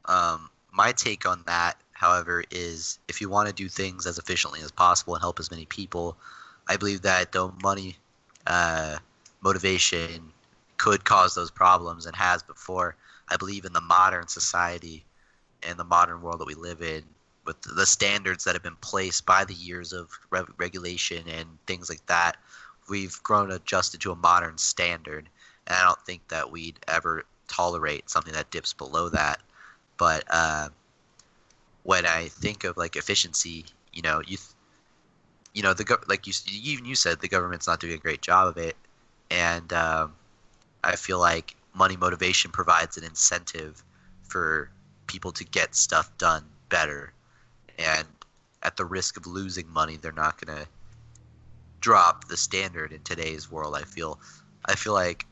Um, 0.05 0.51
my 0.73 0.93
take 0.93 1.25
on 1.25 1.43
that, 1.47 1.81
however, 2.03 2.43
is 2.51 2.99
if 3.07 3.21
you 3.21 3.29
want 3.29 3.49
to 3.49 3.55
do 3.55 3.69
things 3.69 4.07
as 4.07 4.19
efficiently 4.19 4.61
as 4.61 4.73
possible 4.73 5.15
and 5.15 5.23
help 5.23 5.39
as 5.39 5.51
many 5.51 5.67
people, 5.67 6.17
I 6.69 6.77
believe 6.77 7.03
that 7.03 7.31
the 7.33 7.53
money 7.63 7.97
uh, 8.47 8.99
motivation 9.41 10.33
could 10.77 11.05
cause 11.05 11.35
those 11.35 11.51
problems 11.51 12.07
and 12.07 12.17
has 12.17 12.43
before. 12.43 12.97
I 13.29 13.37
believe 13.37 13.65
in 13.65 13.73
the 13.73 13.81
modern 13.81 14.27
society 14.27 15.05
and 15.63 15.79
the 15.79 15.85
modern 15.85 16.23
world 16.23 16.41
that 16.41 16.47
we 16.47 16.55
live 16.55 16.83
in, 16.83 17.05
with 17.47 17.63
the 17.63 17.87
standards 17.87 18.45
that 18.45 18.55
have 18.55 18.63
been 18.63 18.77
placed 18.81 19.25
by 19.25 19.45
the 19.45 19.55
years 19.55 19.93
of 19.93 20.11
re- 20.31 20.43
regulation 20.59 21.29
and 21.29 21.47
things 21.67 21.89
like 21.89 22.05
that, 22.07 22.37
we've 22.89 23.23
grown 23.23 23.53
adjusted 23.53 24.01
to 24.01 24.13
a 24.13 24.17
modern 24.17 24.59
standard. 24.59 25.29
And 25.69 25.77
I 25.77 25.85
don't 25.85 26.05
think 26.05 26.27
that 26.29 26.51
we'd 26.51 26.81
ever 26.89 27.25
tolerate 27.47 28.11
something 28.11 28.33
that 28.33 28.51
dips 28.51 28.73
below 28.73 29.09
that 29.11 29.41
but 30.03 30.25
uh, 30.31 30.69
when 31.85 32.07
I 32.07 32.29
think 32.29 32.65
of 32.65 32.77
like 32.77 32.97
efficiency, 32.97 33.65
you 33.93 34.03
know, 34.03 34.23
you, 34.27 34.39
you 35.55 35.63
know, 35.63 35.75
the 35.75 35.85
gov- 35.85 36.09
like 36.09 36.27
you 36.27 36.33
even 36.51 36.85
you 36.85 36.95
said 36.95 37.21
the 37.21 37.29
government's 37.29 37.67
not 37.67 37.81
doing 37.81 37.95
a 37.95 37.99
great 37.99 38.23
job 38.23 38.49
of 38.49 38.57
it, 38.57 38.77
and 39.31 39.73
um, 39.73 40.15
I 40.85 40.97
feel 40.97 41.19
like 41.19 41.57
money 41.75 41.97
motivation 41.97 42.51
provides 42.51 42.97
an 42.97 43.05
incentive 43.05 43.83
for 44.23 44.71
people 45.07 45.33
to 45.33 45.45
get 45.45 45.75
stuff 45.75 46.17
done 46.19 46.45
better, 46.69 47.13
and 47.79 48.07
at 48.63 48.77
the 48.77 48.85
risk 48.85 49.17
of 49.17 49.27
losing 49.27 49.69
money, 49.69 49.97
they're 49.97 50.13
not 50.13 50.41
gonna 50.45 50.67
drop 51.81 52.29
the 52.29 52.37
standard 52.37 52.93
in 52.93 53.01
today's 53.03 53.51
world. 53.51 53.75
I 53.77 53.83
feel, 53.83 54.21
I 54.67 54.75
feel 54.77 54.95
like 54.95 55.27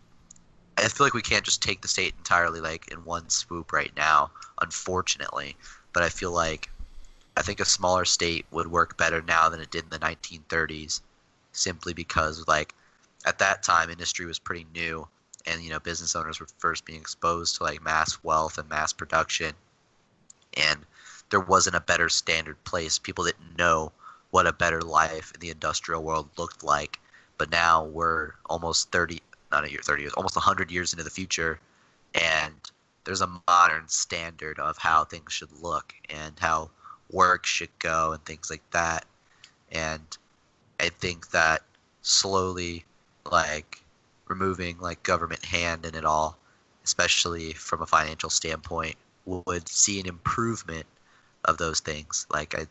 I 0.77 0.89
feel 0.89 1.07
like 1.07 1.15
we 1.15 1.23
can't 1.23 1.45
just 1.45 1.63
take 1.63 1.83
the 1.83 1.89
state 1.89 2.15
entirely 2.19 2.61
like 2.61 2.89
in 2.91 3.05
one 3.05 3.29
swoop 3.29 3.73
right 3.73 3.93
now, 3.97 4.31
unfortunately. 4.63 5.57
But 5.93 6.03
I 6.03 6.09
feel 6.09 6.33
like 6.33 6.71
I 7.37 7.43
think 7.43 7.61
a 7.61 7.65
smaller 7.65 8.05
state 8.05 8.47
would 8.51 8.69
work 8.69 8.97
better 8.97 9.23
now 9.23 9.49
than 9.49 9.61
it 9.61 9.71
did 9.71 9.85
in 9.85 9.91
the 9.91 9.99
1930s, 9.99 11.01
simply 11.53 11.93
because 11.95 12.47
like 12.47 12.75
at 13.25 13.39
that 13.39 13.63
time 13.63 13.91
industry 13.91 14.27
was 14.27 14.39
pretty 14.39 14.67
new, 14.75 15.09
and 15.47 15.63
you 15.63 15.71
know 15.71 15.81
business 15.81 16.17
owners 16.17 16.41
were 16.41 16.49
first 16.59 16.85
being 16.85 17.01
exposed 17.01 17.57
to 17.57 17.65
like 17.65 17.83
mass 17.83 18.23
wealth 18.23 18.59
and 18.59 18.69
mass 18.69 18.93
production, 18.93 19.55
and 20.55 20.85
there 21.31 21.41
wasn't 21.41 21.77
a 21.77 21.81
better 21.81 22.09
standard 22.09 22.63
place. 22.65 22.99
People 22.99 23.25
didn't 23.25 23.57
know 23.57 23.93
what 24.31 24.47
a 24.47 24.53
better 24.53 24.83
life 24.83 25.33
in 25.35 25.41
the 25.41 25.51
industrial 25.51 26.03
world 26.03 26.29
looked 26.37 26.63
like. 26.63 27.01
But 27.39 27.51
now 27.51 27.85
we're 27.85 28.33
almost 28.47 28.93
30, 28.93 29.23
not 29.51 29.65
a 29.65 29.71
year, 29.71 29.81
30 29.83 30.03
years, 30.03 30.13
almost 30.13 30.37
100 30.37 30.71
years 30.71 30.93
into 30.93 31.05
the 31.05 31.11
future, 31.11 31.59
and 32.15 32.55
there's 33.05 33.21
a 33.21 33.41
modern 33.49 33.89
standard 33.89 34.59
of 34.59 34.79
how 34.79 35.05
things 35.05 35.33
should 35.33 35.53
look 35.53 35.95
and 36.09 36.39
how 36.39 36.71
work 37.11 37.47
should 37.47 37.71
go 37.79 38.13
and 38.13 38.25
things 38.25 38.51
like 38.51 38.63
that. 38.71 39.05
And 39.73 40.17
I 40.79 40.91
think 40.91 41.31
that 41.31 41.63
slowly, 42.03 42.85
like 43.31 43.83
removing 44.27 44.79
like 44.79 45.03
government 45.03 45.45
hand 45.45 45.85
in 45.85 45.95
it 45.95 46.05
all, 46.05 46.39
especially 46.85 47.53
from 47.53 47.83
a 47.83 47.87
financial 47.87 48.31
standpoint, 48.31 48.97
would 49.25 49.69
see 49.69 50.01
an 50.01 50.07
improvement 50.07 50.87
of 51.45 51.59
those 51.59 51.81
things. 51.81 52.27
Like 52.31 52.55
I, 52.55 52.67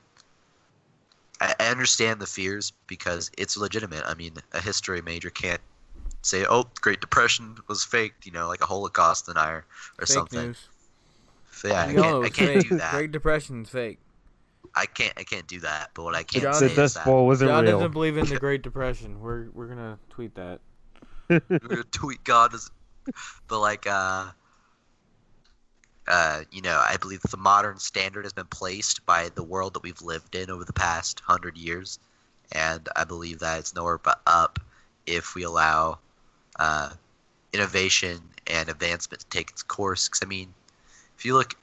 I 1.42 1.70
understand 1.70 2.20
the 2.20 2.28
fears 2.28 2.74
because 2.88 3.32
it's 3.38 3.58
legitimate. 3.58 4.04
I 4.06 4.14
mean, 4.14 4.34
a 4.54 4.62
history 4.62 5.02
major 5.02 5.30
can't 5.30 5.62
say, 6.22 6.46
"Oh, 6.46 6.64
the 6.64 6.70
Great 6.82 7.02
Depression 7.02 7.58
was 7.68 7.84
faked," 7.84 8.26
you 8.26 8.32
know, 8.32 8.48
like 8.48 8.62
a 8.62 8.66
Holocaust 8.66 9.26
denier 9.28 9.66
or 10.00 10.06
Fake 10.06 10.08
something. 10.08 10.46
news. 10.48 10.68
So, 11.52 11.68
yeah, 11.68 11.82
I 11.82 11.94
can't, 11.94 12.26
I 12.26 12.30
can't 12.30 12.52
fake. 12.62 12.70
do 12.70 12.78
that. 12.78 12.92
Great 12.94 13.12
Depression's 13.12 13.70
fake. 13.70 14.00
I 14.76 14.86
can't, 14.86 15.14
I 15.18 15.24
can't 15.24 15.48
do 15.48 15.60
that. 15.62 15.90
But 15.94 16.04
what 16.04 16.16
I 16.16 16.24
can 16.24 16.42
John- 16.42 16.54
say 16.54 16.66
the 16.68 16.72
is 16.72 16.76
Dust 16.78 16.96
that 16.96 17.06
Bowl 17.06 17.26
wasn't 17.26 17.50
John 17.52 17.64
real. 17.66 17.80
doesn't 17.80 17.92
believe 17.92 18.18
in 18.18 18.26
the 18.28 18.40
Great 18.40 18.62
Depression. 18.62 19.20
We're 19.20 19.50
we're 19.54 19.68
gonna 19.68 19.98
tweet 20.10 20.36
that. 20.36 20.60
we're 21.28 21.40
gonna 21.60 21.84
tweet 21.92 22.24
God 22.24 22.54
as, 22.54 22.70
but 23.48 23.60
like, 23.60 23.86
uh, 23.88 24.28
uh, 26.08 26.42
you 26.52 26.62
know, 26.62 26.82
I 26.84 26.98
believe 26.98 27.22
the 27.24 27.38
modern 27.38 27.78
standard 27.78 28.26
has 28.26 28.34
been 28.34 28.46
placed 28.48 29.06
by 29.06 29.30
the 29.36 29.44
world 29.44 29.74
that 29.76 29.84
we've 29.84 30.02
lived 30.02 30.36
in 30.36 30.50
over 30.50 30.64
the 30.66 30.74
past 30.74 31.20
hundred 31.26 31.58
years, 31.58 32.00
and 32.52 32.88
I 32.96 33.04
believe 33.04 33.40
that 33.40 33.60
it's 33.60 33.76
nowhere 33.76 33.98
but 34.00 34.22
up 34.26 34.60
if 35.06 35.36
we 35.36 35.44
allow 35.44 36.00
uh, 36.60 36.92
innovation 37.54 38.22
and 38.48 38.70
advancement 38.70 39.22
to 39.22 39.28
take 39.30 39.52
its 39.52 39.64
course. 39.64 40.10
'Cause, 40.10 40.22
I 40.24 40.28
mean, 40.28 40.54
if 41.18 41.26
you 41.26 41.36
look, 41.36 41.56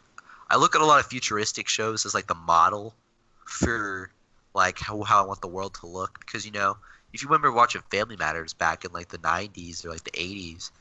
I 0.51 0.57
look 0.57 0.75
at 0.77 0.83
a 0.83 0.87
lot 0.87 1.01
of 1.01 1.07
futuristic 1.07 1.69
shows 1.69 2.07
as 2.07 2.15
like 2.15 2.27
the 2.29 2.35
model 2.35 2.95
for 3.47 4.11
like 4.55 4.79
how, 4.81 5.03
how 5.05 5.25
I 5.25 5.27
want 5.27 5.41
the 5.43 5.49
world 5.49 5.75
to 5.77 5.87
look. 5.87 6.21
Because 6.21 6.47
you 6.47 6.53
know, 6.53 6.79
if 7.13 7.23
you 7.23 7.29
remember 7.29 7.53
watching 7.53 7.83
Family 7.91 8.17
Matters 8.17 8.55
back 8.55 8.85
in 8.85 8.93
like 8.93 9.09
the 9.09 9.19
'90s 9.19 9.85
or 9.85 9.91
like 9.91 10.05
the 10.05 10.19
'80s, 10.21 10.73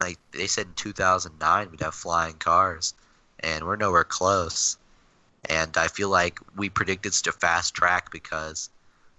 like 0.00 0.18
they 0.32 0.46
said 0.48 0.66
in 0.68 0.74
2009 0.74 1.70
we'd 1.70 1.80
have 1.80 1.94
flying 1.94 2.36
cars, 2.38 2.94
and 3.40 3.64
we're 3.66 3.76
nowhere 3.76 4.04
close. 4.04 4.76
And 5.48 5.76
I 5.76 5.88
feel 5.88 6.10
like 6.10 6.40
we 6.56 6.68
predicted 6.70 7.14
a 7.26 7.32
fast 7.32 7.74
track 7.74 8.10
because, 8.10 8.70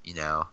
you 0.04 0.14
know, 0.14 0.48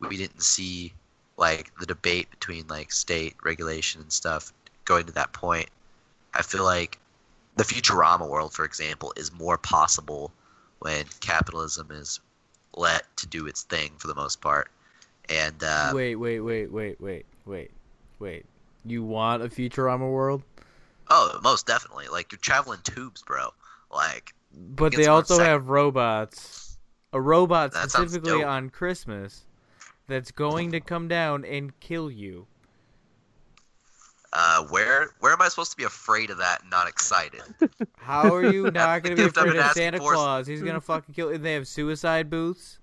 we 0.00 0.16
didn't 0.16 0.42
see 0.42 0.94
like 1.38 1.70
the 1.78 1.86
debate 1.86 2.30
between 2.30 2.66
like 2.68 2.92
state 2.92 3.34
regulation 3.42 4.02
and 4.02 4.12
stuff 4.12 4.52
going 4.84 5.06
to 5.06 5.12
that 5.12 5.32
point. 5.32 5.70
I 6.34 6.42
feel 6.42 6.64
like 6.64 6.98
the 7.56 7.64
Futurama 7.64 8.28
world, 8.28 8.52
for 8.52 8.64
example, 8.64 9.14
is 9.16 9.32
more 9.32 9.56
possible 9.56 10.32
when 10.80 11.06
capitalism 11.20 11.90
is 11.90 12.20
let 12.76 13.04
to 13.16 13.26
do 13.26 13.46
its 13.46 13.62
thing 13.62 13.92
for 13.96 14.08
the 14.08 14.14
most 14.14 14.40
part. 14.40 14.68
And 15.30 15.62
uh, 15.62 15.92
wait, 15.94 16.16
wait, 16.16 16.40
wait, 16.40 16.70
wait, 16.70 17.00
wait, 17.00 17.26
wait, 17.46 17.70
wait. 18.18 18.44
You 18.84 19.02
want 19.04 19.42
a 19.42 19.48
Futurama 19.48 20.10
world? 20.10 20.42
oh, 21.10 21.38
most 21.42 21.66
definitely, 21.66 22.08
like 22.08 22.32
you're 22.32 22.38
traveling 22.38 22.80
tubes, 22.82 23.22
bro. 23.22 23.48
Like 23.92 24.34
But 24.52 24.92
they 24.92 25.06
also 25.06 25.38
have 25.38 25.68
robots. 25.68 26.78
A 27.14 27.20
robot 27.20 27.72
That 27.72 27.90
specifically 27.90 28.42
on 28.42 28.68
Christmas 28.68 29.46
that's 30.08 30.30
going 30.32 30.72
to 30.72 30.80
come 30.80 31.06
down 31.08 31.44
and 31.44 31.78
kill 31.80 32.10
you. 32.10 32.46
Uh, 34.30 34.62
where 34.64 35.10
where 35.20 35.32
am 35.32 35.40
I 35.40 35.48
supposed 35.48 35.70
to 35.70 35.76
be 35.76 35.84
afraid 35.84 36.28
of 36.30 36.36
that 36.38 36.60
and 36.62 36.70
not 36.70 36.86
excited? 36.86 37.40
How 37.96 38.34
are 38.34 38.44
you 38.44 38.70
not 38.70 39.02
going 39.02 39.16
to 39.16 39.22
be 39.22 39.28
afraid 39.28 39.56
of 39.56 39.72
Santa 39.72 39.98
for. 39.98 40.12
Claus? 40.14 40.46
He's 40.46 40.60
going 40.60 40.74
to 40.74 40.80
fucking 40.80 41.14
kill. 41.14 41.30
And 41.30 41.42
they 41.44 41.54
have 41.54 41.66
suicide 41.66 42.28
booths. 42.28 42.78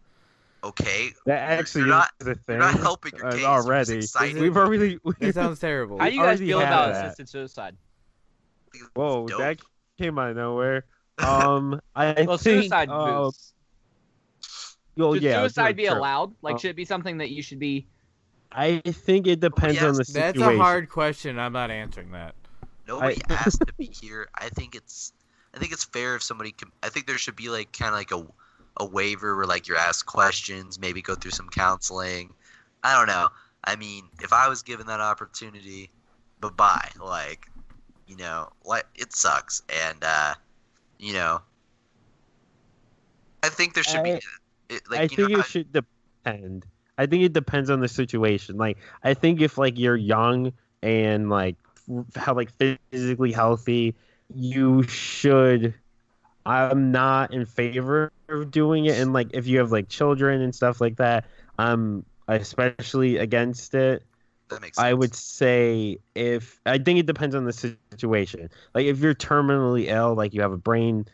Okay, 0.63 1.11
That 1.28 1.38
actually 1.59 1.82
you're 1.82 1.89
not- 1.91 2.09
is 2.19 2.26
the 2.26 2.34
thing. 2.34 2.55
you're 2.55 2.57
not 2.57 2.80
helping 2.80 3.11
your 3.15 3.28
uh, 3.28 3.32
case. 3.34 3.41
You're 3.41 3.49
already. 3.51 3.97
excited. 3.97 4.41
We've 4.41 4.57
already. 4.57 4.97
We, 5.03 5.13
That 5.19 5.36
sounds 5.36 5.59
terrible. 5.59 5.99
How 5.99 6.09
do 6.09 6.15
you 6.15 6.21
guys 6.23 6.39
feel 6.39 6.59
about 6.59 6.93
that. 6.93 7.05
assisted 7.05 7.30
suicide? 7.30 7.76
whoa, 8.95 9.28
Dope. 9.28 9.38
that 9.38 9.59
came 9.99 10.17
out 10.17 10.32
of 10.32 10.38
nowhere. 10.38 10.86
Um, 11.19 11.80
I 11.95 12.26
Well, 12.28 12.38
think. 12.39 12.63
suicide 12.63 12.89
uh, 12.89 13.26
booths. 13.26 13.53
Well, 14.97 15.13
Should 15.13 15.23
yeah, 15.23 15.41
suicide 15.41 15.53
sure, 15.53 15.73
be 15.75 15.85
sure. 15.85 15.97
allowed? 15.97 16.33
Like, 16.41 16.53
Um, 16.53 16.59
should 16.59 16.71
it 16.71 16.75
be 16.75 16.85
something 16.85 17.17
that 17.19 17.29
you 17.31 17.41
should 17.41 17.59
be? 17.59 17.87
I 18.51 18.81
think 18.85 19.27
it 19.27 19.39
depends 19.39 19.83
on 19.83 19.97
the 19.97 20.03
Yes. 20.03 20.07
situation. 20.07 20.39
That's 20.39 20.41
a 20.41 20.57
hard 20.63 20.89
question. 20.89 21.39
I'm 21.39 21.53
not 21.53 21.71
answering 21.71 22.11
that. 22.11 22.35
Nobody 22.87 23.21
asked 23.29 23.65
to 23.67 23.73
be 23.77 23.85
here. 23.87 24.27
I 24.35 24.49
think 24.49 24.75
it's 24.75 25.13
I 25.53 25.59
think 25.59 25.71
it's 25.71 25.83
fair 25.85 26.15
if 26.15 26.23
somebody 26.23 26.51
can. 26.51 26.71
I 26.83 26.89
think 26.89 27.07
there 27.07 27.17
should 27.17 27.35
be 27.35 27.49
like 27.49 27.71
kind 27.73 27.89
of 27.89 27.95
like 27.95 28.11
a 28.11 28.25
a 28.77 28.85
waiver 28.85 29.35
where 29.35 29.45
like 29.45 29.67
you're 29.67 29.77
asked 29.77 30.05
questions, 30.05 30.79
maybe 30.79 31.01
go 31.01 31.15
through 31.15 31.31
some 31.31 31.49
counseling. 31.49 32.33
I 32.83 32.97
don't 32.97 33.07
know. 33.07 33.29
I 33.63 33.75
mean, 33.75 34.09
if 34.21 34.31
I 34.33 34.47
was 34.49 34.61
given 34.63 34.87
that 34.87 34.99
opportunity, 35.01 35.91
bye 36.39 36.49
bye. 36.49 36.89
Like, 36.99 37.47
you 38.07 38.17
know, 38.17 38.49
like 38.65 38.85
it 38.95 39.13
sucks, 39.13 39.61
and 39.69 40.03
uh, 40.03 40.35
you 40.99 41.13
know, 41.13 41.41
I 43.43 43.49
think 43.49 43.73
there 43.73 43.83
should 43.83 44.03
be. 44.03 44.19
I- 44.70 44.74
It, 44.76 44.82
like, 44.89 44.99
I 44.99 45.07
think 45.07 45.30
know, 45.32 45.39
it 45.39 45.45
should 45.45 45.72
depend. 45.72 46.66
I 46.97 47.05
think 47.05 47.24
it 47.24 47.34
depends 47.34 47.70
on 47.70 47.80
the 47.82 47.88
situation. 47.88 48.57
Like, 48.57 48.78
I 49.03 49.13
think 49.13 49.41
if 49.41 49.57
like 49.57 49.78
you're 49.78 49.97
young 49.97 50.53
and 50.82 51.30
like 51.30 51.57
how 52.16 52.34
like 52.34 52.51
physically 52.91 53.32
healthy, 53.32 53.95
you 54.34 54.84
should. 54.84 55.74
I'm 56.45 56.91
not 56.91 57.34
in 57.34 57.45
favor 57.45 58.11
of 58.30 58.51
doing 58.51 58.86
it, 58.86 58.99
and 58.99 59.13
like 59.13 59.30
if 59.34 59.47
you 59.47 59.57
have 59.59 59.72
like 59.72 59.89
children 59.89 60.41
and 60.41 60.53
stuff 60.53 60.80
like 60.80 60.97
that, 60.97 61.26
I'm 61.57 62.05
especially 62.28 63.18
against 63.18 63.74
it. 63.74 64.03
that 64.49 64.61
makes 64.61 64.78
sense. 64.78 64.86
I 64.86 64.93
would 64.93 65.16
say 65.16 65.97
if 66.13 66.59
I 66.66 66.78
think 66.78 66.99
it 66.99 67.07
depends 67.07 67.36
on 67.36 67.45
the 67.45 67.53
situation. 67.53 68.49
Like 68.76 68.86
if 68.86 68.99
you're 68.99 69.16
terminally 69.16 69.88
ill, 69.88 70.13
like 70.16 70.34
you 70.34 70.41
have 70.41 70.51
a 70.53 70.57
brain 70.57 71.05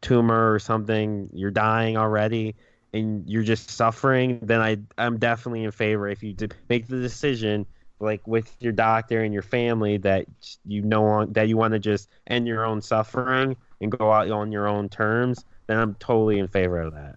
tumor 0.00 0.52
or 0.52 0.58
something, 0.58 1.30
you're 1.32 1.50
dying 1.52 1.96
already, 1.96 2.56
and 2.94 3.28
you're 3.28 3.42
just 3.42 3.70
suffering, 3.70 4.38
then 4.40 4.60
I 4.60 4.78
I'm 4.96 5.18
definitely 5.18 5.64
in 5.64 5.72
favor 5.72 6.08
if 6.08 6.22
you 6.22 6.34
make 6.68 6.86
the 6.86 7.00
decision 7.00 7.66
like 7.98 8.26
with 8.26 8.54
your 8.60 8.72
doctor 8.72 9.22
and 9.22 9.34
your 9.34 9.42
family 9.42 9.96
that 9.98 10.26
you 10.64 10.82
know 10.82 11.26
that 11.26 11.48
you 11.48 11.56
want 11.56 11.72
to 11.72 11.80
just 11.80 12.08
end 12.28 12.46
your 12.46 12.64
own 12.64 12.80
suffering 12.80 13.56
and 13.80 13.90
go 13.90 14.12
out 14.12 14.30
on 14.30 14.52
your 14.52 14.68
own 14.68 14.88
terms. 14.88 15.44
Then 15.66 15.78
I'm 15.78 15.94
totally 15.96 16.38
in 16.38 16.46
favor 16.46 16.80
of 16.80 16.94
that. 16.94 17.16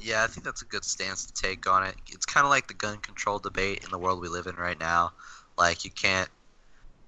Yeah, 0.00 0.24
I 0.24 0.26
think 0.26 0.44
that's 0.44 0.62
a 0.62 0.66
good 0.66 0.84
stance 0.84 1.26
to 1.26 1.32
take 1.32 1.66
on 1.66 1.84
it. 1.84 1.94
It's 2.08 2.26
kind 2.26 2.44
of 2.44 2.50
like 2.50 2.68
the 2.68 2.74
gun 2.74 2.98
control 2.98 3.38
debate 3.38 3.82
in 3.84 3.90
the 3.90 3.98
world 3.98 4.20
we 4.20 4.28
live 4.28 4.46
in 4.46 4.56
right 4.56 4.78
now. 4.78 5.12
Like 5.56 5.84
you 5.84 5.90
can't, 5.90 6.28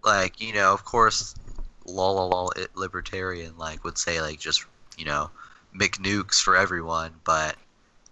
like 0.03 0.41
you 0.41 0.55
know, 0.55 0.73
of 0.73 0.85
course, 0.85 1.35
lol 1.85 2.31
lol, 2.31 2.53
libertarian 2.75 3.59
like 3.59 3.85
would 3.85 3.99
say 3.99 4.23
like 4.23 4.41
just 4.41 4.65
you 4.97 5.05
know, 5.05 5.31
McNukes 5.79 6.41
for 6.41 6.57
everyone. 6.57 7.13
But 7.25 7.57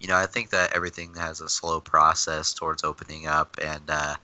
you 0.00 0.08
know, 0.08 0.16
I 0.16 0.26
think 0.26 0.50
that 0.50 0.74
everything 0.74 1.14
has 1.14 1.40
a 1.40 1.48
slow 1.48 1.80
process 1.80 2.54
towards 2.54 2.84
opening 2.84 3.26
up. 3.26 3.56
And 3.62 3.82
uh, 3.88 4.16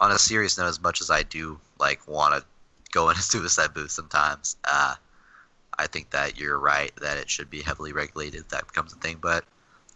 on 0.00 0.10
a 0.10 0.18
serious 0.18 0.58
note, 0.58 0.66
as 0.66 0.80
much 0.80 1.00
as 1.00 1.10
I 1.10 1.22
do 1.22 1.60
like 1.78 2.06
want 2.08 2.34
to 2.34 2.44
go 2.92 3.08
in 3.10 3.16
a 3.16 3.20
suicide 3.20 3.74
booth 3.74 3.90
sometimes, 3.90 4.56
uh, 4.64 4.94
I 5.78 5.86
think 5.86 6.10
that 6.10 6.38
you're 6.38 6.58
right 6.58 6.92
that 7.00 7.16
it 7.16 7.30
should 7.30 7.50
be 7.50 7.62
heavily 7.62 7.92
regulated. 7.92 8.40
If 8.42 8.48
that 8.48 8.66
becomes 8.66 8.92
a 8.92 8.96
thing, 8.96 9.18
but 9.20 9.44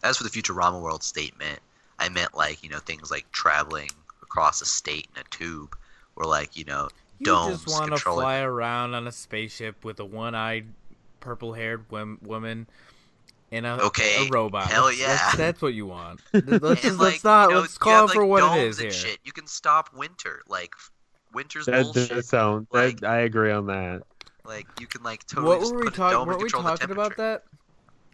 as 0.02 0.16
for 0.16 0.24
the 0.24 0.30
Futurama 0.30 0.80
world 0.80 1.02
statement, 1.02 1.60
I 1.98 2.08
meant 2.08 2.34
like 2.34 2.62
you 2.62 2.70
know 2.70 2.78
things 2.78 3.10
like 3.10 3.30
traveling 3.32 3.90
across 4.22 4.62
a 4.62 4.66
state 4.66 5.08
in 5.14 5.20
a 5.20 5.24
tube, 5.24 5.76
or 6.16 6.24
like 6.24 6.56
you 6.56 6.64
know 6.64 6.88
You 7.18 7.26
domes 7.26 7.64
just 7.64 7.68
want 7.68 7.92
to 7.92 8.00
fly 8.00 8.40
around 8.40 8.94
on 8.94 9.06
a 9.06 9.12
spaceship 9.12 9.84
with 9.84 10.00
a 10.00 10.04
one-eyed, 10.04 10.66
purple-haired 11.20 11.90
wom- 11.90 12.18
woman 12.22 12.66
and 13.56 13.66
a, 13.66 13.80
Okay, 13.86 14.26
a 14.26 14.30
robot. 14.30 14.66
hell 14.66 14.84
That's- 14.84 15.00
yeah. 15.00 15.06
That's, 15.16 15.36
that's 15.36 15.62
what 15.62 15.74
you 15.74 15.86
want. 15.86 16.20
Let's 16.32 16.82
just 16.82 16.98
like, 16.98 17.12
let's 17.12 17.24
not 17.24 17.48
you 17.48 17.54
know, 17.54 17.60
let's 17.62 17.78
call 17.78 18.02
have, 18.08 18.10
for 18.10 18.20
like, 18.22 18.28
what 18.30 18.38
it 18.38 18.46
domes 18.46 18.62
is 18.62 18.78
and 18.78 18.84
here. 18.84 18.92
Shit. 18.92 19.18
You 19.24 19.32
can 19.32 19.46
stop 19.46 19.90
winter. 19.94 20.42
Like 20.48 20.72
winter's 21.32 21.66
That 21.66 21.84
bullshit. 21.84 22.08
does 22.10 22.28
sound. 22.28 22.66
Like- 22.72 23.00
that, 23.00 23.10
I 23.10 23.18
agree 23.20 23.50
on 23.52 23.66
that. 23.66 24.02
Like 24.44 24.66
you 24.80 24.86
can 24.86 25.02
like 25.02 25.26
totally 25.26 25.48
What 25.48 25.60
just 25.60 25.72
were 25.72 25.78
we 25.78 25.84
put 25.84 25.94
a 25.94 25.96
talking? 25.96 26.18
dome 26.18 26.28
Weren't 26.28 26.42
we 26.42 26.48
talking 26.50 26.90
about 26.90 27.16
that 27.16 27.44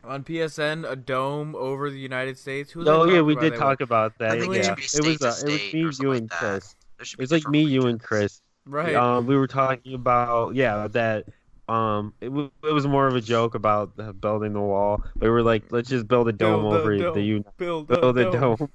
on 0.05 0.23
PSN? 0.25 0.89
A 0.89 0.95
dome 0.97 1.57
over 1.57 1.91
the 1.91 1.99
United 1.99 2.39
States. 2.39 2.71
Who 2.71 2.89
Oh 2.89 3.05
yeah, 3.05 3.21
we 3.21 3.35
did 3.35 3.57
talk 3.57 3.81
with? 3.81 3.89
about 3.89 4.17
that. 4.19 4.33
I 4.33 4.41
think 4.41 4.55
it 4.55 4.65
should 4.65 4.77
be 4.77 4.83
it 4.83 4.89
state 4.91 5.07
was 5.07 5.19
to 5.19 5.27
uh, 5.27 5.29
it 5.29 5.31
was 5.31 5.39
state 5.61 5.75
me, 5.75 5.81
or 5.81 5.87
you, 5.87 5.93
something 5.93 6.13
and 6.13 6.31
like 6.31 6.31
that. 6.31 6.39
Chris. 6.39 6.75
There 6.99 7.07
It 7.15 7.19
was 7.19 7.33
like 7.33 7.49
me, 7.49 7.63
you, 7.65 7.83
and. 7.83 8.01
Chris. 8.01 8.43
Right. 8.67 8.95
Um, 8.95 9.27
we 9.27 9.37
were 9.37 9.47
talking 9.49 9.95
about 9.95 10.55
yeah 10.55 10.87
that 10.89 11.25
um 11.71 12.13
it, 12.21 12.27
w- 12.27 12.51
it 12.65 12.73
was 12.73 12.87
more 12.87 13.07
of 13.07 13.15
a 13.17 13.21
joke 13.21 13.55
about 13.55 13.93
uh, 13.99 14.13
building 14.13 14.53
the 14.53 14.61
wall. 14.61 15.05
We 15.21 15.29
were 15.31 15.43
like, 15.43 15.65
let's 15.71 15.89
just 15.89 16.09
build 16.09 16.29
a 16.29 16.33
dome 16.33 16.63
Build 16.63 16.75
a 16.75 16.79
over 16.79 16.99
dome. 16.99 17.15
the 17.15 17.23
U. 17.23 17.45
build, 17.57 17.87
Build 17.89 18.19
a 18.19 18.25
dome. 18.25 18.57
dome. 18.57 18.71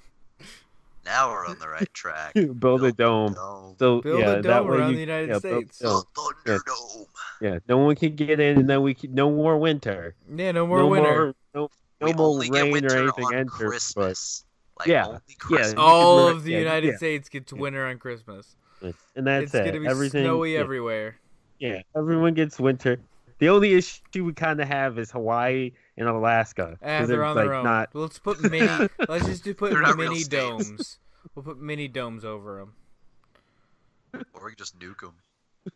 Now 1.05 1.29
we're 1.29 1.45
on 1.45 1.59
the 1.59 1.67
right 1.67 1.93
track. 1.93 2.33
build 2.59 2.83
a 2.83 2.91
dome. 2.91 3.33
Dome. 3.33 3.75
So 3.77 4.01
Build 4.01 4.19
yeah, 4.21 4.29
a 4.31 4.41
that 4.41 4.43
dome 4.43 4.67
way 4.69 4.77
around 4.77 4.89
you, 4.91 4.95
the 4.95 5.01
United 5.01 5.29
yeah, 5.29 5.39
build- 5.39 5.71
States. 5.73 5.81
yeah, 5.83 5.99
The 6.45 7.05
yeah, 7.41 7.59
no 7.67 7.77
one 7.77 7.95
can 7.95 8.15
get 8.15 8.39
in, 8.39 8.59
and 8.59 8.69
then 8.69 8.81
we 8.81 8.93
can, 8.93 9.13
no 9.13 9.29
more 9.29 9.57
winter. 9.57 10.15
Yeah, 10.35 10.51
no 10.51 10.65
more 10.65 10.79
no 10.79 10.87
winter. 10.87 11.09
more 11.15 11.35
no, 11.53 11.69
no 12.01 12.07
we 12.07 12.13
more 12.13 12.27
only 12.27 12.49
rain 12.49 12.71
winter 12.71 12.95
or 12.95 12.97
anything 13.03 13.25
on 13.25 13.33
enters. 13.35 13.51
But 13.59 13.67
Christmas. 13.69 14.45
Like, 14.79 14.87
Yeah, 14.87 15.05
only 15.07 15.19
yeah. 15.27 15.35
Christmas. 15.39 15.73
you 15.73 15.79
All 15.79 16.27
of 16.27 16.43
the 16.43 16.53
yeah, 16.53 16.59
United 16.59 16.87
yeah. 16.91 16.97
States 16.97 17.29
gets 17.29 17.53
winter 17.53 17.85
on 17.85 17.97
Christmas. 17.99 18.55
and 18.81 19.27
that's 19.27 19.45
it's 19.45 19.53
it. 19.55 19.65
gonna 19.65 19.79
be 19.79 19.87
Everything 19.87 20.23
snowy 20.23 20.53
yeah. 20.55 20.59
everywhere. 20.59 21.17
Yeah, 21.59 21.81
everyone 21.95 22.33
gets 22.33 22.59
winter. 22.59 22.99
The 23.39 23.49
only 23.49 23.73
issue 23.73 24.23
we 24.23 24.33
kind 24.33 24.61
of 24.61 24.67
have 24.67 24.97
is 24.97 25.11
Hawaii 25.11 25.71
and 25.97 26.07
Alaska. 26.07 26.77
Ah, 26.81 26.99
'cause 26.99 27.07
they're 27.07 27.17
they're, 27.17 27.25
on 27.25 27.35
like 27.35 27.45
their 27.45 27.53
own. 27.55 27.63
not. 27.65 27.89
Let's 27.93 28.19
put 28.19 28.41
mini. 28.41 28.67
let's 29.09 29.25
just 29.25 29.43
do 29.43 29.53
put 29.53 29.71
They're 29.71 29.95
mini 29.95 30.23
domes. 30.23 30.99
We'll 31.33 31.43
put 31.43 31.59
mini 31.59 31.87
domes 31.87 32.23
over 32.23 32.59
them. 32.59 34.23
Or 34.33 34.45
we 34.45 34.51
can 34.51 34.57
just 34.57 34.79
nuke 34.79 35.01
them. 35.01 35.15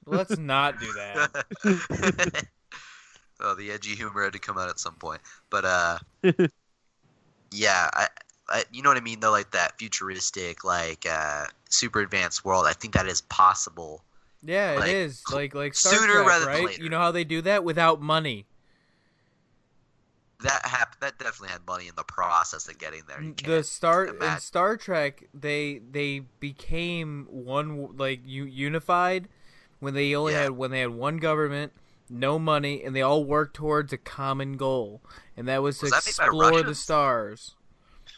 Let's 0.06 0.38
not 0.38 0.80
do 0.80 0.94
that. 0.94 1.46
oh, 3.42 3.56
the 3.56 3.72
edgy 3.72 3.96
humor 3.96 4.24
had 4.24 4.34
to 4.34 4.40
come 4.40 4.58
out 4.58 4.70
at 4.70 4.80
some 4.80 4.96
point. 4.96 5.22
But 5.50 5.66
uh, 5.66 6.00
yeah, 7.52 7.90
I, 7.94 8.08
I, 8.48 8.64
you 8.72 8.82
know 8.84 8.90
what 8.90 8.98
I 8.98 9.02
mean 9.02 9.20
though, 9.20 9.32
like 9.32 9.52
that 9.52 9.78
futuristic, 9.78 10.64
like 10.64 11.06
uh, 11.10 11.46
super 11.70 12.00
advanced 12.00 12.46
world. 12.46 12.66
I 12.68 12.74
think 12.74 12.94
that 12.94 13.08
is 13.08 13.22
possible 13.22 14.04
Yeah, 14.44 14.76
Like, 14.80 14.90
it 14.90 14.96
is. 14.96 15.24
Like 15.32 15.54
like 15.54 15.74
Star 15.74 15.94
sooner 15.94 16.14
Trek, 16.14 16.28
rather 16.28 16.46
than 16.46 16.54
right? 16.54 16.66
later. 16.68 16.84
You 16.84 16.90
know 16.90 17.00
how 17.00 17.12
they 17.12 17.24
do 17.24 17.42
that 17.42 17.64
without 17.64 18.02
money. 18.02 18.46
That 20.42 20.66
hap- 20.66 21.00
That 21.02 21.20
definitely 21.20 21.50
had 21.50 21.66
money 21.68 21.88
in 21.90 21.96
the 21.96 22.04
process 22.04 22.68
of 22.70 22.78
getting 22.78 23.02
there. 23.08 23.20
The 23.22 23.34
can't 23.34 23.66
Star 23.66 24.06
in. 24.06 24.40
Star 24.40 24.78
Trek, 24.78 25.26
they 25.34 25.82
they 25.92 26.20
became 26.40 27.28
one 27.30 27.98
like 27.98 28.22
u- 28.26 28.46
unified 28.46 29.28
when 29.80 29.94
they 29.94 30.16
only 30.16 30.34
Yeah. 30.34 30.44
had 30.44 30.52
when 30.52 30.72
they 30.72 30.80
had 30.80 30.92
one 30.92 31.18
government, 31.18 31.74
no 32.10 32.40
money, 32.40 32.82
and 32.84 32.96
they 32.96 33.02
all 33.02 33.26
worked 33.26 33.56
towards 33.56 33.92
a 33.92 33.98
common 33.98 34.56
goal, 34.56 35.02
and 35.36 35.46
that 35.50 35.62
was 35.62 35.80
to 35.80 35.88
that 35.90 36.08
explore 36.08 36.64
the 36.64 36.76
stars. 36.76 37.56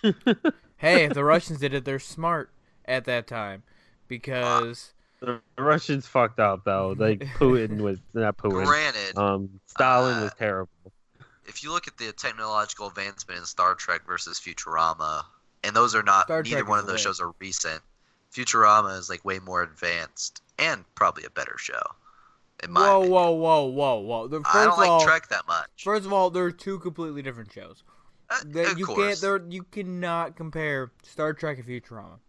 hey, 0.78 1.05
if 1.05 1.13
the 1.13 1.24
Russians 1.24 1.59
did 1.59 1.74
it, 1.74 1.86
they're 1.86 1.99
smart 1.99 2.51
at 2.86 3.05
that 3.05 3.26
time 3.28 3.63
because 4.07 4.93
The 5.22 5.39
Russians 5.57 6.07
fucked 6.07 6.39
up 6.39 6.63
though. 6.65 6.95
Like 6.97 7.19
Putin 7.38 7.82
was 7.82 7.99
not 8.13 8.38
Putin. 8.38 8.65
Granted, 8.65 9.17
Um, 9.17 9.59
Stalin 9.67 10.17
Uh, 10.17 10.22
was 10.24 10.34
terrible. 10.38 10.72
if 11.45 11.63
you 11.63 11.72
look 11.72 11.88
at 11.88 11.97
the 11.97 12.11
technological 12.11 12.88
advancement 12.88 13.39
in 13.39 13.45
Star 13.45 13.76
Trek 13.76 14.01
versus 14.05 14.39
Futurama, 14.39 15.24
and 15.63 15.76
those 15.76 15.93
are 15.95 16.03
not 16.03 16.26
Star 16.26 16.41
neither 16.43 16.57
Trek 16.57 16.67
one 16.69 16.80
of 16.80 16.86
those 16.88 16.93
lit. 16.93 17.01
shows 17.01 17.19
are 17.22 17.32
recent. 17.39 17.82
Futurama 18.34 18.97
is 18.97 19.09
like 19.09 19.24
way 19.24 19.39
more 19.39 19.61
advanced 19.61 20.41
and 20.57 20.84
probably 20.95 21.24
a 21.26 21.30
better 21.30 21.55
show. 21.57 21.82
In 22.63 22.72
my 22.72 22.82
whoa, 22.82 22.97
opinion. 22.99 23.11
whoa, 23.11 23.32
whoa, 23.32 23.63
whoa, 23.65 23.99
whoa. 23.99 24.28
The, 24.28 24.38
first 24.41 24.55
I 24.55 24.63
don't 24.63 24.74
of 24.74 24.80
like 24.80 24.89
all, 24.89 25.03
Trek 25.03 25.28
that 25.30 25.45
much. 25.47 25.67
first 25.84 26.05
of 26.05 26.13
all, 26.13 26.30
they're 26.30 26.51
two 26.51 26.80
completely 26.80 27.22
different 27.22 27.51
shows. 27.51 27.84
Uh, 28.30 28.38
That 28.45 28.72
of 28.72 28.80
you 28.80 28.86
can't. 28.86 29.19
course, 29.19 29.41
you 29.49 29.63
cannot 29.72 30.36
compare 30.36 30.91
Star 31.03 31.34
Trek 31.34 31.57
and 31.57 31.67
Futurama. 31.67 32.19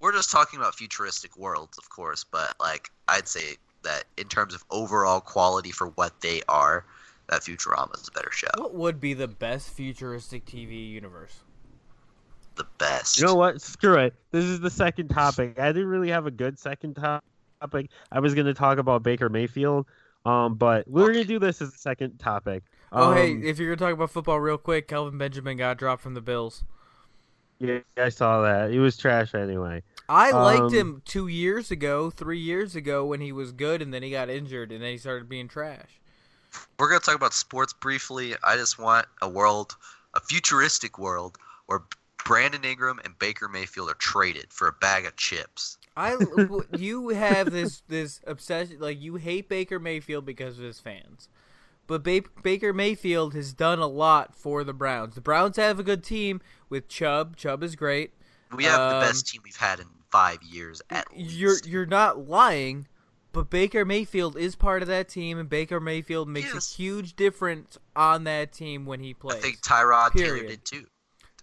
We're 0.00 0.12
just 0.12 0.30
talking 0.30 0.58
about 0.58 0.74
futuristic 0.74 1.36
worlds, 1.36 1.78
of 1.78 1.88
course, 1.90 2.24
but 2.24 2.54
like 2.58 2.90
I'd 3.08 3.28
say 3.28 3.56
that 3.82 4.04
in 4.16 4.28
terms 4.28 4.54
of 4.54 4.64
overall 4.70 5.20
quality 5.20 5.70
for 5.70 5.88
what 5.88 6.20
they 6.20 6.42
are, 6.48 6.84
that 7.28 7.42
Futurama 7.42 7.94
is 8.00 8.08
a 8.08 8.10
better 8.12 8.32
show. 8.32 8.48
What 8.56 8.74
would 8.74 9.00
be 9.00 9.14
the 9.14 9.28
best 9.28 9.70
futuristic 9.70 10.44
TV 10.44 10.90
universe? 10.90 11.40
The 12.56 12.66
best. 12.78 13.18
You 13.20 13.26
know 13.26 13.36
what? 13.36 13.60
Screw 13.62 13.96
it. 13.96 14.14
This 14.32 14.44
is 14.44 14.60
the 14.60 14.70
second 14.70 15.08
topic. 15.08 15.58
I 15.58 15.68
didn't 15.68 15.88
really 15.88 16.10
have 16.10 16.26
a 16.26 16.30
good 16.30 16.58
second 16.58 16.94
topic. 16.96 17.90
I 18.10 18.20
was 18.20 18.34
going 18.34 18.46
to 18.46 18.54
talk 18.54 18.78
about 18.78 19.02
Baker 19.02 19.28
Mayfield, 19.28 19.86
um, 20.26 20.56
but 20.56 20.86
we're 20.88 21.12
going 21.12 21.24
to 21.24 21.28
do 21.28 21.38
this 21.38 21.62
as 21.62 21.72
a 21.72 21.78
second 21.78 22.18
topic. 22.18 22.64
Oh, 22.92 23.12
hey, 23.12 23.30
Um, 23.32 23.42
if 23.44 23.58
you're 23.58 23.74
gonna 23.74 23.88
talk 23.88 23.94
about 23.94 24.10
football 24.10 24.40
real 24.40 24.58
quick, 24.58 24.88
Kelvin 24.88 25.16
Benjamin 25.16 25.56
got 25.56 25.78
dropped 25.78 26.02
from 26.02 26.14
the 26.14 26.20
Bills. 26.20 26.64
yeah, 27.60 27.78
I 27.96 28.08
saw 28.08 28.42
that. 28.42 28.72
He 28.72 28.80
was 28.80 28.96
trash 28.96 29.32
anyway. 29.32 29.84
I 30.10 30.32
liked 30.32 30.62
Um, 30.62 30.72
him 30.74 31.02
two 31.04 31.28
years 31.28 31.70
ago, 31.70 32.10
three 32.10 32.40
years 32.40 32.74
ago 32.74 33.06
when 33.06 33.20
he 33.20 33.30
was 33.30 33.52
good, 33.52 33.80
and 33.80 33.94
then 33.94 34.02
he 34.02 34.10
got 34.10 34.28
injured, 34.28 34.72
and 34.72 34.82
then 34.82 34.90
he 34.90 34.98
started 34.98 35.28
being 35.28 35.46
trash. 35.46 36.00
We're 36.78 36.88
gonna 36.88 36.98
talk 36.98 37.14
about 37.14 37.32
sports 37.32 37.72
briefly. 37.72 38.34
I 38.42 38.56
just 38.56 38.76
want 38.78 39.06
a 39.22 39.28
world, 39.28 39.76
a 40.14 40.20
futuristic 40.20 40.98
world, 40.98 41.38
where 41.66 41.82
Brandon 42.26 42.64
Ingram 42.64 43.00
and 43.04 43.16
Baker 43.20 43.48
Mayfield 43.48 43.88
are 43.88 43.94
traded 43.94 44.52
for 44.52 44.66
a 44.66 44.72
bag 44.72 45.06
of 45.06 45.14
chips. 45.16 45.78
I 45.96 46.16
you 46.76 47.10
have 47.10 47.52
this 47.52 47.82
this 47.86 48.20
obsession 48.26 48.80
like 48.80 49.00
you 49.00 49.14
hate 49.14 49.48
Baker 49.48 49.78
Mayfield 49.78 50.24
because 50.26 50.58
of 50.58 50.64
his 50.64 50.80
fans. 50.80 51.28
But 51.86 52.02
ba- 52.02 52.22
Baker 52.42 52.72
Mayfield 52.72 53.34
has 53.34 53.52
done 53.52 53.78
a 53.78 53.86
lot 53.86 54.34
for 54.34 54.64
the 54.64 54.72
Browns. 54.72 55.14
The 55.14 55.20
Browns 55.20 55.56
have 55.56 55.78
a 55.78 55.82
good 55.84 56.02
team 56.04 56.40
with 56.68 56.88
Chubb. 56.88 57.36
Chubb 57.36 57.62
is 57.62 57.76
great. 57.76 58.12
We 58.54 58.64
have 58.64 58.80
Um, 58.80 59.00
the 59.00 59.06
best 59.06 59.26
team 59.28 59.40
we've 59.44 59.56
had 59.56 59.78
in 59.80 59.86
five 60.10 60.42
years 60.42 60.82
at 60.90 61.06
You're 61.14 61.50
least. 61.52 61.66
you're 61.66 61.86
not 61.86 62.28
lying, 62.28 62.86
but 63.32 63.48
Baker 63.50 63.84
Mayfield 63.84 64.36
is 64.36 64.56
part 64.56 64.82
of 64.82 64.88
that 64.88 65.08
team, 65.08 65.38
and 65.38 65.48
Baker 65.48 65.80
Mayfield 65.80 66.28
makes 66.28 66.52
Yes. 66.52 66.72
a 66.72 66.76
huge 66.76 67.16
difference 67.16 67.78
on 67.94 68.24
that 68.24 68.52
team 68.52 68.86
when 68.86 69.00
he 69.00 69.14
plays. 69.14 69.38
I 69.38 69.40
think 69.40 69.60
Tyrod 69.62 70.12
Taylor 70.12 70.40
did 70.40 70.64
too. 70.64 70.86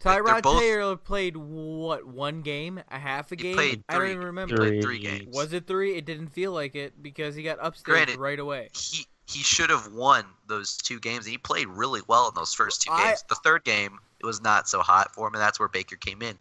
like, 0.05 0.19
Tyrod 0.21 0.43
both- 0.43 0.59
Taylor 0.61 0.95
played 0.95 1.35
what 1.37 2.05
one 2.05 2.41
game, 2.41 2.81
a 2.91 2.99
half 2.99 3.31
a 3.31 3.35
He 3.35 3.41
game. 3.55 3.83
I 3.89 3.97
don't 3.97 4.07
even 4.09 4.23
remember. 4.25 4.55
three 4.57 4.81
Three. 4.81 4.99
games. 4.99 5.35
Was 5.35 5.53
it 5.53 5.65
three? 5.65 5.95
It 5.95 6.05
didn't 6.05 6.29
feel 6.29 6.51
like 6.51 6.75
it 6.75 7.01
because 7.01 7.35
he 7.35 7.41
got 7.43 7.57
upstaged 7.59 8.17
right 8.17 8.39
away. 8.39 8.69
he 8.73 9.07
he 9.29 9.39
should 9.43 9.69
have 9.69 9.87
won 9.91 10.23
those 10.45 10.77
two 10.77 11.01
games. 11.01 11.25
He 11.25 11.37
played 11.37 11.67
really 11.67 12.01
well 12.07 12.29
in 12.29 12.33
those 12.35 12.53
first 12.53 12.83
two 12.83 12.91
I- 12.91 13.09
games. 13.09 13.23
The 13.27 13.35
third 13.35 13.65
game 13.65 13.99
it 14.19 14.25
was 14.25 14.41
not 14.41 14.69
so 14.69 14.81
hot 14.81 15.13
for 15.13 15.27
him, 15.27 15.33
and 15.33 15.41
that's 15.41 15.59
where 15.59 15.67
Baker 15.67 15.95
came 15.97 16.21
in. 16.21 16.37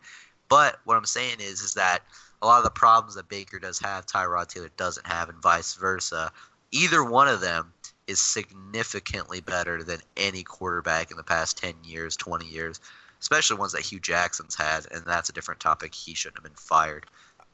But 0.49 0.81
what 0.85 0.97
I'm 0.97 1.05
saying 1.05 1.39
is, 1.41 1.61
is 1.61 1.75
that 1.75 2.01
a 2.43 2.47
lot 2.47 2.59
of 2.59 2.65
the 2.65 2.71
problems 2.71 3.15
that 3.15 3.29
Baker 3.29 3.59
does 3.59 3.79
have, 3.81 4.07
Tyrod 4.07 4.49
Taylor 4.49 4.71
doesn't 4.77 5.07
have, 5.07 5.29
and 5.29 5.41
vice 5.43 5.75
versa. 5.75 6.31
Either 6.71 7.03
one 7.03 7.29
of 7.29 7.41
them 7.41 7.73
is 8.07 8.21
significantly 8.21 9.41
better 9.41 9.83
than 9.83 10.01
any 10.17 10.43
quarterback 10.43 11.11
in 11.11 11.17
the 11.17 11.25
past 11.25 11.59
10 11.59 11.75
years, 11.85 12.17
20 12.17 12.47
years, 12.47 12.81
especially 13.21 13.57
ones 13.57 13.73
that 13.73 13.83
Hue 13.83 13.99
Jackson's 13.99 14.55
had, 14.55 14.87
and 14.93 15.05
that's 15.05 15.29
a 15.29 15.33
different 15.33 15.61
topic. 15.61 15.95
He 15.95 16.15
shouldn't 16.15 16.37
have 16.37 16.45
been 16.45 16.53
fired. 16.55 17.07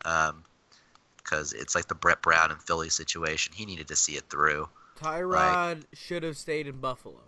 Um, 0.05 0.45
because 1.23 1.53
it's 1.53 1.75
like 1.75 1.87
the 1.87 1.95
Brett 1.95 2.21
Brown 2.21 2.51
and 2.51 2.61
Philly 2.61 2.89
situation. 2.89 3.53
He 3.55 3.65
needed 3.65 3.89
to 3.89 3.97
see 3.97 4.17
it 4.17 4.25
through. 4.29 4.69
Tyrod 5.01 5.85
should 5.93 6.23
have 6.25 6.37
stayed 6.37 6.67
in 6.67 6.79
Buffalo. 6.79 7.21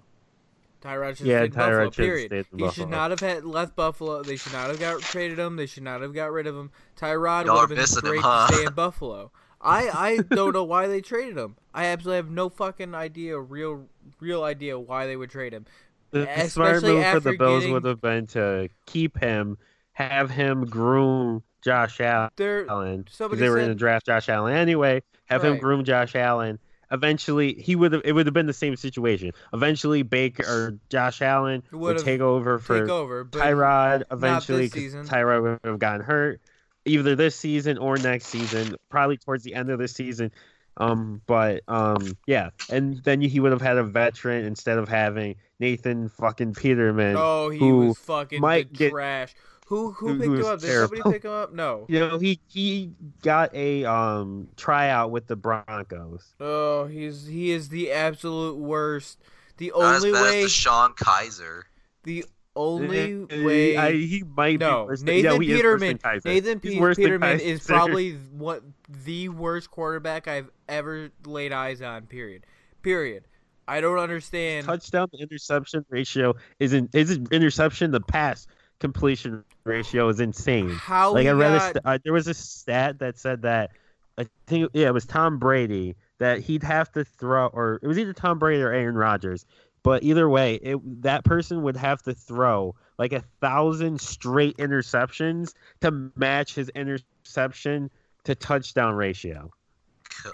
Tyrod 0.84 1.16
should 1.16 1.26
Yeah, 1.26 1.40
have 1.40 1.52
stayed 1.52 1.58
Tyrod 1.60 1.66
Buffalo. 1.70 1.90
should 1.90 1.94
Period. 2.04 2.26
stayed 2.28 2.46
he 2.50 2.56
Buffalo. 2.62 2.70
should 2.72 2.88
not 2.90 3.10
have 3.10 3.20
had 3.20 3.44
left 3.44 3.74
Buffalo. 3.76 4.22
They 4.22 4.36
should 4.36 4.52
not 4.52 4.68
have 4.68 4.78
got 4.78 5.00
traded 5.00 5.38
him. 5.38 5.56
They 5.56 5.66
should 5.66 5.82
not 5.82 6.02
have 6.02 6.12
got 6.12 6.30
rid 6.32 6.46
of 6.46 6.54
him. 6.56 6.70
Tyrod 6.98 7.46
Y'all 7.46 7.54
would 7.54 7.60
have 7.60 7.68
been 7.70 7.78
missing 7.78 8.04
him, 8.04 8.10
great 8.10 8.20
huh? 8.20 8.46
to 8.48 8.54
stay 8.54 8.66
in 8.66 8.72
Buffalo. 8.74 9.32
I 9.60 9.88
I 9.88 10.16
don't 10.34 10.52
know 10.52 10.64
why 10.64 10.88
they 10.88 11.00
traded 11.00 11.38
him. 11.38 11.56
I 11.72 11.86
absolutely 11.86 12.16
have 12.16 12.30
no 12.30 12.50
fucking 12.50 12.94
idea, 12.94 13.38
real 13.38 13.86
real 14.20 14.44
idea 14.44 14.78
why 14.78 15.06
they 15.06 15.16
would 15.16 15.30
trade 15.30 15.54
him. 15.54 15.64
The 16.10 16.26
smart 16.48 16.76
Especially 16.76 16.92
move 16.96 17.06
for 17.06 17.20
the 17.20 17.36
Bills 17.38 17.60
getting- 17.62 17.72
would 17.72 17.84
have 17.86 18.00
been 18.02 18.26
to 18.28 18.68
keep 18.86 19.18
him, 19.18 19.56
have 19.92 20.30
him 20.30 20.66
groom 20.66 21.42
Josh 21.62 21.98
Allen. 22.00 22.28
They're 22.36 22.70
Allen 22.70 23.04
'cause 23.04 23.14
Somebody 23.14 23.40
they 23.40 23.48
were 23.48 23.56
said- 23.56 23.60
going 23.62 23.68
to 23.70 23.74
draft 23.74 24.06
Josh 24.06 24.28
Allen 24.28 24.54
anyway. 24.54 25.02
Have 25.24 25.42
him 25.42 25.56
groom 25.56 25.82
Josh 25.82 26.14
Allen. 26.14 26.58
Eventually, 26.90 27.54
he 27.54 27.76
would 27.76 27.92
have. 27.92 28.02
It 28.04 28.12
would 28.12 28.26
have 28.26 28.34
been 28.34 28.46
the 28.46 28.52
same 28.52 28.76
situation. 28.76 29.32
Eventually, 29.52 30.02
Baker 30.02 30.44
or 30.46 30.78
Josh 30.90 31.22
Allen 31.22 31.62
would 31.72 31.98
take 31.98 32.20
over 32.20 32.58
for 32.58 32.80
take 32.80 32.90
over. 32.90 33.24
Tyrod. 33.24 34.02
Eventually, 34.10 34.62
this 34.68 34.72
'cause 34.72 34.82
season. 34.82 35.06
Tyrod 35.06 35.42
would 35.42 35.58
have 35.64 35.78
gotten 35.78 36.02
hurt, 36.02 36.40
either 36.84 37.14
this 37.16 37.36
season 37.36 37.78
or 37.78 37.96
next 37.96 38.26
season. 38.26 38.76
Probably 38.90 39.16
towards 39.16 39.44
the 39.44 39.54
end 39.54 39.70
of 39.70 39.78
the 39.78 39.88
season. 39.88 40.30
Um, 40.76 41.22
but 41.26 41.62
um, 41.68 42.16
yeah, 42.26 42.50
and 42.68 43.02
then 43.04 43.20
he 43.20 43.38
would 43.38 43.52
have 43.52 43.62
had 43.62 43.76
a 43.76 43.84
veteran 43.84 44.44
instead 44.44 44.76
of 44.76 44.88
having 44.88 45.36
Nathan 45.60 46.08
fucking 46.08 46.54
Peterman. 46.54 47.14
Oh, 47.16 47.48
he 47.50 47.58
who 47.60 47.78
was 47.88 47.98
fucking 47.98 48.40
might 48.40 48.70
the 48.70 48.76
get- 48.76 48.90
trash. 48.90 49.34
Who 49.74 49.90
who 49.92 50.08
who- 50.08 50.14
picked 50.18 50.24
who 50.26 50.32
him 50.34 50.38
was 50.38 50.46
up? 50.46 50.60
Did 50.60 50.66
terrible. 50.68 50.96
somebody 50.96 51.12
pick 51.14 51.24
him 51.24 51.30
up? 51.32 51.52
No. 51.52 51.84
You 51.88 51.98
know, 52.00 52.18
he 52.18 52.38
he 52.48 52.92
got 53.22 53.54
a 53.54 53.84
um 53.84 54.48
tryout 54.56 55.10
with 55.10 55.26
the 55.26 55.36
Broncos. 55.36 56.34
Oh, 56.38 56.86
he's 56.86 57.26
he 57.26 57.50
is 57.50 57.68
the 57.70 57.90
absolute 57.92 58.56
worst. 58.56 59.18
The 59.56 59.72
Not 59.76 59.96
as 59.96 60.04
only 60.04 60.12
bad 60.12 60.22
way, 60.30 60.42
as 60.44 60.50
DeShone 60.50 60.94
Kizer. 60.96 61.62
the 62.04 62.24
only 62.56 63.22
Uh, 63.24 63.44
way. 63.44 63.76
I, 63.76 63.92
he 63.92 64.22
might 64.36 64.60
no, 64.60 64.84
be 64.84 64.88
worse 64.88 65.00
than, 65.00 65.06
Nathan 65.06 65.24
yeah, 65.24 65.30
he 65.30 65.36
worse 65.36 65.56
Peterman. 65.80 65.98
than 66.02 66.20
Nathan 66.24 66.60
He's 66.62 66.72
Pe- 66.74 66.80
worse 66.80 66.96
than 66.96 67.04
Peterman 67.06 67.40
is 67.40 67.66
probably 67.66 68.12
what 68.32 68.62
the 69.04 69.28
worst 69.30 69.70
quarterback 69.72 70.28
I've 70.28 70.50
ever 70.68 71.10
laid 71.26 71.52
eyes 71.52 71.82
on. 71.82 72.06
Period. 72.06 72.46
Period. 72.82 73.24
I 73.66 73.80
don't 73.80 73.98
understand. 73.98 74.66
touchdown 74.66 75.08
to 75.10 75.18
interception 75.18 75.84
ratio 75.88 76.34
isn't 76.60 76.94
isn't 76.94 77.32
interception 77.32 77.90
the 77.92 78.00
pass 78.00 78.46
completion 78.80 79.44
ratio 79.64 80.08
is 80.08 80.20
insane. 80.20 80.70
How 80.70 81.12
like 81.12 81.26
I 81.26 81.30
read 81.30 81.52
a 81.52 81.58
got, 81.58 81.72
st- 81.72 81.84
uh, 81.84 81.98
there 82.04 82.12
was 82.12 82.28
a 82.28 82.34
stat 82.34 82.98
that 82.98 83.18
said 83.18 83.42
that 83.42 83.70
I 84.18 84.26
think 84.46 84.70
yeah 84.72 84.88
it 84.88 84.94
was 84.94 85.06
Tom 85.06 85.38
Brady 85.38 85.96
that 86.18 86.40
he'd 86.40 86.62
have 86.62 86.90
to 86.92 87.04
throw 87.04 87.46
or 87.46 87.80
it 87.82 87.86
was 87.86 87.98
either 87.98 88.12
Tom 88.12 88.38
Brady 88.38 88.62
or 88.62 88.72
Aaron 88.72 88.96
Rodgers. 88.96 89.46
But 89.82 90.02
either 90.02 90.28
way, 90.28 90.54
it 90.54 91.02
that 91.02 91.24
person 91.24 91.62
would 91.62 91.76
have 91.76 92.02
to 92.02 92.14
throw 92.14 92.74
like 92.98 93.12
a 93.12 93.22
thousand 93.40 94.00
straight 94.00 94.56
interceptions 94.56 95.52
to 95.82 96.10
match 96.16 96.54
his 96.54 96.70
interception 96.70 97.90
to 98.24 98.34
touchdown 98.34 98.94
ratio. 98.94 99.50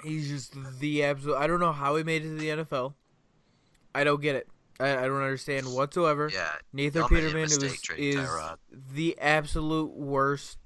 he's 0.04 0.28
just 0.28 0.54
the 0.78 1.04
absolute. 1.04 1.36
I 1.36 1.46
don't 1.46 1.60
know 1.60 1.72
how 1.72 1.96
he 1.96 2.04
made 2.04 2.24
it 2.24 2.28
to 2.28 2.34
the 2.34 2.48
NFL. 2.48 2.94
I 3.94 4.04
don't 4.04 4.22
get 4.22 4.36
it. 4.36 4.48
I, 4.80 5.04
I 5.04 5.06
don't 5.06 5.22
understand 5.22 5.72
whatsoever. 5.72 6.30
Yeah, 6.32 6.48
Nathan 6.72 7.02
Y'all 7.02 7.10
made 7.10 7.24
a 7.24 7.26
Peterman 7.26 7.44
is, 7.44 8.68
the 8.92 9.18
absolute 9.18 9.92
worst. 9.92 10.58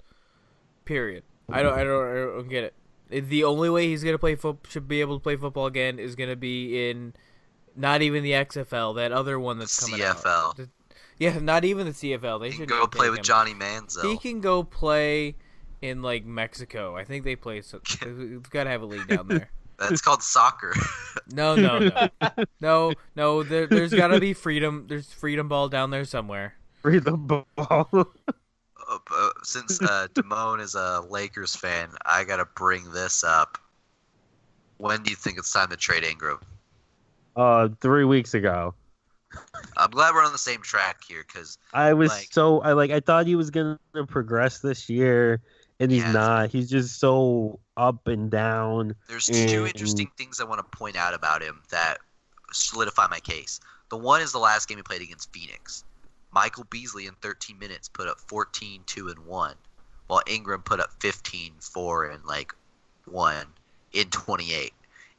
Period. 0.85 1.25
I 1.51 1.63
don't. 1.63 1.79
I 1.79 1.85
don't. 1.85 2.11
I 2.11 2.15
don't 2.15 2.49
get 2.49 2.65
it. 3.11 3.29
The 3.29 3.45
only 3.45 3.71
way 3.71 3.87
he's 3.87 4.05
gonna 4.05 4.19
play 4.19 4.35
foot 4.35 4.59
should 4.69 4.89
be 4.89 5.01
able 5.01 5.19
to 5.19 5.23
play 5.23 5.37
football 5.37 5.67
again 5.67 5.99
is 5.99 6.15
gonna 6.15 6.37
be 6.37 6.91
in, 6.91 7.15
not 7.77 8.03
even 8.03 8.23
the 8.23 8.33
XFL, 8.33 8.97
that 8.97 9.13
other 9.13 9.39
one 9.39 9.59
that's 9.59 9.79
coming 9.79 10.05
out. 10.05 10.17
CFL. 10.17 10.69
Yeah, 11.19 11.39
not 11.39 11.65
even 11.65 11.87
the 11.87 11.93
CFL. 11.93 12.41
They 12.41 12.51
He 12.51 12.57
can 12.57 12.63
should 12.63 12.69
go 12.69 12.87
play 12.87 13.11
with 13.11 13.23
Johnny 13.23 13.55
Manziel. 13.55 14.11
He 14.11 14.19
can 14.19 14.41
go 14.41 14.65
play 14.65 15.37
in 15.81 16.03
like 16.03 16.25
Mexico. 16.25 16.97
I 16.97 17.05
think 17.05 17.25
they 17.25 17.37
play. 17.37 17.61
So, 17.61 17.81
we've 18.07 18.51
got 18.51 18.65
to 18.65 18.71
have 18.71 18.83
a 18.83 18.87
league 18.87 19.07
down 19.07 19.29
there. 19.29 19.51
That's 19.79 20.01
called 20.01 20.23
soccer. 20.23 20.75
No, 21.33 21.55
no, 21.57 21.79
no, 21.79 22.09
no, 22.61 22.93
no. 23.17 23.43
There, 23.45 23.67
there's 23.67 23.95
gotta 23.95 24.21
be 24.21 24.35
freedom. 24.35 24.85
There's 24.89 25.11
freedom 25.11 25.49
ball 25.49 25.69
down 25.69 25.91
there 25.91 26.05
somewhere. 26.05 26.55
Freedom 26.83 27.27
ball. 27.27 27.89
Uh, 28.87 28.99
uh, 29.17 29.29
since 29.43 29.81
uh, 29.81 30.09
Damone 30.13 30.61
is 30.61 30.75
a 30.75 31.01
Lakers 31.09 31.57
fan, 31.57 31.89
I 32.05 32.25
gotta 32.25 32.45
bring 32.55 32.93
this 32.93 33.25
up. 33.25 33.57
When 34.77 35.03
do 35.03 35.09
you 35.09 35.17
think 35.17 35.39
it's 35.39 35.51
time 35.51 35.71
to 35.71 35.77
trade 35.77 36.05
Ingram? 36.05 36.41
uh, 37.37 37.69
three 37.81 38.05
weeks 38.05 38.35
ago. 38.35 38.75
I'm 39.79 39.91
glad 39.91 40.15
we're 40.15 40.25
on 40.25 40.33
the 40.33 40.39
same 40.39 40.61
track 40.61 40.99
here 41.09 41.25
because 41.27 41.57
I 41.73 41.95
was 41.95 42.11
Like- 42.11 42.29
so 42.31 42.61
I 42.61 42.75
like 42.75 42.91
I 42.91 43.01
thought 43.01 43.27
he 43.27 43.37
was 43.37 43.49
gonna 43.51 43.79
progress 44.07 44.59
this 44.59 44.91
year, 44.91 45.41
and 45.81 45.91
he's 45.91 46.03
Yes. 46.03 46.15
not. 46.15 46.51
He's 46.51 46.71
just 46.71 46.99
so 46.99 47.61
up 47.77 48.07
and 48.07 48.31
down. 48.31 48.95
there's 49.09 49.27
two 49.27 49.35
Mm. 49.35 49.67
interesting 49.69 50.11
things 50.17 50.41
I 50.41 50.45
want 50.45 50.59
to 50.61 50.77
point 50.77 50.97
out 50.97 51.15
about 51.15 51.43
him 51.43 51.63
that 51.71 51.99
solidify 52.53 53.07
my 53.09 53.21
case. 53.21 53.61
The 53.91 53.97
one 53.97 54.21
is 54.21 54.33
the 54.33 54.39
last 54.39 54.69
game 54.69 54.79
he 54.79 54.83
played 54.83 55.03
against 55.03 55.33
Phoenix. 55.33 55.85
Michael 56.33 56.65
Beasley 56.65 57.07
in 57.07 57.15
13 57.17 57.59
minutes 57.59 57.89
put 57.89 58.09
up 58.09 58.19
14, 58.19 58.83
2, 58.87 59.09
and 59.09 59.27
1, 59.27 59.55
while 60.07 60.23
Ingram 60.27 60.63
put 60.63 60.81
up 60.81 60.91
15, 61.01 61.55
4, 61.61 62.07
and 62.07 62.25
like 62.25 62.55
1 63.07 63.47
in 63.93 64.11
28. 64.11 64.73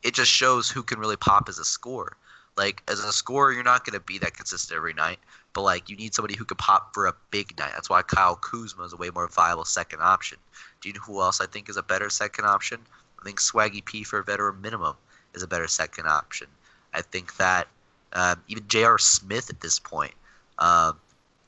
It 0.03 0.13
just 0.13 0.31
shows 0.31 0.69
who 0.69 0.83
can 0.83 0.99
really 0.99 1.15
pop 1.15 1.47
as 1.47 1.57
a 1.57 1.65
scorer. 1.65 2.17
Like, 2.57 2.83
as 2.87 2.99
a 2.99 3.11
scorer, 3.11 3.51
you're 3.53 3.63
not 3.63 3.85
going 3.85 3.97
to 3.99 4.05
be 4.05 4.17
that 4.19 4.35
consistent 4.35 4.77
every 4.77 4.93
night, 4.93 5.19
but 5.55 5.61
like, 5.61 5.89
you 5.89 5.95
need 5.95 6.13
somebody 6.13 6.35
who 6.35 6.43
could 6.43 6.57
pop 6.57 6.93
for 6.93 7.07
a 7.07 7.13
big 7.31 7.57
night. 7.57 7.71
That's 7.73 7.89
why 7.89 8.01
Kyle 8.01 8.35
Kuzma 8.35 8.83
is 8.83 8.91
a 8.93 8.97
way 8.97 9.09
more 9.09 9.27
viable 9.29 9.63
second 9.63 10.01
option. 10.01 10.37
Do 10.81 10.89
you 10.89 10.93
know 10.93 11.01
who 11.01 11.21
else 11.21 11.39
I 11.39 11.47
think 11.47 11.69
is 11.69 11.77
a 11.77 11.81
better 11.81 12.09
second 12.09 12.45
option? 12.45 12.81
I 13.19 13.23
think 13.23 13.39
Swaggy 13.39 13.83
P 13.83 14.03
for 14.03 14.19
a 14.19 14.23
veteran 14.23 14.61
minimum 14.61 14.95
is 15.33 15.41
a 15.43 15.47
better 15.47 15.67
second 15.67 16.07
option. 16.07 16.47
I 16.93 17.01
think 17.01 17.37
that 17.37 17.69
um, 18.11 18.43
even 18.49 18.67
J.R. 18.67 18.97
Smith 18.97 19.49
at 19.49 19.61
this 19.61 19.79
point, 19.79 20.13
um, 20.59 20.99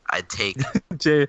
I'd 0.10 0.30
take. 0.30 0.58
J. 0.98 1.28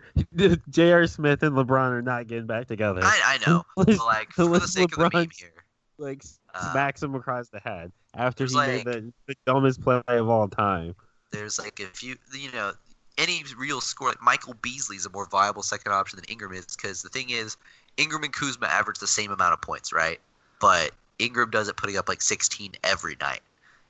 J.R. 0.71 1.07
Smith 1.09 1.43
and 1.43 1.57
LeBron 1.57 1.91
are 1.91 2.03
not 2.03 2.29
getting 2.29 2.47
back 2.47 2.69
together. 2.69 3.01
I, 3.03 3.21
I 3.25 3.51
know, 3.51 3.65
but 3.77 3.89
like 4.07 4.31
for 4.31 4.47
the 4.47 4.69
sake 4.69 4.97
of 4.97 4.99
the 4.99 5.11
meme 5.13 5.31
here, 5.37 5.65
like 5.99 6.23
Uh, 6.55 6.73
smacks 6.73 7.03
him 7.03 7.17
across 7.17 7.49
the 7.49 7.59
head 7.59 7.91
after 8.15 8.47
he 8.47 8.57
made 8.57 8.85
the, 8.85 9.13
the 9.27 9.35
dumbest 9.47 9.83
play 9.83 10.01
of 10.07 10.29
all 10.29 10.49
time. 10.49 10.95
There's 11.31 11.59
like 11.59 11.81
if 11.81 12.03
you 12.03 12.17
you 12.33 12.51
know 12.53 12.73
any 13.19 13.43
real 13.57 13.81
score 13.81 14.09
like 14.09 14.23
Michael 14.23 14.55
Beasley's 14.63 15.07
a 15.07 15.11
more 15.11 15.27
viable 15.27 15.63
second 15.63 15.93
option 15.93 16.17
than 16.17 16.25
Ingram 16.27 16.53
is 16.53 16.67
because 16.67 17.03
the 17.03 17.09
thing 17.09 17.31
is 17.31 17.57
Ingram 17.97 18.23
and 18.23 18.33
Kuzma 18.33 18.67
average 18.67 18.99
the 18.99 19.07
same 19.07 19.33
amount 19.33 19.53
of 19.53 19.61
points, 19.61 19.93
right? 19.93 20.21
But 20.61 20.93
Ingram 21.19 21.51
does 21.51 21.69
it 21.69 21.77
putting 21.77 21.97
up 21.97 22.09
like 22.09 22.23
16 22.23 22.73
every 22.85 23.17
night. 23.21 23.41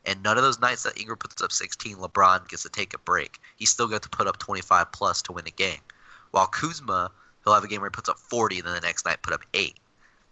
And 0.06 0.22
none 0.22 0.38
of 0.38 0.42
those 0.42 0.60
nights 0.60 0.84
that 0.84 0.98
Ingram 0.98 1.18
puts 1.18 1.42
up 1.42 1.52
16, 1.52 1.96
LeBron 1.96 2.48
gets 2.48 2.62
to 2.62 2.70
take 2.70 2.94
a 2.94 2.98
break. 2.98 3.38
He's 3.56 3.68
still 3.68 3.88
got 3.88 4.02
to 4.02 4.08
put 4.08 4.26
up 4.26 4.38
25 4.38 4.90
plus 4.92 5.20
to 5.22 5.32
win 5.32 5.46
a 5.46 5.50
game. 5.50 5.80
While 6.30 6.46
Kuzma, 6.46 7.10
he'll 7.44 7.52
have 7.52 7.64
a 7.64 7.68
game 7.68 7.82
where 7.82 7.90
he 7.90 7.94
puts 7.94 8.08
up 8.08 8.18
40 8.18 8.58
and 8.58 8.66
then 8.66 8.74
the 8.74 8.80
next 8.80 9.04
night 9.04 9.22
put 9.22 9.34
up 9.34 9.42
8. 9.52 9.74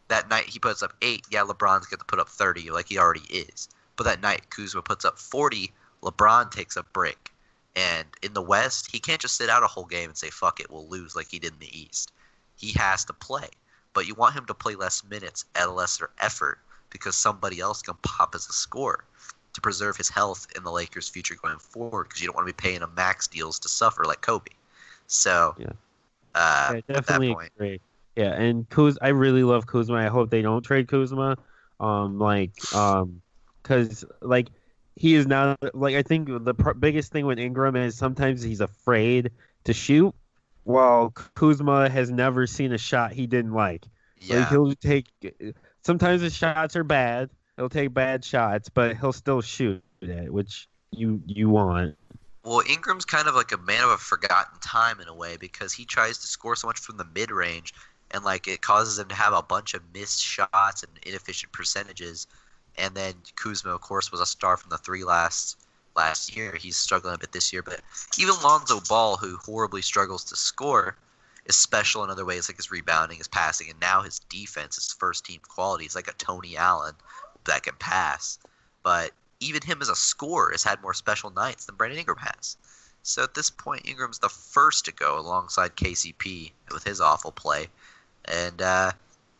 That 0.09 0.31
night 0.31 0.45
he 0.45 0.59
puts 0.59 0.83
up 0.83 0.95
8, 1.03 1.27
yeah, 1.31 1.43
LeBron's 1.43 1.87
got 1.87 1.99
to 1.99 2.07
put 2.07 2.19
up 2.19 2.29
30 2.29 2.71
like 2.71 2.89
he 2.89 2.99
already 2.99 3.25
is. 3.29 3.69
But 3.97 4.05
that 4.05 4.23
night 4.23 4.49
Kuzma 4.49 4.81
puts 4.81 5.05
up 5.05 5.19
40, 5.19 5.73
LeBron 6.07 6.51
takes 6.51 6.77
a 6.77 6.83
break. 6.83 7.33
And 7.75 8.07
in 8.23 8.33
the 8.33 8.43
West, 8.43 8.91
he 8.91 8.99
can't 8.99 9.21
just 9.21 9.37
sit 9.37 9.51
out 9.51 9.63
a 9.63 9.67
whole 9.67 9.85
game 9.85 10.09
and 10.09 10.17
say, 10.17 10.31
fuck 10.31 10.61
it, 10.61 10.71
we'll 10.71 10.89
lose 10.89 11.15
like 11.15 11.29
he 11.29 11.39
did 11.39 11.53
in 11.53 11.59
the 11.59 11.79
East. 11.79 12.13
He 12.57 12.73
has 12.79 13.05
to 13.07 13.13
play. 13.13 13.49
But 13.93 14.07
you 14.07 14.15
want 14.15 14.35
him 14.35 14.47
to 14.47 14.55
play 14.55 14.75
less 14.77 15.03
minutes 15.05 15.45
at 15.55 15.69
a 15.69 15.71
lesser 15.71 16.11
effort 16.21 16.59
because 16.91 17.17
somebody 17.17 17.61
else 17.61 17.83
can 17.83 17.97
pop 18.03 18.35
as 18.35 18.49
a 18.49 18.53
scorer 18.53 19.05
to 19.53 19.61
preserve 19.61 19.97
his 19.97 20.09
health 20.09 20.47
in 20.57 20.65
the 20.65 20.71
Lakers' 20.71 21.09
future 21.09 21.35
going 21.43 21.59
forward 21.59 22.05
because 22.05 22.21
you 22.21 22.29
don't 22.29 22.37
want 22.37 22.47
to 22.47 22.53
be 22.53 22.57
paying 22.57 22.81
him 22.81 22.91
max 22.95 23.27
deals 23.27 23.59
to 23.59 23.69
suffer 23.69 24.05
like 24.05 24.21
Kobe. 24.21 24.53
So, 25.07 25.55
Yeah. 25.59 25.73
uh, 26.35 26.73
Yeah, 26.73 26.79
at 26.79 26.87
that 26.87 26.95
definitely 26.95 27.35
point, 27.35 27.53
agree. 27.57 27.81
Yeah, 28.17 28.33
and 28.33 28.69
Kuz, 28.71 28.97
I 29.03 29.09
really 29.09 29.43
love 29.45 29.67
Kuzma. 29.67 29.97
I 29.97 30.07
hope 30.07 30.31
they 30.31 30.43
don't 30.43 30.63
trade 30.63 30.89
Kuzma. 30.89 31.37
Um, 31.81 32.19
like, 32.19 32.53
um, 32.75 33.21
because 33.63 34.05
like 34.23 34.49
he 34.97 35.15
is 35.15 35.27
now 35.27 35.57
like 35.75 35.95
I 35.95 36.03
think 36.03 36.29
the 36.29 36.55
pr- 36.55 36.73
biggest 36.73 37.13
thing 37.13 37.27
with 37.27 37.39
Ingram 37.39 37.77
is 37.77 37.97
sometimes 37.97 38.43
he's 38.43 38.61
afraid 38.61 39.31
to 39.65 39.73
shoot, 39.73 40.15
while 40.65 41.11
Kuzma 41.35 41.89
has 41.89 42.11
never 42.11 42.47
seen 42.47 42.73
a 42.73 42.79
shot 42.79 43.13
he 43.13 43.27
didn't 43.27 43.53
like. 43.53 43.85
Like 44.23 44.31
yeah. 44.31 44.49
he'll 44.49 44.75
take. 44.75 45.07
Sometimes 45.85 46.23
his 46.23 46.35
shots 46.35 46.75
are 46.75 46.85
bad. 46.85 47.31
He'll 47.57 47.69
take 47.69 47.93
bad 47.95 48.25
shots, 48.25 48.69
but 48.69 48.97
he'll 48.97 49.13
still 49.13 49.43
shoot 49.43 49.83
it, 50.01 50.33
which 50.33 50.67
you 50.91 51.23
you 51.27 51.51
want. 51.51 51.97
Well, 52.43 52.63
Ingram's 52.69 53.05
kind 53.05 53.29
of 53.29 53.35
like 53.35 53.53
a 53.53 53.59
man 53.59 53.83
of 53.83 53.91
a 53.91 53.99
forgotten 53.99 54.59
time 54.61 55.01
in 55.01 55.09
a 55.09 55.15
way 55.15 55.37
because 55.37 55.73
he 55.73 55.85
tries 55.85 56.19
to 56.19 56.27
score 56.27 56.57
so 56.57 56.69
much 56.69 56.79
from 56.79 56.97
the 56.97 57.07
mid 57.15 57.31
range, 57.31 57.75
and 58.13 58.25
like 58.25 58.49
it 58.49 58.63
causes 58.63 58.99
him 58.99 59.09
to 59.09 59.15
have 59.15 59.35
a 59.35 59.43
bunch 59.43 59.75
of 59.75 59.83
missed 59.93 60.23
shots 60.23 60.83
and 60.83 60.93
inefficient 61.05 61.53
percentages. 61.53 62.27
And 62.79 62.95
then 62.95 63.14
Kuzma, 63.37 63.74
of 63.74 63.81
course, 63.81 64.12
was 64.12 64.20
a 64.20 64.27
star 64.27 64.57
from 64.57 64.70
the 64.70 64.79
three 64.79 65.05
last 65.05 65.59
last 65.97 66.37
year. 66.37 66.55
He's 66.55 66.77
struggling 66.77 67.14
a 67.14 67.18
bit 67.18 67.33
this 67.33 67.53
year, 67.53 67.62
but 67.62 67.81
even 68.18 68.35
Lonzo 68.43 68.81
Ball, 68.81 69.16
who 69.16 69.37
horribly 69.39 69.83
struggles 69.83 70.24
to 70.24 70.37
score, 70.37 70.97
is 71.47 71.57
special 71.57 72.05
in 72.05 72.11
other 72.11 72.24
ways, 72.24 72.49
like 72.49 72.57
his 72.57 72.70
rebounding, 72.70 73.18
his 73.18 73.29
passing, 73.29 73.70
and 73.70 73.81
now 73.81 74.03
his 74.03 74.18
defense, 74.29 74.74
his 74.74 74.93
first 74.93 75.24
team 75.24 75.41
quality. 75.49 75.85
He's 75.85 75.97
like 75.97 76.09
a 76.09 76.12
Tony 76.14 76.57
Allen 76.57 76.95
that 77.45 77.62
can 77.62 77.77
pass. 77.77 78.39
But 78.83 79.12
even 79.41 79.62
him 79.62 79.81
as 79.81 79.89
a 79.89 79.97
scorer 79.97 80.51
has 80.51 80.64
had 80.64 80.83
more 80.83 80.95
special 80.95 81.31
nights 81.31 81.66
than 81.66 81.77
Brandon 81.77 81.99
Ingram 81.99 82.18
has. 82.18 82.57
So 83.03 83.22
at 83.22 83.35
this 83.35 83.51
point, 83.51 83.87
Ingram's 83.87 84.18
the 84.18 84.29
first 84.29 84.85
to 84.87 84.93
go 84.93 85.18
alongside 85.18 85.77
KCP 85.77 86.51
with 86.72 86.83
his 86.83 87.01
awful 87.01 87.31
play, 87.31 87.68
and 88.24 88.61
uh, 88.61 88.93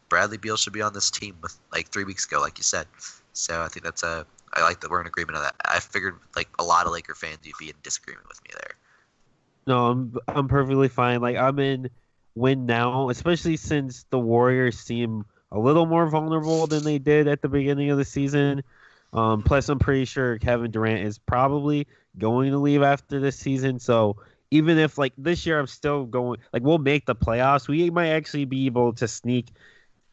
Bradley 0.09 0.37
Beal 0.37 0.57
should 0.57 0.73
be 0.73 0.83
on 0.83 0.93
this 0.93 1.11
team 1.11 1.37
with 1.43 1.59
like 1.73 1.89
three 1.89 2.05
weeks 2.05 2.27
ago, 2.27 2.41
like 2.41 2.59
you 2.59 2.65
said. 2.65 2.87
So 3.37 3.63
I 3.63 3.69
think 3.69 3.85
that's 3.85 4.03
a. 4.03 4.27
I 4.53 4.63
like 4.63 4.81
that 4.81 4.91
we're 4.91 5.01
in 5.01 5.07
agreement 5.07 5.37
on 5.37 5.43
that. 5.43 5.55
I 5.65 5.81
figured 5.81 6.15
like 6.35 6.49
a 6.59 6.65
lot 6.65 6.87
of 6.87 6.93
Laker 6.93 7.15
fans 7.15 7.39
you'd 7.43 7.57
be 7.59 7.69
in 7.69 7.75
disagreement 7.83 8.27
with 8.29 8.43
me 8.45 8.51
there. 8.55 8.75
No, 9.67 9.87
I'm 9.87 10.17
I'm 10.29 10.49
perfectly 10.49 10.89
fine. 10.89 11.21
Like 11.21 11.37
I'm 11.37 11.59
in 11.59 11.91
win 12.35 12.67
now, 12.67 13.11
especially 13.11 13.57
since 13.57 14.05
the 14.11 14.19
Warriors 14.19 14.79
seem 14.79 15.25
a 15.53 15.59
little 15.59 15.87
more 15.87 16.09
vulnerable 16.09 16.67
than 16.67 16.85
they 16.85 16.99
did 16.99 17.29
at 17.29 17.43
the 17.43 17.49
beginning 17.49 17.91
of 17.91 17.99
the 17.99 18.05
season. 18.05 18.63
Um, 19.13 19.43
plus, 19.43 19.69
I'm 19.69 19.79
pretty 19.79 20.05
sure 20.05 20.39
Kevin 20.39 20.71
Durant 20.71 21.07
is 21.07 21.19
probably 21.19 21.87
going 22.19 22.53
to 22.53 22.59
leave 22.59 22.83
after 22.83 23.21
this 23.21 23.39
season. 23.39 23.79
So 23.79 24.17
even 24.51 24.79
if 24.79 24.99
like 24.99 25.13
this 25.19 25.47
year, 25.47 25.59
I'm 25.59 25.67
still 25.67 26.05
going. 26.05 26.41
Like 26.53 26.63
we'll 26.63 26.79
make 26.79 27.07
the 27.07 27.15
playoffs. 27.15 27.69
We 27.69 27.91
might 27.91 28.11
actually 28.11 28.45
be 28.45 28.67
able 28.67 28.93
to 28.95 29.09
sneak. 29.09 29.49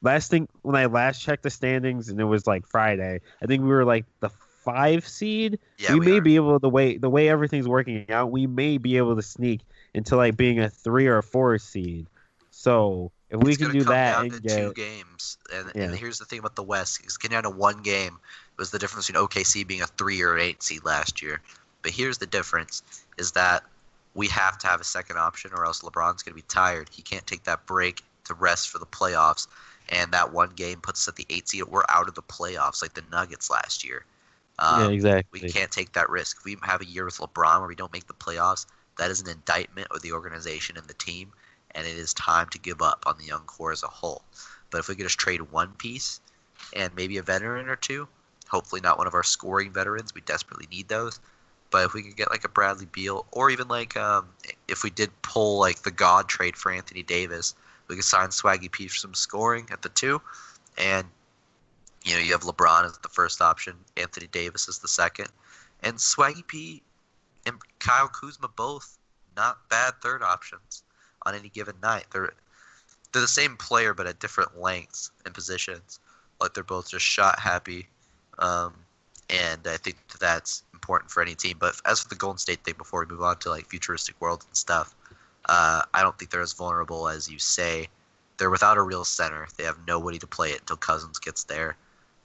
Last 0.04 0.30
thing 0.30 0.47
when 0.62 0.76
I 0.76 0.86
last 0.86 1.22
checked 1.22 1.43
the 1.43 1.49
standings, 1.49 2.10
and 2.10 2.20
it 2.20 2.26
was 2.26 2.45
like 2.45 2.68
Friday. 2.68 3.22
I 3.41 3.45
think 3.45 3.64
we 3.64 3.70
were 3.70 3.86
like 3.86 4.06
the 4.20 4.30
five 4.30 5.08
seed 5.08 5.60
Yeah, 5.78 5.93
we, 5.93 5.99
we, 5.99 6.06
may 6.06 6.18
are. 6.18 6.22
be 6.22 6.36
able 6.36 6.60
the 6.60 6.70
way 6.70 6.97
the 6.97 7.10
way 7.10 7.30
everything's 7.30 7.68
working 7.68 8.10
out 8.10 8.32
we 8.32 8.47
may 8.47 8.78
be 8.78 8.95
able 8.95 9.16
to 9.18 9.22
sneak 9.22 9.60
into 9.93 10.16
like 10.16 10.38
being 10.38 10.60
a 10.60 10.70
three 10.70 11.06
or 11.08 11.18
a 11.18 11.24
four 11.24 11.58
seed 11.58 12.08
so 12.51 13.12
if 13.34 13.41
we 13.41 13.56
can 13.56 13.72
do 13.72 13.84
that 13.84 14.14
down 14.14 14.26
and 14.26 14.34
to 14.34 14.39
get 14.41 14.58
two 14.58 14.74
games, 14.74 15.39
and, 15.51 15.72
and 15.76 15.95
here's 15.95 16.20
the 16.20 16.26
thing 16.26 16.38
about 16.38 16.56
the 16.56 16.62
West: 16.62 17.01
it's 17.04 17.18
getting 17.18 17.36
down 17.36 17.43
to 17.43 17.49
one 17.49 17.82
game. 17.82 18.14
It 18.14 18.60
was 18.60 18.70
the 18.70 18.78
difference 18.78 19.08
between 19.08 19.26
OKC 19.26 19.68
being 19.68 19.82
a 19.82 19.88
three 19.88 20.22
or 20.22 20.36
an 20.36 20.41
eight 20.41 20.62
seed 20.62 20.86
last 20.86 21.20
year. 21.22 21.41
But 21.82 21.91
here's 21.91 22.20
the 22.20 22.28
difference: 22.28 22.84
is 23.18 23.32
that 23.32 23.64
we 24.14 24.28
have 24.28 24.60
to 24.60 24.68
have 24.68 24.80
a 24.80 24.84
second 24.84 25.18
option, 25.18 25.49
or 25.56 25.66
else 25.66 25.82
LeBron's 25.82 26.22
going 26.22 26.34
to 26.34 26.41
be 26.41 26.45
tired. 26.47 26.89
He 26.91 27.01
can't 27.01 27.26
take 27.26 27.43
that 27.45 27.66
break 27.66 28.04
to 28.26 28.36
rest 28.36 28.70
for 28.70 28.78
the 28.78 28.86
playoffs, 28.86 29.47
and 29.94 30.12
that 30.12 30.34
one 30.34 30.50
game 30.50 30.82
puts 30.82 31.04
us 31.04 31.08
at 31.08 31.16
the 31.16 31.26
eight 31.30 31.48
seed. 31.48 31.64
We're 31.66 31.84
out 31.89 32.08
of 32.08 32.16
the 32.16 32.22
playoffs, 32.22 32.82
like 32.82 32.94
the 32.94 33.04
Nuggets 33.12 33.50
last 33.50 33.84
year. 33.84 34.06
Um, 34.60 34.82
yeah 34.82 34.89
exactly 34.89 35.41
we 35.41 35.50
can't 35.50 35.72
take 35.72 35.94
that 35.94 36.10
risk. 36.10 36.38
If 36.39 36.46
we 36.46 36.58
have 36.64 36.82
a 36.82 36.86
year 36.86 37.06
with 37.06 37.18
LeBron 37.18 37.60
where 37.60 37.68
we 37.68 37.76
don't 37.76 37.94
make 37.94 38.08
the 38.08 38.14
playoffs, 38.14 38.66
that 38.98 39.12
is 39.12 39.22
an 39.22 39.30
indictment 39.30 39.88
of 39.91 40.02
the 40.02 40.12
organization 40.12 40.78
and 40.78 40.88
the 40.88 40.94
team, 40.94 41.32
and 41.72 41.88
it 41.88 41.98
is 41.98 42.14
time 42.14 42.48
to 42.50 42.60
give 42.60 42.82
up 42.82 43.04
on 43.06 43.18
the 43.18 43.26
young 43.26 43.44
core 43.46 43.72
as 43.72 43.84
a 43.84 43.88
whole. 43.88 44.24
But 44.70 44.80
if 44.80 44.88
we 44.88 44.96
could 44.96 45.06
just 45.06 45.20
trade 45.20 45.41
one 45.52 45.72
piece 45.74 46.20
and 46.76 46.94
maybe 46.96 47.18
a 47.18 47.24
veteran 47.24 47.68
or 47.68 47.76
two, 47.76 48.08
hopefully 48.48 48.82
not 48.82 48.98
one 48.98 49.08
of 49.08 49.14
our 49.14 49.24
scoring 49.24 49.72
veterans, 49.72 50.14
we 50.14 50.22
desperately 50.22 50.68
need 50.72 50.88
those. 50.88 51.20
But 51.72 51.86
if 51.86 51.94
we 51.94 52.04
could 52.04 52.16
get 52.16 52.30
like 52.30 52.44
a 52.44 52.50
Bradley 52.50 52.86
Beal, 52.86 53.26
or 53.32 53.50
even 53.50 53.68
like 53.68 53.98
um, 53.98 54.28
if 54.68 54.84
we 54.84 54.91
did 54.91 55.10
pull 55.24 55.60
like 55.60 55.82
the 55.82 55.91
God 55.91 56.28
trade 56.28 56.56
for 56.56 56.72
Anthony 56.72 57.02
Davis, 57.02 57.56
we 57.94 57.98
could 57.98 58.06
sign 58.06 58.30
Swaggy 58.30 58.72
P 58.72 58.88
for 58.88 58.98
some 58.98 59.14
scoring 59.14 59.70
at 59.72 59.82
the 59.82 59.89
two, 59.89 60.22
and 60.78 61.08
you 62.04 62.14
know 62.14 62.20
you 62.22 62.32
have 62.34 62.41
LeBron 62.41 62.86
as 62.86 62.98
the 62.98 63.10
first 63.10 63.41
option, 63.41 63.76
Anthony 63.98 64.28
Davis 64.28 64.68
as 64.70 64.80
the 64.80 64.88
second, 64.88 65.30
and 65.84 65.98
Swaggy 65.98 66.46
P 66.48 66.82
and 67.46 67.56
Kyle 67.80 68.08
Kuzma 68.10 68.50
both 68.56 68.98
not 69.36 69.70
bad 69.70 69.94
third 70.02 70.24
options 70.24 70.84
on 71.26 71.36
any 71.36 71.50
given 71.50 71.76
night. 71.82 72.06
They're 72.12 72.34
they're 73.12 73.22
the 73.22 73.28
same 73.28 73.58
player 73.58 73.94
but 73.94 74.08
at 74.08 74.20
different 74.20 74.60
lengths 74.60 75.12
and 75.26 75.34
positions. 75.34 76.00
Like 76.41 76.54
they're 76.54 76.64
both 76.64 76.89
just 76.89 77.06
shot 77.06 77.39
happy 77.39 77.88
Um, 78.39 78.74
and 79.30 79.68
I 79.68 79.78
think 79.78 79.98
that's 80.20 80.64
important 80.74 81.12
for 81.12 81.22
any 81.22 81.36
team. 81.36 81.58
But 81.60 81.80
as 81.86 82.02
for 82.02 82.10
the 82.10 82.16
Golden 82.16 82.39
State 82.39 82.64
thing, 82.64 82.76
before 82.78 83.02
we 83.02 83.06
move 83.14 83.24
on 83.24 83.38
to 83.39 83.50
like 83.50 83.70
futuristic 83.70 84.20
worlds 84.20 84.46
and 84.46 84.56
stuff, 84.58 84.96
uh, 85.46 85.82
I 85.94 86.02
don't 86.02 86.18
think 86.18 86.32
they're 86.32 86.41
as 86.41 86.54
vulnerable 86.54 87.08
as 87.08 87.30
you 87.30 87.39
say. 87.39 87.88
They're 88.38 88.50
without 88.50 88.78
a 88.78 88.82
real 88.82 89.06
center. 89.06 89.48
They 89.58 89.64
have 89.64 89.78
nobody 89.88 90.20
to 90.20 90.28
play 90.28 90.52
it 90.52 90.62
until 90.62 90.78
Cousins 90.78 91.20
gets 91.20 91.44
there. 91.44 91.78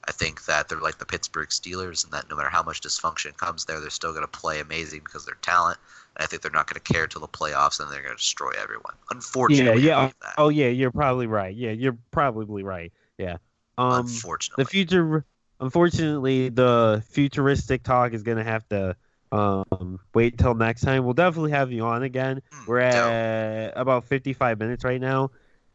I 0.06 0.12
think 0.12 0.46
that 0.46 0.68
they're 0.68 0.80
like 0.80 0.98
the 0.98 1.04
Pittsburgh 1.04 1.48
Steelers, 1.48 2.02
and 2.04 2.12
that 2.14 2.30
no 2.30 2.36
matter 2.36 2.48
how 2.48 2.62
much 2.62 2.80
dysfunction 2.80 3.36
comes 3.36 3.66
there, 3.66 3.78
they're 3.78 3.90
still 3.90 4.12
going 4.12 4.24
to 4.24 4.28
play 4.28 4.60
amazing 4.60 5.00
because 5.04 5.26
their 5.26 5.36
talent. 5.42 5.78
And 6.16 6.24
I 6.24 6.26
think 6.26 6.40
they're 6.40 6.50
not 6.50 6.66
going 6.66 6.80
to 6.80 6.92
care 6.92 7.06
till 7.06 7.20
the 7.20 7.28
playoffs, 7.28 7.78
and 7.78 7.92
they're 7.92 8.02
going 8.02 8.14
to 8.14 8.18
destroy 8.18 8.52
everyone. 8.58 8.94
Unfortunately, 9.10 9.82
yeah. 9.82 9.96
Believe 9.96 10.14
that. 10.22 10.34
Oh 10.38 10.48
yeah, 10.48 10.68
you're 10.68 10.92
probably 10.92 11.26
right. 11.26 11.54
Yeah, 11.54 11.72
you're 11.72 11.98
probably 12.10 12.62
right. 12.62 12.92
Yeah. 13.18 13.36
Um, 13.76 14.00
Unfortunately, 14.00 14.64
the 14.64 14.70
future, 14.70 15.24
unfortunately, 15.60 16.48
the 16.48 17.02
futuristic 17.10 17.82
talk 17.82 18.14
is 18.14 18.22
gonna 18.22 18.44
have 18.44 18.66
to 18.70 18.96
um 19.32 19.98
wait 20.14 20.38
till 20.38 20.54
next 20.54 20.82
time. 20.82 21.04
We'll 21.04 21.14
definitely 21.14 21.52
have 21.52 21.72
you 21.72 21.84
on 21.84 22.02
again. 22.02 22.42
Mm, 22.52 22.66
We're 22.66 22.80
at 22.80 23.72
about 23.76 24.04
55 24.04 24.58
minutes 24.58 24.84
right 24.84 25.00
now, 25.00 25.30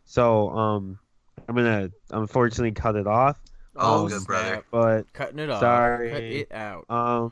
so 0.05 0.49
um, 0.49 0.99
I'm 1.47 1.55
gonna 1.55 1.89
unfortunately 2.11 2.71
cut 2.71 2.95
it 2.95 3.07
off. 3.07 3.39
Oh, 3.75 4.03
um, 4.03 4.07
good 4.09 4.25
brother. 4.25 4.63
But 4.71 5.11
Cutting 5.13 5.39
it 5.39 5.49
off. 5.49 5.59
Sorry. 5.59 6.11
Cut 6.11 6.23
it 6.23 6.51
out. 6.51 6.85
Um, 6.89 7.31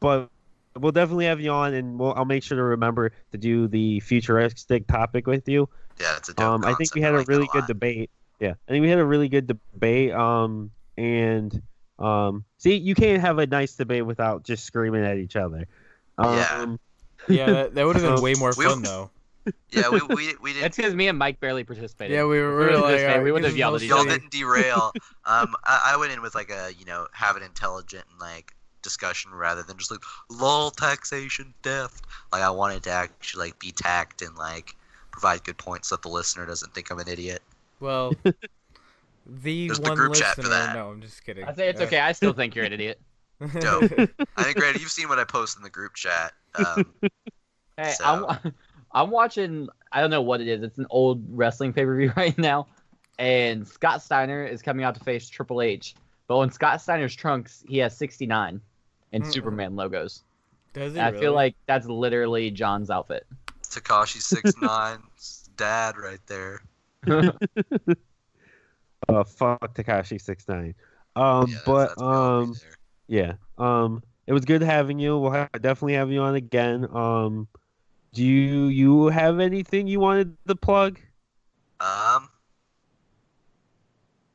but 0.00 0.30
we'll 0.78 0.92
definitely 0.92 1.26
have 1.26 1.40
you 1.40 1.50
on, 1.50 1.74
and 1.74 1.98
we'll, 1.98 2.14
I'll 2.14 2.24
make 2.24 2.42
sure 2.42 2.56
to 2.56 2.62
remember 2.62 3.12
to 3.32 3.38
do 3.38 3.68
the 3.68 4.00
futuristic 4.00 4.86
topic 4.86 5.26
with 5.26 5.48
you. 5.48 5.68
Yeah, 6.00 6.16
it's 6.16 6.28
a 6.28 6.34
dope 6.34 6.46
Um, 6.46 6.64
I 6.64 6.74
think 6.74 6.94
we 6.94 7.00
had 7.00 7.14
a 7.14 7.18
like 7.18 7.26
that 7.26 7.32
really 7.32 7.48
good 7.52 7.66
debate. 7.66 8.10
Yeah, 8.40 8.54
I 8.68 8.72
think 8.72 8.82
we 8.82 8.90
had 8.90 8.98
a 8.98 9.04
really 9.04 9.28
good 9.28 9.46
debate. 9.46 10.12
Um, 10.12 10.70
and 10.96 11.62
um, 11.98 12.44
see, 12.58 12.76
you 12.76 12.94
can't 12.94 13.20
have 13.20 13.38
a 13.38 13.46
nice 13.46 13.76
debate 13.76 14.06
without 14.06 14.42
just 14.44 14.64
screaming 14.64 15.04
at 15.04 15.18
each 15.18 15.36
other. 15.36 15.66
Yeah. 16.18 16.48
Um, 16.50 16.78
Yeah, 17.28 17.46
that, 17.46 17.74
that 17.74 17.86
would 17.86 17.96
have 17.96 18.14
been 18.14 18.22
way 18.22 18.34
more 18.34 18.52
fun 18.52 18.82
though. 18.82 19.10
Yeah, 19.70 19.90
we 19.90 20.00
we, 20.02 20.34
we 20.42 20.52
didn't. 20.52 20.62
That's 20.62 20.76
because 20.76 20.94
me 20.94 21.08
and 21.08 21.18
Mike 21.18 21.40
barely 21.40 21.64
participated. 21.64 22.14
Yeah, 22.14 22.24
we 22.24 22.40
were 22.40 22.50
we 22.50 22.64
really 22.64 22.66
would've 22.66 22.80
like, 22.82 22.90
participated, 22.90 23.24
we 23.24 23.32
wouldn't 23.32 23.48
have 23.48 23.56
yelled 23.56 23.76
at 23.76 23.82
each 23.82 23.90
no 23.90 23.96
Y'all 23.96 24.04
didn't 24.04 24.30
derail. 24.30 24.92
um, 25.24 25.54
I, 25.64 25.92
I 25.92 25.96
went 25.98 26.12
in 26.12 26.22
with 26.22 26.34
like 26.34 26.50
a 26.50 26.70
you 26.78 26.84
know 26.84 27.06
have 27.12 27.36
an 27.36 27.42
intelligent 27.42 28.04
and 28.10 28.20
like 28.20 28.54
discussion 28.82 29.32
rather 29.32 29.62
than 29.62 29.76
just 29.78 29.90
like 29.90 30.00
lol 30.30 30.70
taxation 30.70 31.54
theft. 31.62 32.04
Like 32.32 32.42
I 32.42 32.50
wanted 32.50 32.82
to 32.84 32.90
actually 32.90 33.46
like 33.46 33.58
be 33.58 33.72
tact 33.72 34.22
and 34.22 34.36
like 34.36 34.76
provide 35.10 35.44
good 35.44 35.58
points 35.58 35.88
so 35.88 35.96
that 35.96 36.02
the 36.02 36.08
listener 36.08 36.46
doesn't 36.46 36.74
think 36.74 36.90
I'm 36.90 36.98
an 36.98 37.08
idiot. 37.08 37.42
Well, 37.80 38.14
the 39.26 39.66
There's 39.68 39.78
the 39.80 39.88
one 39.88 39.96
group 39.96 40.14
chat 40.14 40.34
for 40.34 40.42
listener. 40.42 40.56
that. 40.56 40.74
No, 40.76 40.88
I'm 40.90 41.00
just 41.00 41.24
kidding. 41.24 41.44
I 41.44 41.54
say 41.54 41.68
it's 41.68 41.80
Uh, 41.80 41.84
okay. 41.84 42.00
I 42.00 42.12
still 42.12 42.32
think 42.32 42.54
you're 42.54 42.64
an 42.64 42.72
idiot. 42.78 43.00
Dope. 43.60 43.84
I 44.36 44.42
think 44.42 44.56
granted 44.56 44.80
you've 44.82 44.90
seen 44.90 45.08
what 45.08 45.18
I 45.18 45.24
post 45.24 45.56
in 45.56 45.62
the 45.62 45.70
group 45.70 45.94
chat. 45.94 46.32
Um, 46.54 46.92
Hey, 47.76 47.90
So- 47.90 48.04
I'm, 48.44 48.52
I'm 48.92 49.10
watching. 49.10 49.68
I 49.90 50.00
don't 50.00 50.10
know 50.10 50.22
what 50.22 50.40
it 50.40 50.46
is. 50.48 50.62
It's 50.62 50.78
an 50.78 50.86
old 50.90 51.24
wrestling 51.28 51.72
pay 51.72 51.84
per 51.84 51.96
view 51.96 52.12
right 52.16 52.36
now, 52.38 52.68
and 53.18 53.66
Scott 53.66 54.00
Steiner 54.02 54.44
is 54.46 54.62
coming 54.62 54.84
out 54.84 54.94
to 54.94 55.02
face 55.02 55.28
Triple 55.28 55.60
H. 55.60 55.94
But 56.28 56.36
on 56.38 56.50
Scott 56.52 56.80
Steiner's 56.80 57.14
trunks, 57.16 57.64
he 57.68 57.78
has 57.78 57.96
69 57.96 58.60
and 59.12 59.22
Mm-mm. 59.24 59.32
Superman 59.32 59.74
logos. 59.76 60.22
Does 60.72 60.94
it 60.94 60.98
And 60.98 61.06
I 61.06 61.10
really? 61.10 61.20
feel 61.20 61.32
like 61.34 61.56
that's 61.66 61.86
literally 61.86 62.50
John's 62.52 62.90
outfit. 62.90 63.26
Tekashi 63.64 64.22
six 64.22 64.52
nine 64.62 64.98
dad 65.56 65.96
right 65.98 66.20
there. 66.26 66.62
Uh, 69.08 69.24
fuck 69.24 69.74
Tekashi 69.74 70.20
six 70.20 70.46
nine. 70.48 70.74
Um, 71.16 71.50
Yeah, 71.50 71.58
but 71.66 72.00
um, 72.00 72.54
yeah. 73.06 73.34
Um, 73.58 74.02
it 74.26 74.32
was 74.32 74.44
good 74.44 74.62
having 74.62 74.98
you. 74.98 75.18
We'll 75.18 75.30
have, 75.32 75.50
definitely 75.52 75.94
have 75.94 76.10
you 76.10 76.20
on 76.20 76.34
again. 76.34 76.88
Um, 76.94 77.48
do 78.12 78.24
you 78.24 78.66
you 78.66 79.06
have 79.08 79.40
anything 79.40 79.86
you 79.86 80.00
wanted 80.00 80.36
to 80.48 80.54
plug? 80.54 80.98
Um, 81.80 82.28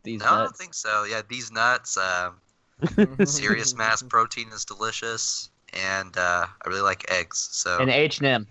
These 0.03 0.21
no, 0.21 0.27
I 0.27 0.29
don't 0.29 0.45
nuts. 0.45 0.59
think 0.59 0.73
so. 0.73 1.03
Yeah, 1.05 1.21
these 1.27 1.51
nuts. 1.51 1.97
Um, 1.97 2.41
serious 3.25 3.75
mass 3.75 4.01
protein 4.01 4.49
is 4.53 4.63
delicious, 4.65 5.49
and 5.73 6.15
uh, 6.17 6.45
I 6.65 6.69
really 6.69 6.81
like 6.81 7.09
eggs. 7.11 7.49
So 7.51 7.79
And 7.79 7.89
H 7.89 8.19
and 8.19 8.27
M. 8.27 8.47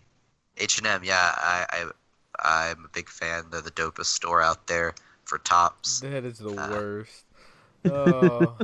H 0.57 0.79
and 0.79 0.87
M, 0.87 1.05
yeah, 1.05 1.33
I, 1.37 1.66
I 1.71 2.71
I'm 2.73 2.85
a 2.85 2.89
big 2.89 3.09
fan. 3.09 3.45
They're 3.51 3.62
the 3.62 3.71
dopest 3.71 4.07
store 4.07 4.43
out 4.43 4.66
there 4.66 4.95
for 5.29 5.39
tops. 5.39 6.01
That 6.01 6.24
is 6.24 6.39
the 6.39 6.51
Uh, 6.51 6.70
worst. 6.70 7.24
Oh. 7.85 8.57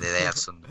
They, 0.00 0.22
have 0.22 0.36
some 0.38 0.62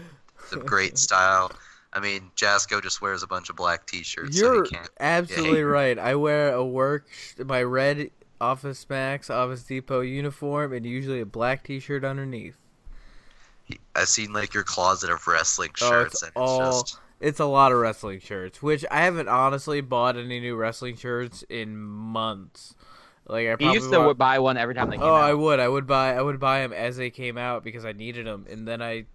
some 0.47 0.61
great 0.65 0.97
style. 0.97 1.51
I 1.93 1.99
mean, 1.99 2.31
Jasco 2.35 2.81
just 2.81 3.01
wears 3.01 3.21
a 3.21 3.27
bunch 3.27 3.49
of 3.49 3.55
black 3.55 3.85
T-shirts, 3.85 4.37
You're 4.37 4.55
so 4.55 4.63
he 4.63 4.69
can't. 4.69 4.89
absolutely 4.99 5.63
right. 5.63 5.97
I 5.99 6.15
wear 6.15 6.53
a 6.53 6.65
work 6.65 7.07
my 7.37 7.61
red 7.63 8.09
Office 8.41 8.85
Max 8.89 9.29
Office 9.29 9.63
Depot 9.63 10.01
uniform 10.01 10.73
and 10.73 10.85
usually 10.85 11.19
a 11.21 11.25
black 11.25 11.63
T-shirt 11.63 12.03
underneath. 12.03 12.57
I've 13.95 14.07
seen 14.07 14.33
like 14.33 14.53
your 14.53 14.63
closet 14.63 15.09
of 15.11 15.27
wrestling 15.27 15.71
Oh, 15.81 15.89
shirts, 15.89 16.13
it's 16.15 16.21
and 16.23 16.29
it's 16.31 16.37
all- 16.37 16.81
just 16.81 16.99
It's 17.19 17.39
a 17.39 17.45
lot 17.45 17.71
of 17.71 17.77
wrestling 17.79 18.19
shirts, 18.21 18.61
which 18.63 18.85
I 18.89 19.01
haven't 19.01 19.27
honestly 19.27 19.81
bought 19.81 20.15
any 20.17 20.39
new 20.39 20.55
wrestling 20.55 20.95
shirts 20.95 21.43
in 21.49 21.77
months. 21.77 22.75
Like 23.29 23.47
I 23.47 23.51
He 23.51 23.55
probably 23.57 23.73
used 23.75 23.91
to 23.91 23.97
bought- 23.99 24.17
buy 24.17 24.39
one 24.39 24.57
every 24.57 24.73
time 24.75 24.89
they 24.89 24.97
came 24.97 25.05
Oh, 25.05 25.13
out. 25.15 25.21
I 25.29 25.33
would. 25.33 25.59
I 25.59 25.67
would 25.67 25.85
buy. 25.87 26.15
I 26.15 26.21
would 26.21 26.39
buy 26.39 26.61
them 26.61 26.73
as 26.73 26.97
they 26.97 27.09
came 27.11 27.37
out 27.37 27.63
because 27.63 27.85
I 27.85 27.91
needed 27.91 28.25
them, 28.25 28.45
and 28.49 28.67
then 28.67 28.81
I 28.81 29.05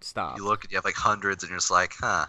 stopped. 0.00 0.38
you 0.38 0.44
look 0.44 0.64
and 0.64 0.70
you 0.72 0.76
have 0.76 0.84
like 0.84 0.94
hundreds, 0.94 1.42
and 1.42 1.50
you're 1.50 1.58
just 1.58 1.70
like, 1.70 1.92
huh, 1.98 2.26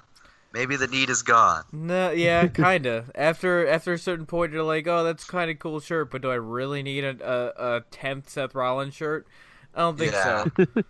maybe 0.53 0.75
the 0.75 0.87
need 0.87 1.09
is 1.09 1.21
gone. 1.21 1.63
No, 1.71 2.11
yeah, 2.11 2.47
kinda. 2.47 3.05
after 3.15 3.67
after 3.67 3.93
a 3.93 3.99
certain 3.99 4.25
point, 4.25 4.51
you're 4.53 4.63
like, 4.63 4.87
oh, 4.87 5.03
that's 5.03 5.23
kind 5.23 5.51
of 5.51 5.59
cool 5.59 5.79
shirt, 5.79 6.11
but 6.11 6.21
do 6.21 6.31
I 6.31 6.35
really 6.35 6.81
need 6.83 7.03
a 7.03 7.15
a, 7.21 7.75
a 7.77 7.81
tenth 7.91 8.29
Seth 8.29 8.55
Rollins 8.55 8.93
shirt? 8.95 9.27
I 9.75 9.81
don't 9.81 9.97
think 9.97 10.11
Yeah. 10.13 10.45
so. 10.57 10.83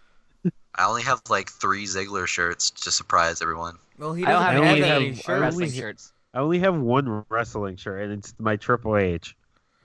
I 0.76 0.86
only 0.86 1.02
have 1.04 1.22
like 1.30 1.50
three 1.52 1.84
Ziggler 1.86 2.26
shirts 2.26 2.72
to 2.72 2.92
surprise 2.92 3.42
everyone. 3.42 3.78
Well, 4.00 4.14
he 4.14 4.26
I 4.26 4.32
don't 4.32 4.42
doesn't 4.42 4.64
have 4.64 4.78
have, 4.78 4.86
any 4.86 4.96
any 4.96 5.08
have- 5.10 5.16
shirts. 5.18 5.42
wrestling 5.42 5.66
only- 5.68 5.78
shirts. 5.78 6.14
I 6.34 6.40
only 6.40 6.60
have 6.60 6.78
one 6.78 7.26
wrestling 7.28 7.76
shirt, 7.76 8.04
and 8.04 8.14
it's 8.14 8.34
my 8.40 8.56
Triple 8.56 8.96
H. 8.96 9.36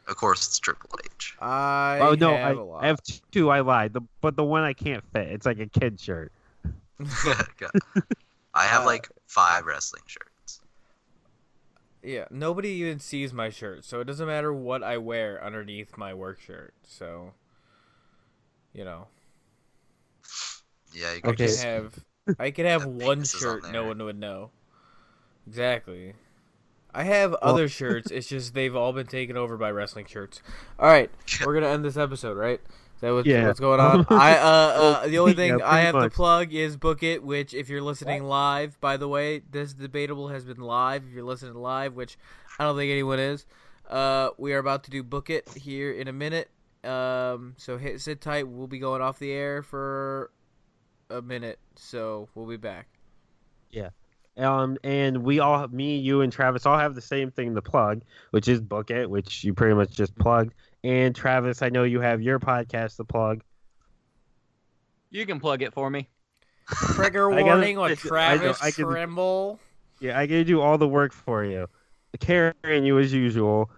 Of 0.07 0.17
course, 0.17 0.47
it's 0.47 0.59
Triple 0.59 0.91
H. 1.05 1.35
I 1.39 1.99
oh 2.01 2.15
no, 2.15 2.37
have 2.45 2.57
I, 2.57 2.59
a 2.59 2.63
lot. 2.63 2.81
I 2.81 2.89
have 2.89 3.01
two. 3.33 3.51
I 3.51 3.61
lied. 3.61 3.93
The, 3.93 4.03
but 4.21 4.37
the 4.37 4.45
one 4.45 4.63
I 4.63 4.73
can't 4.75 5.05
fit. 5.13 5.29
It's 5.29 5.47
like 5.47 5.59
a 5.61 5.67
kid 5.67 6.01
shirt. 6.01 6.33
I 8.55 8.65
have 8.65 8.85
Uh, 8.85 8.87
like 8.87 9.09
five 9.29 9.67
wrestling 9.67 10.03
shirts. 10.07 10.63
Yeah, 12.03 12.27
nobody 12.31 12.69
even 12.71 13.01
sees 13.01 13.33
my 13.33 13.51
shirt, 13.51 13.85
so 13.85 14.01
it 14.01 14.05
doesn't 14.05 14.27
matter 14.27 14.53
what 14.53 14.83
I 14.83 14.97
wear 14.99 15.43
underneath 15.43 15.97
my 15.97 16.15
work 16.15 16.41
shirt. 16.41 16.73
So, 16.85 17.33
you 18.73 18.85
know, 18.85 19.09
Yeah, 20.93 21.15
you 21.15 21.23
I 21.23 21.33
could 21.33 21.35
Okay. 21.35 21.47
can 21.47 21.55
just 21.55 21.67
have 21.67 22.05
I 22.39 22.51
could 22.51 22.67
have 22.67 22.85
one 22.85 23.27
penises 23.27 23.47
on 23.47 23.59
shirt 23.59 23.65
no 23.67 23.87
one 23.87 24.03
would 24.03 24.19
know. 24.19 24.51
Exactly. 25.47 26.15
I 26.97 27.03
have 27.03 27.35
other 27.35 27.69
shirts. 27.69 28.11
It's 28.11 28.27
just 28.27 28.55
they've 28.55 28.75
all 28.75 28.95
been 28.95 29.07
taken 29.07 29.37
over 29.37 29.59
by 29.59 29.71
wrestling 29.71 30.07
shirts. 30.07 30.41
All 30.79 30.89
right, 30.89 31.11
we're 31.45 31.53
gonna 31.53 31.69
end 31.69 31.85
this 31.85 31.99
episode, 31.99 32.39
right? 32.39 32.59
Is 32.95 33.01
that 33.03 33.13
what, 33.13 33.27
Yeah. 33.27 33.47
what's 33.47 33.61
going 33.61 33.81
on? 33.81 34.07
I 34.11 34.39
uh, 34.39 34.43
uh 35.03 35.07
the 35.09 35.19
only 35.19 35.35
thing 35.35 35.59
Yeah, 35.59 35.69
I 35.69 35.81
have 35.81 35.95
much. 35.95 36.13
to 36.13 36.17
plug 36.17 36.55
is 36.55 36.79
Book 36.79 37.03
It, 37.03 37.23
which 37.23 37.53
if 37.53 37.69
you're 37.69 37.83
listening 37.83 38.25
live, 38.25 38.81
by 38.81 38.97
the 38.97 39.09
way, 39.09 39.41
this 39.51 39.75
debatable 39.75 40.29
has 40.29 40.47
been 40.47 40.57
live. 40.57 41.05
If 41.07 41.13
you're 41.13 41.23
listening 41.25 41.55
live, 41.57 41.93
which 41.93 42.17
I 42.59 42.65
don't 42.65 42.77
think 42.79 42.91
anyone 42.91 43.19
is, 43.19 43.45
uh, 43.91 44.31
we 44.39 44.55
are 44.55 44.59
about 44.59 44.85
to 44.85 44.91
do 44.91 45.03
Book 45.03 45.29
It 45.29 45.47
here 45.51 45.93
in 45.93 46.09
a 46.09 46.15
minute. 46.15 46.49
Um, 46.83 47.57
so 47.59 47.77
hit 47.77 48.01
sit 48.01 48.23
tight. 48.23 48.49
We'll 48.49 48.69
be 48.69 48.79
going 48.79 49.03
off 49.03 49.19
the 49.19 49.33
air 49.33 49.63
for 49.63 50.31
a 51.11 51.21
minute, 51.21 51.59
so 51.75 52.31
we'll 52.35 52.47
be 52.47 52.57
back. 52.57 52.89
Um, 54.37 54.76
and 54.84 55.24
we 55.24 55.41
all, 55.41 55.66
me, 55.68 55.97
you, 55.97 56.20
and 56.20 56.32
Travis, 56.32 56.66
all 56.66 56.78
have 56.78 56.95
the 56.95 57.01
same 57.01 57.30
thing 57.30 57.55
to 57.55 57.62
plug, 57.62 58.03
which 58.32 58.49
is 58.49 58.61
Book 58.61 58.91
It, 58.91 59.09
which 59.09 59.43
you 59.45 59.55
pretty 59.55 59.74
much 59.74 59.91
just 59.93 60.14
plugged. 60.18 60.53
And 60.84 61.14
Travis, 61.16 61.62
I 61.62 61.68
know 61.70 61.84
you 61.84 62.01
have 62.01 62.20
your 62.20 62.39
podcast 62.39 62.97
to 62.97 63.05
plug. 63.05 63.43
You 65.11 65.24
can 65.26 65.41
plug 65.41 65.62
it 65.62 65.72
for 65.72 65.89
me. 65.89 66.09
Trigger 66.95 67.30
I 67.32 67.41
gotta- 67.43 67.51
warning 67.53 67.78
on 67.78 67.84
I 67.84 67.89
know, 67.91 67.95
Travis 67.95 68.62
I 68.62 68.70
can- 68.70 68.84
Yeah, 70.01 70.18
I 70.18 70.26
gotta 70.26 70.45
do 70.45 70.61
all 70.61 70.76
the 70.78 70.89
work 70.89 71.12
for 71.12 71.45
you. 71.45 71.68
Carrying 72.20 72.84
you 72.84 72.99
as 72.99 73.12
usual. 73.12 73.70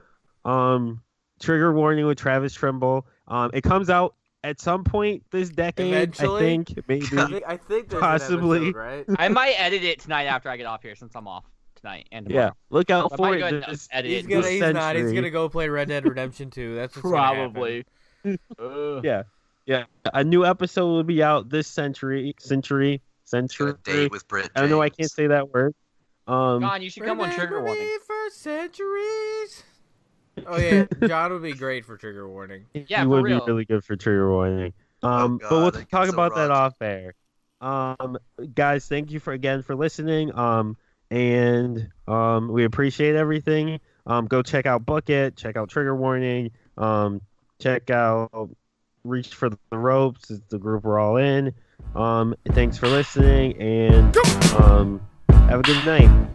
Um, 0.45 1.03
trigger 1.41 1.73
warning 1.73 2.07
with 2.07 2.19
Travis 2.19 2.55
Trimble. 2.55 3.07
Um, 3.27 3.51
it 3.53 3.63
comes 3.63 3.91
out 3.91 4.15
at 4.49 4.61
some 4.61 4.85
point 4.85 5.23
this 5.31 5.49
decade. 5.51 5.93
Eventually? 5.93 6.37
I 6.37 6.41
think 6.41 6.75
maybe. 6.89 7.07
I 7.17 7.27
think, 7.27 7.45
I 7.47 7.57
think 7.57 7.89
there's 7.89 8.01
Possibly. 8.01 8.69
episode, 8.69 8.77
right? 8.77 9.05
I 9.19 9.29
might 9.29 9.55
edit 9.59 9.85
it 9.85 10.01
tonight 10.01 10.25
after 10.25 10.49
I 10.49 10.57
get 10.57 10.67
off 10.67 10.83
here 10.83 10.95
since 10.97 11.15
I'm 11.15 11.29
off 11.29 11.45
tonight 11.77 12.09
and 12.11 12.27
tomorrow. 12.27 12.47
yeah, 12.47 12.51
look 12.71 12.91
out 12.91 13.13
I 13.13 13.17
for 13.17 13.23
might 13.31 13.37
it. 13.41 13.51
go 13.65 13.71
this- 13.71 13.89
edit 13.93 14.11
He's 14.11 14.27
gonna. 14.27 14.43
this 14.43 14.51
He's 14.51 14.61
not. 14.73 14.97
He's 14.97 15.13
gonna 15.13 15.31
go 15.31 15.49
play 15.49 15.69
Red 15.69 15.89
Dead 15.89 16.05
Redemption 16.05 16.51
2. 16.51 16.75
That's 16.75 16.97
what's. 16.97 17.09
Probably. 17.09 17.85
yeah, 19.03 19.23
Yeah. 19.67 19.85
A 20.13 20.25
new 20.25 20.45
episode 20.45 20.87
will 20.87 21.05
be 21.05 21.23
out 21.23 21.49
this 21.51 21.69
century. 21.69 22.35
Century. 22.41 23.01
Century. 23.25 23.73
Good 23.73 23.83
date 23.85 24.11
with 24.11 24.27
Brit. 24.27 24.51
I 24.57 24.61
don't 24.61 24.71
know. 24.71 24.81
I 24.83 24.89
can't 24.89 25.11
say 25.11 25.27
that 25.29 25.53
word. 25.53 25.75
Um, 26.27 26.61
John, 26.61 26.83
you 26.83 26.91
should 26.91 27.05
come 27.05 27.21
on 27.21 27.31
trigger 27.31 27.57
Remember 27.57 27.67
warning. 27.79 27.99
for 28.07 28.31
centuries. 28.31 29.63
Oh 30.47 30.59
yeah, 30.59 30.85
John 31.07 31.33
would 31.33 31.43
be 31.43 31.53
great 31.53 31.85
for 31.85 31.97
trigger 31.97 32.29
warning. 32.29 32.67
Yeah, 32.75 32.99
he 32.99 33.05
for 33.05 33.09
would 33.09 33.25
real. 33.25 33.41
be 33.41 33.47
really 33.51 33.65
good 33.65 33.85
for 33.85 33.97
trigger 33.97 34.31
warning. 34.31 34.73
Um, 35.03 35.41
Oh, 35.45 35.49
but 35.49 35.51
we'll 35.51 35.71
talk 35.71 35.91
gets 35.91 36.09
so 36.09 36.15
about 36.15 36.35
that 36.35 36.51
off 36.51 36.75
air. 36.81 37.15
Um, 37.61 38.19
guys, 38.55 38.87
thank 38.87 39.11
you 39.11 39.21
for 39.21 39.33
again 39.33 39.63
for 39.63 39.75
listening. 39.75 40.35
Um, 40.37 40.77
and 41.11 41.89
um, 42.07 42.49
we 42.49 42.65
appreciate 42.65 43.15
everything. 43.17 43.81
Um, 44.07 44.27
go 44.27 44.43
check 44.43 44.67
out 44.67 44.87
Book 44.87 45.11
It, 45.11 45.37
Check 45.37 45.57
out 45.57 45.69
Trigger 45.69 45.95
Warning. 45.97 46.51
Um, 46.77 47.21
check 47.61 47.91
out 47.91 48.51
Reach 49.05 49.35
for 49.35 49.51
the 49.51 49.59
Ropes. 49.73 50.31
It's 50.31 50.41
the 50.49 50.59
group 50.59 50.85
we're 50.85 50.99
all 50.99 51.17
in. 51.17 51.53
Um, 51.95 52.35
thanks 52.51 52.77
for 52.79 52.89
listening, 52.89 53.57
and 53.61 54.17
um, 54.59 55.01
have 55.29 55.61
a 55.61 55.63
good 55.63 55.85
night. 55.87 56.29